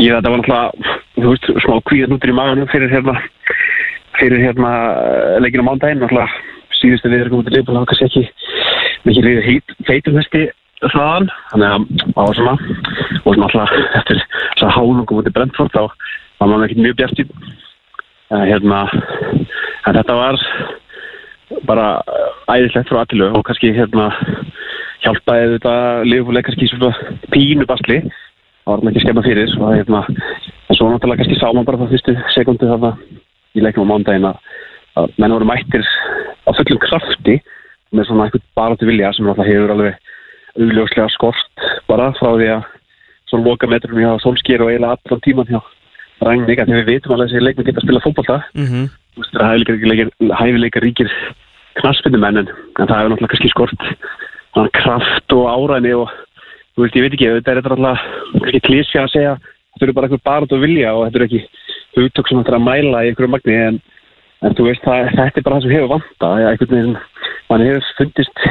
[0.00, 3.18] Ég þetta var náttúrulega, þú veist, smá kvíðan út í maðunum fyrir hérna
[4.16, 4.70] fyrir hérna
[5.44, 6.40] leikinu á mándaginn náttúrulega
[6.80, 8.24] síðustu við erum út í leifbúin kannski ekki
[9.04, 10.46] mikið liðið heit, feitum hesti
[10.82, 11.68] þaðan, þannig
[12.16, 12.56] að svona
[13.28, 17.22] og náttúrulega eftir þess að hálungum út í Brentford þá var maður ekkert mjög bjart
[17.22, 17.28] í
[18.32, 18.86] uh, hérna
[19.86, 20.40] en þetta var
[21.68, 21.86] bara
[22.50, 24.10] æðislegt frá allilu og kannski hérna
[25.02, 25.74] hjálpaði þetta
[26.06, 26.92] liðbúlega kannski svona
[27.34, 28.02] pínu basli.
[28.62, 30.02] Það var ekki skemma fyrir og hérna,
[30.70, 32.92] en svo náttúrulega kannski sá maður bara það fyrstu sekundu þarna
[33.58, 34.38] í leiknum á mándaginn að,
[35.18, 35.82] menn voru mættir
[36.46, 37.40] á fullum krafti
[37.92, 39.98] með svona eitthvað baráttu vilja sem náttúrulega hefur alveg
[40.62, 42.70] augljóslega skort bara frá því að
[43.30, 45.60] svona loka metrum hjá Solskýr og eiginlega allan tíman hjá
[46.22, 48.90] Að því við vitum alveg að þessi leikmenn geta að spila fótbolta Mm -hmm.
[49.12, 51.10] Þú veist, það hæfileika, ríkir
[51.80, 53.82] knaspindumenn en, það hefur náttúrulega kannski skort
[54.76, 56.10] kraft og áræni og
[56.76, 58.00] þú veist, ég veit ekki, þetta er alltaf
[58.66, 59.34] klísja að segja
[59.72, 61.42] þetta eru bara eitthvað barð og vilja og þetta eru ekki
[61.96, 63.80] hugtök sem þetta er að mæla í einhverju magni en,
[64.42, 66.96] en þú veist, það, þetta er bara það sem hefur vanta ja, einhvern veginn,
[67.50, 68.46] mann hefur fundist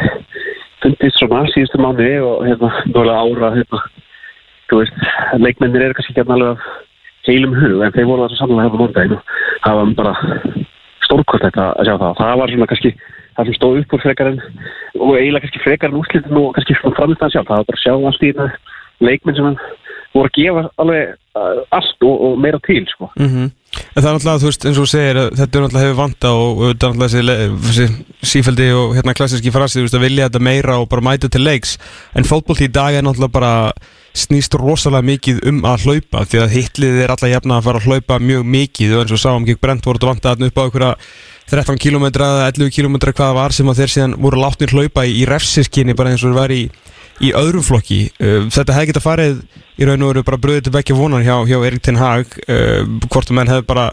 [0.82, 3.84] fundist svona síðustu mánu og hérna, nálega ára hérna,
[4.72, 5.04] þú veist,
[5.38, 6.70] leikmennir eru kannski ekki alveg af
[7.28, 9.24] heilum hug en þeir voru svo sannlega hefur móndaginn og
[9.66, 10.14] það var bara
[11.06, 12.18] stórkvöld að sjá það.
[12.22, 12.94] Það var svona kannski
[13.36, 14.42] það sem stóð upp úr frekar en
[15.00, 17.50] og eiginlega kannski frekar en úrslitin og kannski svona framistæðan sjálf.
[17.50, 18.50] Það var bara að sjá allt í þetta
[19.02, 19.60] leikmenn sem hann
[20.12, 23.10] voru að gefa alveg uh, allt og, og meira til sko.
[23.22, 26.34] En það er náttúrulega, þú veist, eins og segir að þetta er náttúrulega hefur vanta
[26.36, 27.88] og þetta er náttúrulega þessi,
[28.34, 31.46] sífældi og hérna klassíski frasi, þú veist, að vilja þetta meira og bara mæta til
[31.48, 31.78] leiks.
[32.18, 33.54] En fótbolti í dag er náttúrulega bara
[34.18, 37.88] snýst rosalega mikið um að hlaupa því að hitlið er alla jafna að fara að
[37.88, 40.64] hlaupa mjög mikið og eins og sáum gegn Brent voru þetta vanta þarna upp á
[40.66, 40.94] einhverja
[41.52, 45.06] 13 km eða 11 km hvað það var sem að þeir síðan voru látnir hlaupa
[45.08, 46.66] í, refsiskinni bara eins og var í
[47.22, 48.08] í öðrum flokki.
[48.18, 49.42] Uh, þetta hefði getað farið
[49.78, 52.82] í raun og veru bara bröðið til vekja vonar hjá, hjá Erik Ten Hag uh,
[53.08, 53.92] hvort að menn hefði bara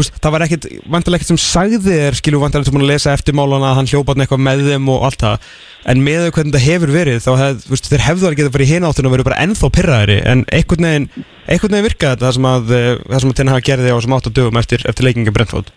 [0.00, 3.14] veist, það var ekkert, vantilega ekkert sem sagði þér skilju vantilega sem búin að lesa
[3.16, 5.48] eftirmálana að hann hljópaði eitthvað með þeim og allt það.
[5.86, 8.66] En með þau hvernig þetta hefur verið þá hef, veist, þeir hefðu alveg getað farið
[8.66, 11.08] í hináttunum og verið bara ennþá pyrraðari en einhvern veginn,
[11.46, 13.96] einhvern veginn virkaði þetta það sem að, uh, það sem að Ten Hag gerði á
[13.96, 15.70] þessum 8 dögum eftir, eftir leikinga Brentford.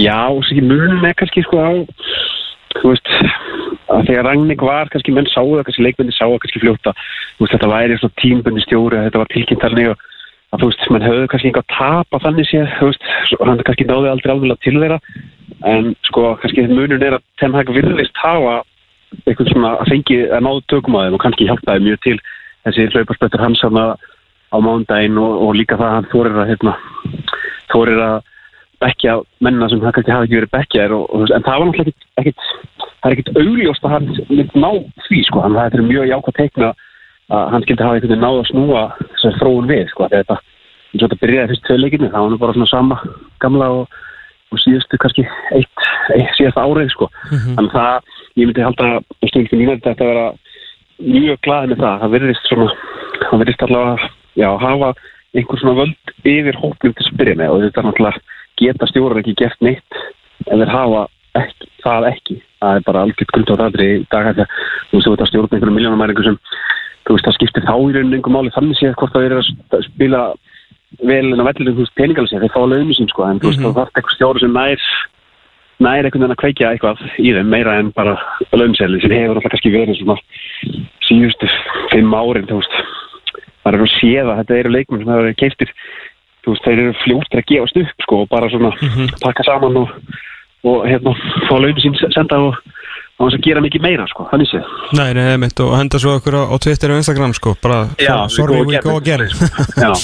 [0.00, 1.70] Já, og ekki munum með kannski sko á
[2.78, 3.10] þú veist
[3.90, 7.44] að þegar Ragník var, kannski menn sáu það kannski leikmenni sáu það kannski fljóta þú
[7.44, 10.04] veist, þetta væri svona tímbundi stjóri þetta var tilkynnt þannig og
[10.50, 13.06] að þú veist, menn höfðu kannski einhver tap að þannig sé, þú veist,
[13.38, 14.98] hann kannski náði aldrei alveg til þeirra.
[15.70, 18.60] En sko kannski munun er að Ten Hag virðist hafa
[19.26, 22.16] eitthvað svona að fengi að náðu tökum á þeim og kannski hjálpaði mjög til
[22.66, 23.62] þessi hlauparspöttur hans
[24.50, 26.74] á mándaginn og, og líka það að hann þorir að hérna,
[27.70, 28.16] þorir að
[28.80, 32.46] bekkja menna sem það kannski hafi ekki verið og, en það var náttúrulega ekkit, ekkit
[33.00, 34.08] það er ekkit augljóst að hann
[34.54, 34.70] ná
[35.06, 36.70] því sko, hann það er mjög jákvæð teikna
[37.30, 40.38] að hann skildi hafa einhvern veginn náð að snúa þessar þróun við sko, þetta
[40.90, 42.96] eins og þetta byrjaði fyrst tvei leikinu, það var nú bara svona sama
[43.42, 43.98] gamla og,
[44.50, 45.84] og síðustu kannski eitt,
[46.16, 47.10] eitt síðasta árið sko.
[47.30, 49.04] Þannig það, ég myndi halda að
[49.84, 50.26] þetta að vera
[51.00, 52.68] mjög glaðið með það, það verðist svona
[53.20, 54.90] það verðist allavega, já, hafa
[55.36, 57.54] einhver svona völd yfir hóknum til að byrja með.
[57.54, 58.20] Og þetta er náttúrulega
[58.60, 60.00] geta stjórar ekki gert neitt
[60.46, 61.02] ef þeir hafa
[61.38, 62.36] ekki, það ekki.
[62.60, 63.70] Það er bara algjört grund á það
[67.10, 69.26] þú veist að sem það skiptir þá í rauninu einhver máli þannig séð hvort það
[69.26, 70.20] er að sp- spila
[71.10, 73.50] vel en á vellinu þú veist peningalega séð þeir fá lögum sín sko en þú
[73.50, 74.86] veist þá þarf eitthvað stjóri sem nær
[75.80, 78.14] nær einhvern veginn að kveikja eitthvað í þeim meira en bara
[78.52, 80.16] lögumsæli sem hefur alltaf kannski verið svona
[81.08, 81.48] síðustu
[81.90, 82.74] fimm árin þú veist.
[83.60, 85.72] Það er að séð að þetta eru leikmenn sem hafa verið keiftir
[86.44, 88.70] þú veist, þeir eru fljóttir að gefast upp sko, og bara svona
[89.24, 89.90] taka saman og,
[90.64, 91.12] og hérna,
[91.48, 92.56] fá launin sín senda og
[93.20, 94.68] á þess að gera mikið meira sko, þannig séð.
[94.96, 98.14] Nei, nei, mitt og henda svo okkur á, á Twitter og Instagram sko, bara Já,
[98.32, 99.26] sorry we go again.
[99.84, 99.92] Já,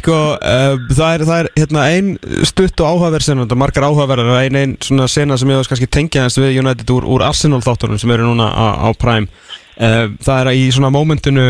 [0.00, 2.06] Sko, uh, það er, það er hérna ein
[2.48, 5.90] stutt og áhugaverð er margar áhugaverðar og ein, ein svona sena sem ég veist kannski
[5.90, 9.30] tengja hans við United úr, úr Arsenal þáttunum sem eru núna á, á Prime
[9.78, 11.44] það er að í svona mómentinu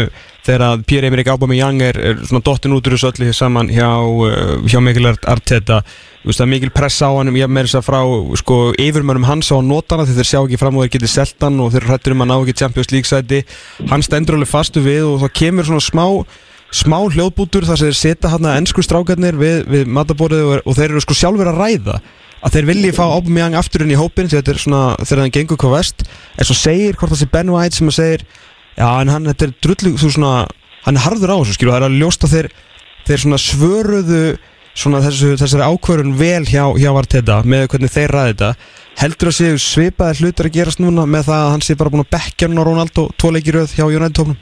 [0.44, 4.80] þegar Pierre-Emerick Aubameyang er, er svona dottin út úr þessu öllu saman hjá, uh, hjá
[4.84, 5.82] Mikil Arteta.
[6.18, 8.00] Þú veist, það er mikil press á hann ég meira þess að frá
[8.40, 11.60] sko, yfirmönnum hans á notana þegar þeir sjá ekki fram og þeir geti selt hann
[11.62, 13.40] og þeir hrættur um að ná ekki Champions League sæti.
[13.88, 16.04] Hann stendur alveg fastu við og það kemur svona smá
[16.74, 20.76] smá hljóðbútur þar sem þeir setja hann að ennsku strákarnir við, við mataborðið og, og
[20.76, 22.00] þeir eru sko sjálfur að ræða
[22.42, 25.34] að þeir vilji fá Aubameyang aftur inn í hópin því þetta er svona þegar hann
[25.34, 28.24] gengur hvað vest en svo segir hvort það sé Ben White sem að segir
[28.78, 30.34] já en hann þetta er drullu þú svona
[30.84, 32.50] hann er harður á þessu skilu það er að ljósta þeir
[33.08, 34.22] þeir svona svöruðu
[34.78, 38.50] svona þessu, þessari ákvörun vel hjá, hjá Arteta með hvernig þeir ræði þetta.
[38.98, 42.04] Heldur að séu svipaði hlutur að gerast núna með það að hann sé bara búin
[42.04, 43.82] að bekkja hann og Ronaldo tvo leikir hjá
[44.14, 44.38] tóknum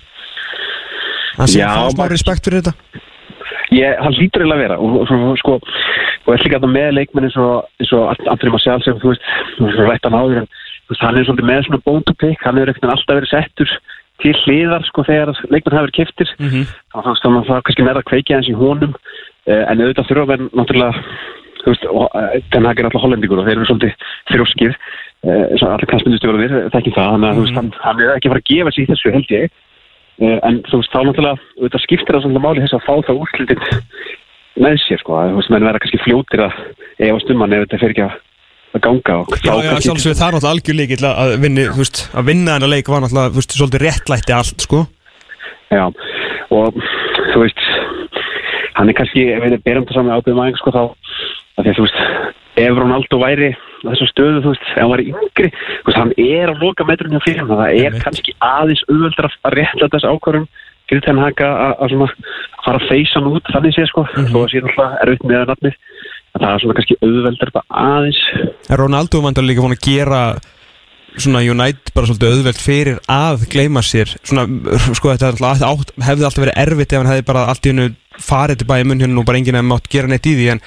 [1.37, 3.03] hann sé að fá smá respekt fyrir þetta
[3.75, 5.59] ég, hann lítur eiginlega að vera og, og, sko,
[6.27, 9.69] og er líka með leikmenn eins og, eins og Andri Marcial sem þú veist, þú
[9.69, 10.51] veist, rætt hann áður en
[10.91, 13.73] veist, hann er svolítið með svona bone to pick hann er ekkert alltaf verið settur
[14.23, 16.69] til hliðar sko þegar leikmenn hafa verið keftir mm -hmm.
[16.95, 20.31] þannig að það var kannski verða að kveikja eins í honum uh, en auðvitað þurfa
[20.31, 20.93] menn náttúrulega
[21.63, 23.93] þú veist, uh, den hag er alltaf hollendingur og þeir eru svolítið
[24.31, 24.79] þrjóskir
[25.27, 28.43] og allir knastmyndustjóður við þekkjum það, þannig að þú veist, hann, er ekki að fara
[28.45, 29.51] að gefa sig í þessu held ég
[30.21, 33.65] en þú veist, þá náttúrulega auðvitað skiptir það svolítið máli þess að fá það úrslitin
[34.65, 36.55] með sér, sko, þú veist, menn verða kannski fljótir að
[37.09, 38.15] efa stumman ef þetta fer ekki að
[38.87, 42.01] ganga og Já, já, kannski- sjálfsög það er náttúrulega algjör líkill að vinni, þú veist,
[42.17, 44.81] að vinna þennan leik var náttúrulega, þú veist, svolítið réttlætti allt, sko.
[45.73, 45.85] Já,
[46.57, 46.81] og
[47.33, 47.63] þú veist,
[48.77, 50.83] hann er kannski, ef við berum það saman ábyrðum aðeins, sko, þá,
[51.57, 52.01] að því þú veist,
[52.57, 56.15] ef Ronaldo væri á þessu stöðu, þú veist, ef hann væri yngri, þú veist, hann
[56.27, 60.49] er að loka metrunum fyrir hann, það er kannski aðeins auðveldur að réttla þessu ákvörðum
[60.87, 62.11] fyrir þennan haka að, svona
[62.65, 65.53] fara að feysa hann út, þannig sé, sko, þó að sé náttúrulega erfitt með að
[65.53, 65.79] nafnið,
[66.33, 68.21] að það er svona kannski auðveldur bara aðeins,
[68.67, 70.21] En Ronaldo vantar líka búin að gera
[71.17, 74.11] svona United bara svolítið auðvelt fyrir að gleyma sér.
[74.27, 74.45] Svona,
[74.97, 77.87] sko þetta er alltaf hefði alltaf verið erfitt ef hann hefði bara allt í hennu
[78.27, 80.63] farið til bæði munn hérna og bara enginn hefði mátt gera neitt í því en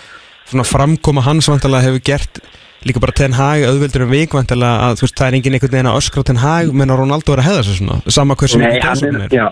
[0.49, 2.41] svona framkoma hans vantarlega hefur gert
[2.87, 5.73] líka bara Ten Hag auðveldur um vik vantarlega að þú veist það er enginn einhvern
[5.75, 8.61] veginn að öskra Ten Hag menn að Ronaldo er að hefða sér svona sama hversu
[8.61, 9.47] Nei, mikið hann er, já,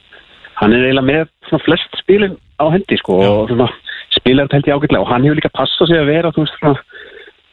[0.61, 3.67] hann er eiginlega með svona flest spilin á hendi sko, og svona
[4.15, 6.61] spilar þetta held ég ágætlega og hann hefur líka passað sig að vera þú veist,
[6.61, 6.79] svona,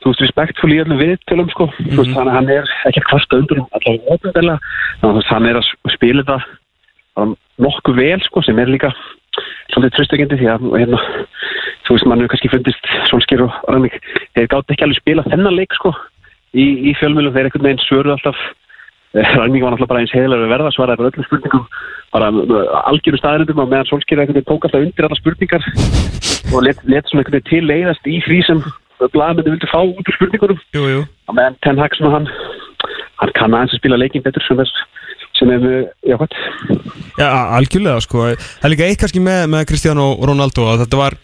[0.01, 3.09] þú veist, respektfull í öllum viðtölum sko, þú veist, þannig að hann er ekki að
[3.11, 4.59] kvarta undur um allavega óbyrðilega
[5.03, 7.29] þannig að þú veist, hann er að spila þetta
[7.67, 8.91] nokkuð vel sko, sem er líka
[9.73, 11.03] svolítið tröstökendi því að hérna,
[11.87, 13.97] þú veist, mann hefur kannski fundist Solskjör og Rannik,
[14.37, 15.95] þeir gátt ekki alveg spila þennan leik sko,
[16.57, 18.45] í, í fjölmjölum þeir einhvern veginn svöruð alltaf
[19.15, 21.67] Ræning var náttúrulega bara eins heiðilega við verða svaraði bara öllum spurningum
[22.15, 22.31] bara
[22.91, 25.69] algjöru staðarindum og meðan einhvern veginn tók alltaf undir alla spurningar
[26.51, 28.65] og let, let svona veginn til leiðast í því sem
[29.15, 30.61] blaðmenni vildi fá út úr spurningunum.
[30.75, 31.01] Jú, jú.
[31.29, 32.29] Og meðan Ten Hag svona hann
[33.23, 34.83] hann kann aðeins að spila leikin betur sem þess
[35.39, 36.35] sem er mjög jákvæmt
[37.19, 37.29] Já,
[37.59, 38.27] algjörlega sko.
[38.35, 41.19] Það er líka eitt kannski með, með Cristiano Ronaldo að þetta var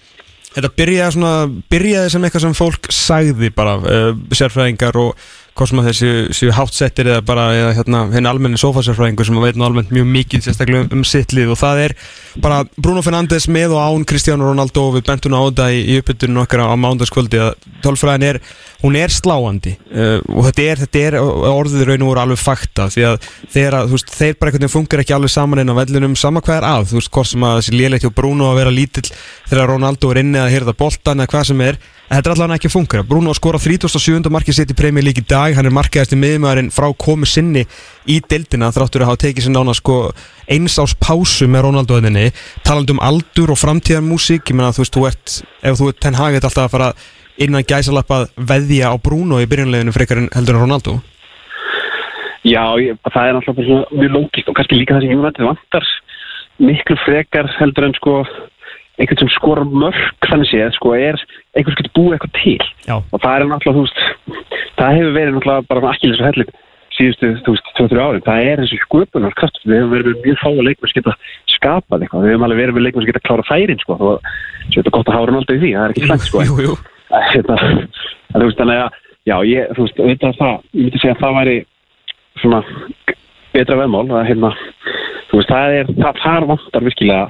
[0.51, 1.35] Þetta byrjaði, svona,
[1.71, 5.29] byrjaði sem eitthvað sem fólk sagði bara uh, sérfræðingar og
[5.59, 9.59] hvort sem að þessi séu hátsettir eða bara eða, hérna, henni almenni sofasérfræðingur sem veit
[9.59, 11.53] nú almennt mjög mikið sérstaklega um, um sitt lið.
[11.55, 11.95] Og það er
[12.41, 15.99] bara Bruno Fernandes með og án Cristiano Ronaldo og við bentum á þetta í, í
[16.01, 18.41] uppbyttunum okkar á mándaskvöldi að tölfræðin er,
[18.85, 19.77] hún er sláandi.
[19.91, 23.79] Uh, og þetta er, þetta er orðið raun og voru alveg fakta því að þeir,
[23.83, 26.61] að, veist, þeir bara einhvern veginn funkar ekki alveg saman inn á vellinum sama hvað
[26.61, 29.09] er að, þú veist, hvort sem að þessi léleitt hjá Bruno að vera lítill
[29.51, 31.81] þegar Ronaldo er inni að hýrða boltan eða hvað sem er
[32.11, 33.05] en þetta er allavega ekki að funkar.
[33.07, 34.27] Bruno skora 37.
[34.35, 37.63] markið sitt í premjör lík í dag, hann er markaðist í miðjumæðurinn frá komu sinni
[38.11, 40.01] í deildina þráttur að hafa tekið sér nána sko
[40.51, 42.27] eins ás pásu með Ronaldo henni
[42.67, 46.19] talandi um aldur og framtíðarmúsík ég menna þú veist, þú ert, ef þú ert ten
[46.19, 46.91] hagið alltaf að fara
[47.41, 50.99] innan gæsalappa veðja á Bruno í byrjunleginu frekar en heldur en Ronaldo
[52.41, 55.91] Já, ég, það er náttúrulega mjög lógist og kannski líka það sem Jónættið vantar
[56.61, 58.15] miklu frekar heldur en sko
[59.01, 61.21] einhvern sem skor mörg þannig séð sko er
[61.57, 62.67] einhvers getur búið eitthvað til.
[62.87, 62.97] Já.
[63.01, 64.03] og það er náttúrulega þú veist
[64.79, 66.53] það hefur verið náttúrulega bara ekki þessu hellin
[67.01, 70.41] síðustu þú veist 2-3 ári það er þessu sköpunar kraft við hefum verið með mjög
[70.43, 71.17] fáa leikmenn sem geta
[71.55, 72.25] skapað eitthvað.
[72.25, 73.97] Við hefum alveg verið með leikmenn sem geta klára færin sko.
[73.97, 76.45] Og svo er þetta gott að hafa Ronaldo í því það er ekki slæmt sko.
[76.49, 76.75] Jú, jú
[77.11, 77.57] Hérna,
[78.31, 81.15] en þú veist, þannig að já, ég, þú veist, veit að það, ég myndi segja
[81.17, 81.57] að það væri
[82.39, 82.61] svona
[83.51, 84.51] betra veðmál, að hérna
[85.31, 87.25] þú veist, það er, það þar vantar virkilega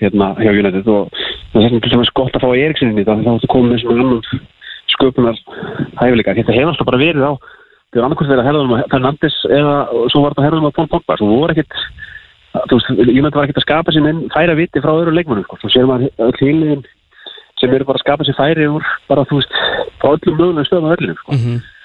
[0.00, 1.20] hérna hjá United og
[1.52, 4.44] það er til dæmis gott að fá þetta þá ertu komið með svona annan
[4.90, 5.40] sköpunar
[6.00, 7.32] hæfileikar, þetta hefur alltaf bara verið á
[7.90, 9.74] það er annarkvæmst verið að herðum að Fernandes eða
[10.12, 11.72] svo var þetta að herðum að Paul Pogba svo voru ekkit,
[12.54, 15.58] þú veist, United var ekkit að skapa sér inn færa viti frá öðru leikmannum sko.
[15.62, 16.86] svo sér maður öll híliðin
[17.60, 19.58] sem eru bara að skapa sér færi úr bara, þú veist,
[19.98, 21.30] frá öllum mögulegum stöðum á öllum, sko.
[21.34, 21.79] Uh, annar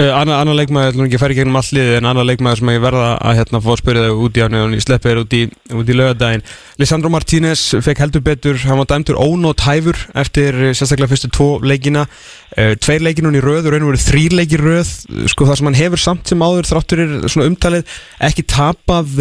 [0.00, 2.70] anna leikmaður, ég ætlum ekki að færa í gegnum all liðið en annar leikmaður sem
[2.72, 5.20] ég verða að hérna, fá að spyrja þau út í hann og ég sleppi þér
[5.20, 6.44] út í, í lögadaginn
[6.80, 11.48] Lisandro Martínez fekk heldur betur hann var dæmtur ónót hæfur eftir eh, sérstaklega fyrstu tvo
[11.60, 12.06] leikina.
[12.52, 14.88] Uh, tveir leikinun í röð og raun og verið þrýr leikir röð.
[15.32, 17.94] Sko það sem hann hefur samt sem áður þráttur er svona umtalið
[18.28, 19.14] ekki tapað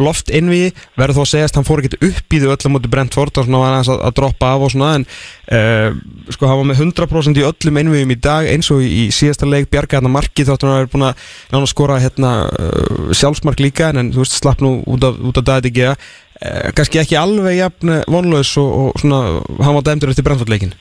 [0.00, 3.40] loft innví verður þó að segjast hann fór ekkert upp í þau öllum mútið Brentford
[3.40, 5.98] og svona var hann að, að droppa af og svona en uh,
[6.32, 9.68] sko hann var með 100% í öllum innvíum í dag eins og í síðasta leik
[9.72, 13.90] bjarga hérna marki þáttur hann að vera búin að nána skora hérna uh, sjálfsmark líka
[13.90, 17.20] en, en þú veist slapp nú út af, út af dagið ekki uh, kannski ekki
[17.20, 20.74] alveg jafn vonlaus og, og svona hann var dæmdur eftir Brentford leikin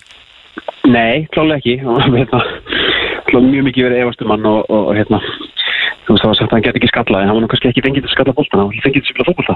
[0.91, 1.77] Nei, klálega ekki.
[2.17, 2.39] Hérna,
[3.29, 5.19] klálega mjög mikið verið efastum hann og, og, og hérna
[6.11, 7.71] þú veist það var sagt að hann get ekki skalla en hann var nú kannski
[7.71, 9.55] ekki fengið til að skalla bóltana hann var fengið til að spila fólkvölda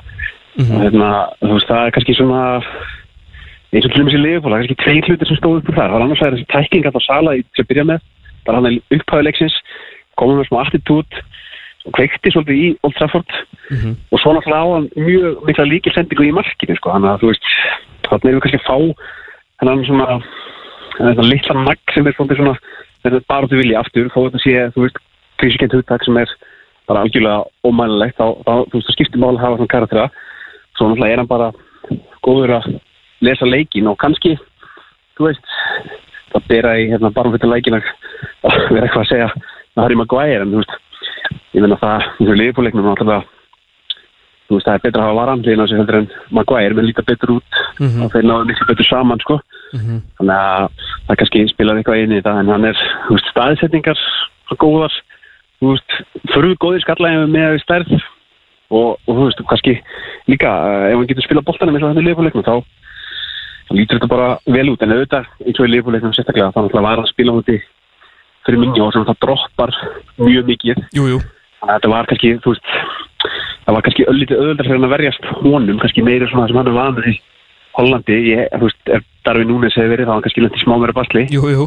[0.56, 1.10] og hérna,
[1.44, 2.44] þú veist það er kannski svona
[3.76, 5.90] eins og til dæmis í liðbóla kannski tvei hlutir sem stóðu upp úr þar.
[5.90, 8.06] Það var annars vegar þessi tækking að sala í til að byrja með
[8.46, 9.58] bara hann er upphæðuleiksins
[10.16, 11.20] komið með smá attitút
[11.86, 13.36] og kveikti svolítið í Old Trafford.
[14.14, 17.52] Og svo náttúrulega á hann mjög mikla líkilsendingu í markinu sko, þannig að þú veist
[18.06, 18.78] þannig erum við kannski að fá
[19.60, 20.08] hennan svona
[20.96, 22.56] þetta litla nagg sem er svona
[23.06, 25.04] er bara þú vilja aftur þó þetta sé, þú veist,
[25.42, 26.32] fysikent hugtak sem er
[26.90, 30.08] bara algjörlega ómænilegt þá, þá, þú veist, það skiptir mál að hafa svona karaktera
[30.78, 31.52] svo náttúrulega er hann bara
[32.26, 32.68] góður að
[33.26, 34.36] lesa leikin og kannski
[35.18, 35.54] þú veist,
[36.34, 37.88] það bera í hérna barnfittar leikin að
[38.74, 40.76] vera eitthvað að segja með Harry Maguire en þú veist,
[41.56, 43.24] ég finna það í þessu liðbúleiknum náttúrulega
[44.46, 46.90] þú veist, það er betra að hafa varan lína á sig heldur en Maguire, menn
[46.90, 47.60] líta betur út
[48.06, 49.40] og þeir náðu miklu betur saman, sko.
[50.20, 50.68] Þannig að
[51.08, 54.04] það kannski spilar eitthvað inn í þetta en hann er, þú veist, staðsetningar
[54.62, 54.94] góðar,
[55.66, 55.96] þú veist
[56.34, 59.76] fyrir góðir skallægum með stærð og, og þú veist, kannski
[60.32, 62.56] líka uh, ef hann getur spilað boltanum eins og þetta í liðbúleiknum þá,
[63.70, 64.28] þá lítur þetta bara
[64.58, 64.84] vel út.
[64.86, 67.60] En auðvitað, eins og í liðbúleiknum sérstaklega þá náttúrulega var að spila úti
[68.46, 69.74] fyrir minni og sem það droppar
[70.22, 70.84] mjög mikið.
[70.94, 71.22] Jú, jú.
[71.62, 72.74] Þannig að þetta var kannski, þú veist,
[73.66, 76.70] það var kannski öllítið öðvöldar fyrir hann að verjast honum, kannski meira svona sem hann
[76.70, 77.16] er vanið í
[77.76, 80.96] Hollandi, ég, þú veist, ef Darvin Núnes hefur verið, þá var kannski lendið smá meira
[80.96, 81.26] basli.
[81.34, 81.66] Jú, jú.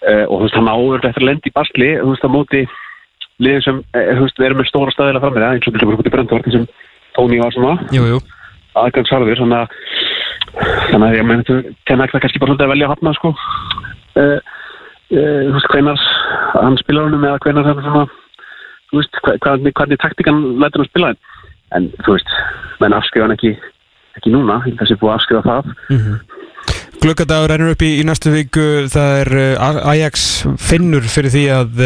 [0.00, 2.60] Uh, og þú veist, hann áður eftir að lendi basli, þú veist, á móti
[3.40, 5.82] liðin sem, uh, þú veist, verður með stóra staðila fram með það, eins og til
[5.84, 6.66] dæmis út í Brendvart, sem
[7.16, 7.74] Tóni var svona,
[8.80, 9.76] aðgangsharður, þannig að,
[10.92, 11.58] þannig að ég meina,
[11.88, 14.38] tenna ekki kannski bara svolítið að velja hafna, sko, uh,
[15.10, 16.04] uh, þú veist, hvenar
[16.54, 18.04] hann spilar honum eða hvenar hann svona,
[18.92, 21.20] þú veist, hva- hvernig, hvernig taktikan lætur hann spila en,
[21.78, 22.32] en þú veist,
[22.82, 23.56] menn afskrifa hann ekki
[24.18, 25.68] ekki núna, að sé búið að afskrifa það.
[27.00, 29.30] Glukkadagur rennur upp í, í næstu viku það er
[29.94, 30.24] Ajax
[30.60, 31.84] finnur fyrir því að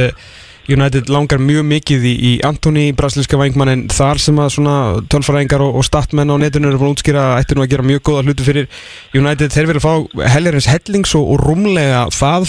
[0.71, 4.77] United langar mjög mikið í, í Antoni brasilíska vangmannin þar sem að svona
[5.13, 7.87] tölfræðingar og, og statmenn á netinu eru búin að útskýra að ættu nú að gera
[7.91, 8.71] mjög góða hluti fyrir
[9.13, 9.53] United.
[9.53, 12.49] Þeir verið að fá helgarins hellings og, og rúmlega það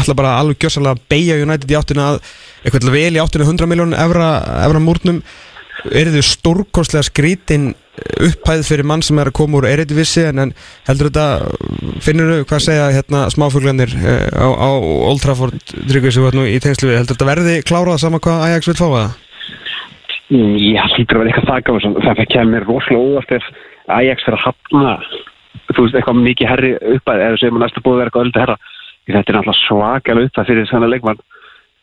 [0.00, 2.20] ætla bara alveg gjössalega beigja United í áttina að
[2.64, 4.34] eitthvað vel í áttina 100 miljón evra,
[4.66, 5.22] evra múrnum
[5.90, 7.72] eru þau stórkostlega skrítin
[8.22, 10.54] upphæð fyrir mann sem er að koma úr Eredivisie en, en
[10.88, 14.70] heldur þetta finnur þau hvað segja hérna smáfuglanir uh, á, á
[15.10, 18.46] Old Trafford Tryggvi sem var nú í tengslu við heldur þetta verði klárað sama hvað
[18.48, 19.18] Ajax vil fá það?
[20.32, 21.92] Mm, Já, hlýtur að vera eitthvað þakka þessu.
[22.06, 23.50] Þetta kemur rosalega óvart ef
[23.92, 24.94] Ajax fyrir að hafna
[25.72, 28.42] þú veist, eitthvað mikið herri uppæð eða sem að næsta búið að vera eitthvað öldu
[28.42, 28.56] herra
[29.02, 31.22] þetta er náttúrulega svakalega uppæð fyrir þennan leikmann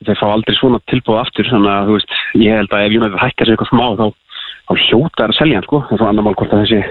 [0.08, 3.50] þeir fá aldrei svona tilbúið aftur þannig að veist, ég held að ef United hækkar
[3.50, 4.06] sér eitthvað smá þá,
[4.70, 6.82] þá hljóta er að selja hann sko, það er svo annar mál hvort að þessi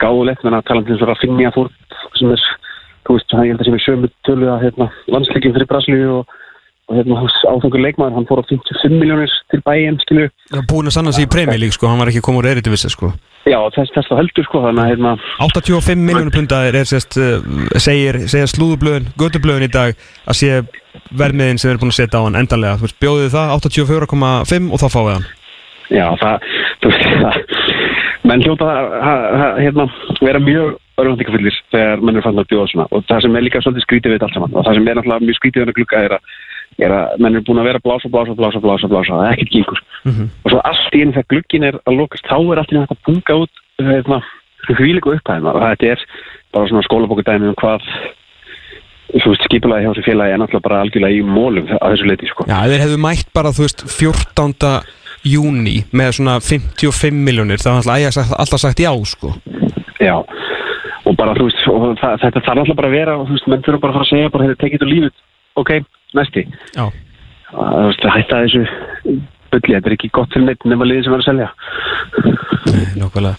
[0.00, 1.72] gáðulegt, menn að tala um þess að finja fór
[2.16, 2.44] sem er,
[3.04, 6.38] þú veist, ég held að sem er sömu tölu að hérna, landsleikin fyrir Brasilíu og,
[6.88, 7.20] og hérna,
[7.52, 10.30] áfengur leikmaður, hann fór á 55 miljónir til bæinn, skilju
[10.70, 13.12] Búin að sanna sig í League sko, hann var ekki komið úr Eredivisie sko
[13.48, 15.12] Já, þess, þess þá heldur sko, þannig að hérna,
[15.46, 17.38] 85 miljónu pundaðir er sérst uh,
[17.80, 19.94] segir, segir slúðublöðin, gödublöðin í dag
[20.28, 20.58] að sé
[21.16, 24.82] vermiðin sem erum búin að setja á hann endanlega, þú veist, bjóðið það 84,5 og
[24.82, 25.26] þá fáið hann.
[25.90, 26.46] Já, það,
[26.82, 27.40] þú veist, það,
[28.28, 29.88] menn hljóta að, að, að hérna,
[30.20, 32.88] vera mjög örfandikafullir þegar menn er fann að bjóða svona.
[32.92, 34.98] Og það sem er líka svolítið skrítið við þetta allt saman og það sem er
[34.98, 36.34] náttúrulega mjög skrítið við þetta glugga er að,
[36.78, 39.54] er að menn er búin að vera blása, blása, blása, blása, blása, það er ekkert
[39.56, 39.82] gengur.
[40.44, 42.86] Og svo allt í einu þegar glugginn er að lokast þá er allt í einu
[42.86, 44.22] að bunga út hérna,
[44.70, 45.52] hvíliku upphæðina.
[45.52, 46.06] Og þetta er
[46.54, 47.84] bara svona skólabókudæmi um hvað
[49.18, 52.30] þú veist, skipulaði hjá þessu félagi er náttúrulega bara algjörlega í mólum að þessu leiti
[52.30, 52.46] sko.
[52.50, 54.68] Já, þeir hefðu mætt bara, þú veist, 14.
[55.30, 59.34] júni með svona 55 miljónir, það var alltaf alltaf sagt já, sko.
[60.00, 60.16] Já,
[61.04, 63.50] og bara þú veist, og það, þetta þarf alltaf bara að vera og þú veist,
[63.50, 65.24] menn þurfa bara að fara að segja bara, hefur tekið þetta lífið,
[65.60, 65.72] ok,
[66.18, 66.46] næsti.
[66.74, 66.88] Já,
[67.50, 68.60] Þú veist, hætta þessu
[69.50, 71.48] bulli, þetta er ekki gott fyrir neitt nema liðin sem verður að selja.
[73.00, 73.34] nokkvælega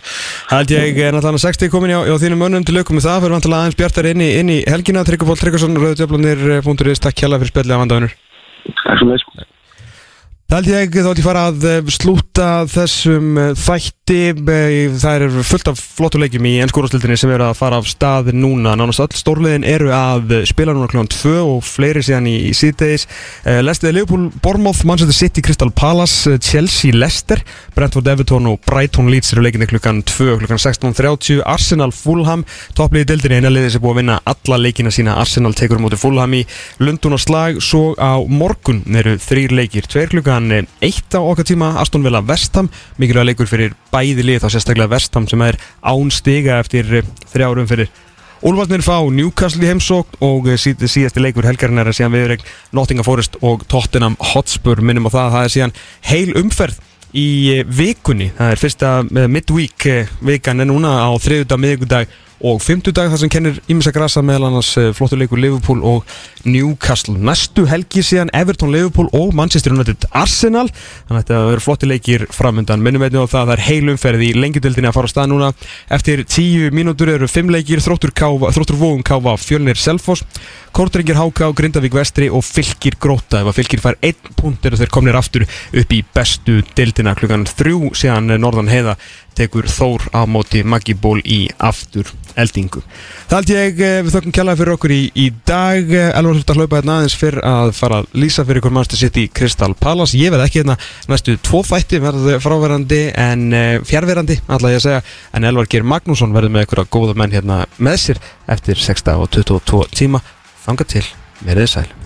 [0.51, 3.35] Hald ég er náttúrulega 60 komin hjá, hjá þínum mönnum til aukum með það, fyrir
[3.37, 7.77] vantilega aðeins bjartar inn í, inn í helgina, Tryggufól Tryggvason, Rauðutjöflanir.is, takk hjalla fyrir spjallið
[7.77, 8.17] að vandaðunur
[8.81, 9.47] Takk svo með
[10.51, 13.51] Það held ég þá til fara að eh, slúta þessum eh,
[14.11, 17.87] þætti Eh, það er fullt af flottu leikjum í ennskórastildinni sem eru að fara af
[17.89, 18.73] stað núna.
[18.79, 21.03] Nánast öll stórliðin eru að spila núna kl.
[21.11, 23.07] 2 og fleiri síðan í, í síðdeis
[23.43, 27.41] Lestiði Leopold, Bournemouth, Manchester City, Crystal Palace, eh, Chelsea, Leicester
[27.75, 32.45] Brentford, Everton og Brighton Leeds eru leikinni klukkan 2, klukkan 16.30 Arsenal, Fulham,
[32.77, 35.17] toppliði dildinni eina liði sem búið að vinna alla leikina sína.
[35.21, 36.43] Arsenal tekur um móti Fulham í
[36.81, 37.61] Lundun og slag.
[37.63, 40.51] Svo á morgun eru þrýr leikir, tveir klukkan
[40.81, 42.71] 1 á okkar tíma, Aston Villa Vestham
[43.01, 47.69] mikilvæg leikur fyrir bæði lið þá sérstaklega Vestham sem er án stiga eftir eh, þrjárum
[47.69, 47.91] fyrir
[48.41, 52.47] Úlfarnir fá Newcastle í heimsókn og eh, síð, síðasti leikur helgarinn er að síðan viðregn
[52.73, 54.81] Nottingham Forest og Tottenham Hotspur.
[54.81, 55.75] Minnum á það að það er síðan
[56.09, 56.79] heil umferð
[57.13, 58.31] í eh, vikunni.
[58.39, 58.95] Það er fyrsta
[59.29, 59.87] midweek
[60.25, 64.71] vikan er núna á þriðudag, miðugudag og fymtudag þar sem kennir ímessa grasa meðal annars
[64.79, 66.07] eh, flottur leikur Liverpool og
[66.45, 67.15] Newcastle.
[67.17, 70.67] Næstu helgi síðan Everton, Liverpool og Manchester United Arsenal.
[71.07, 74.25] Þannig að þetta verður flottur leikir framöndan minnum einnig á það að það er heilumferð
[74.25, 75.51] í lengjadöldinni að fara á stað núna.
[75.99, 80.25] Eftir tíu mínútur eru fimm leikir þróttur, káfa, þróttur vóum káfa fjölnir Selfoss
[80.71, 84.79] Kortringir Háka og Grindavík Vestri og Fylgir Gróta ef að Fylgir fær einn punkt eru
[84.79, 88.95] þeir komnir aftur upp í bestu dildina klukkan þrjú síðan Norðan Heiða
[89.37, 92.09] tekur Þór á móti Maggi Ból í aftur
[92.39, 92.81] eldingu.
[93.29, 95.93] Það held ég eh, við þökkum kjallaði fyrir okkur í, í dag.
[96.09, 99.19] Elvar þurft að hlaupa hérna aðeins fyrir að fara að lýsa fyrir ykkur mannstu sitt
[99.19, 100.19] í Crystal Palace.
[100.19, 100.77] Ég veð ekki hérna
[101.11, 105.01] næstu tvo þætti verður fráverandi en uh, fjárverandi alltaf ég að segja.
[105.37, 108.21] En Elvar Geir Magnússon verður með ykkur að góða menn hérna með sér
[108.51, 110.23] eftir 6 og 22 tíma.
[110.65, 111.07] Þanga til,
[111.43, 112.01] verið sæl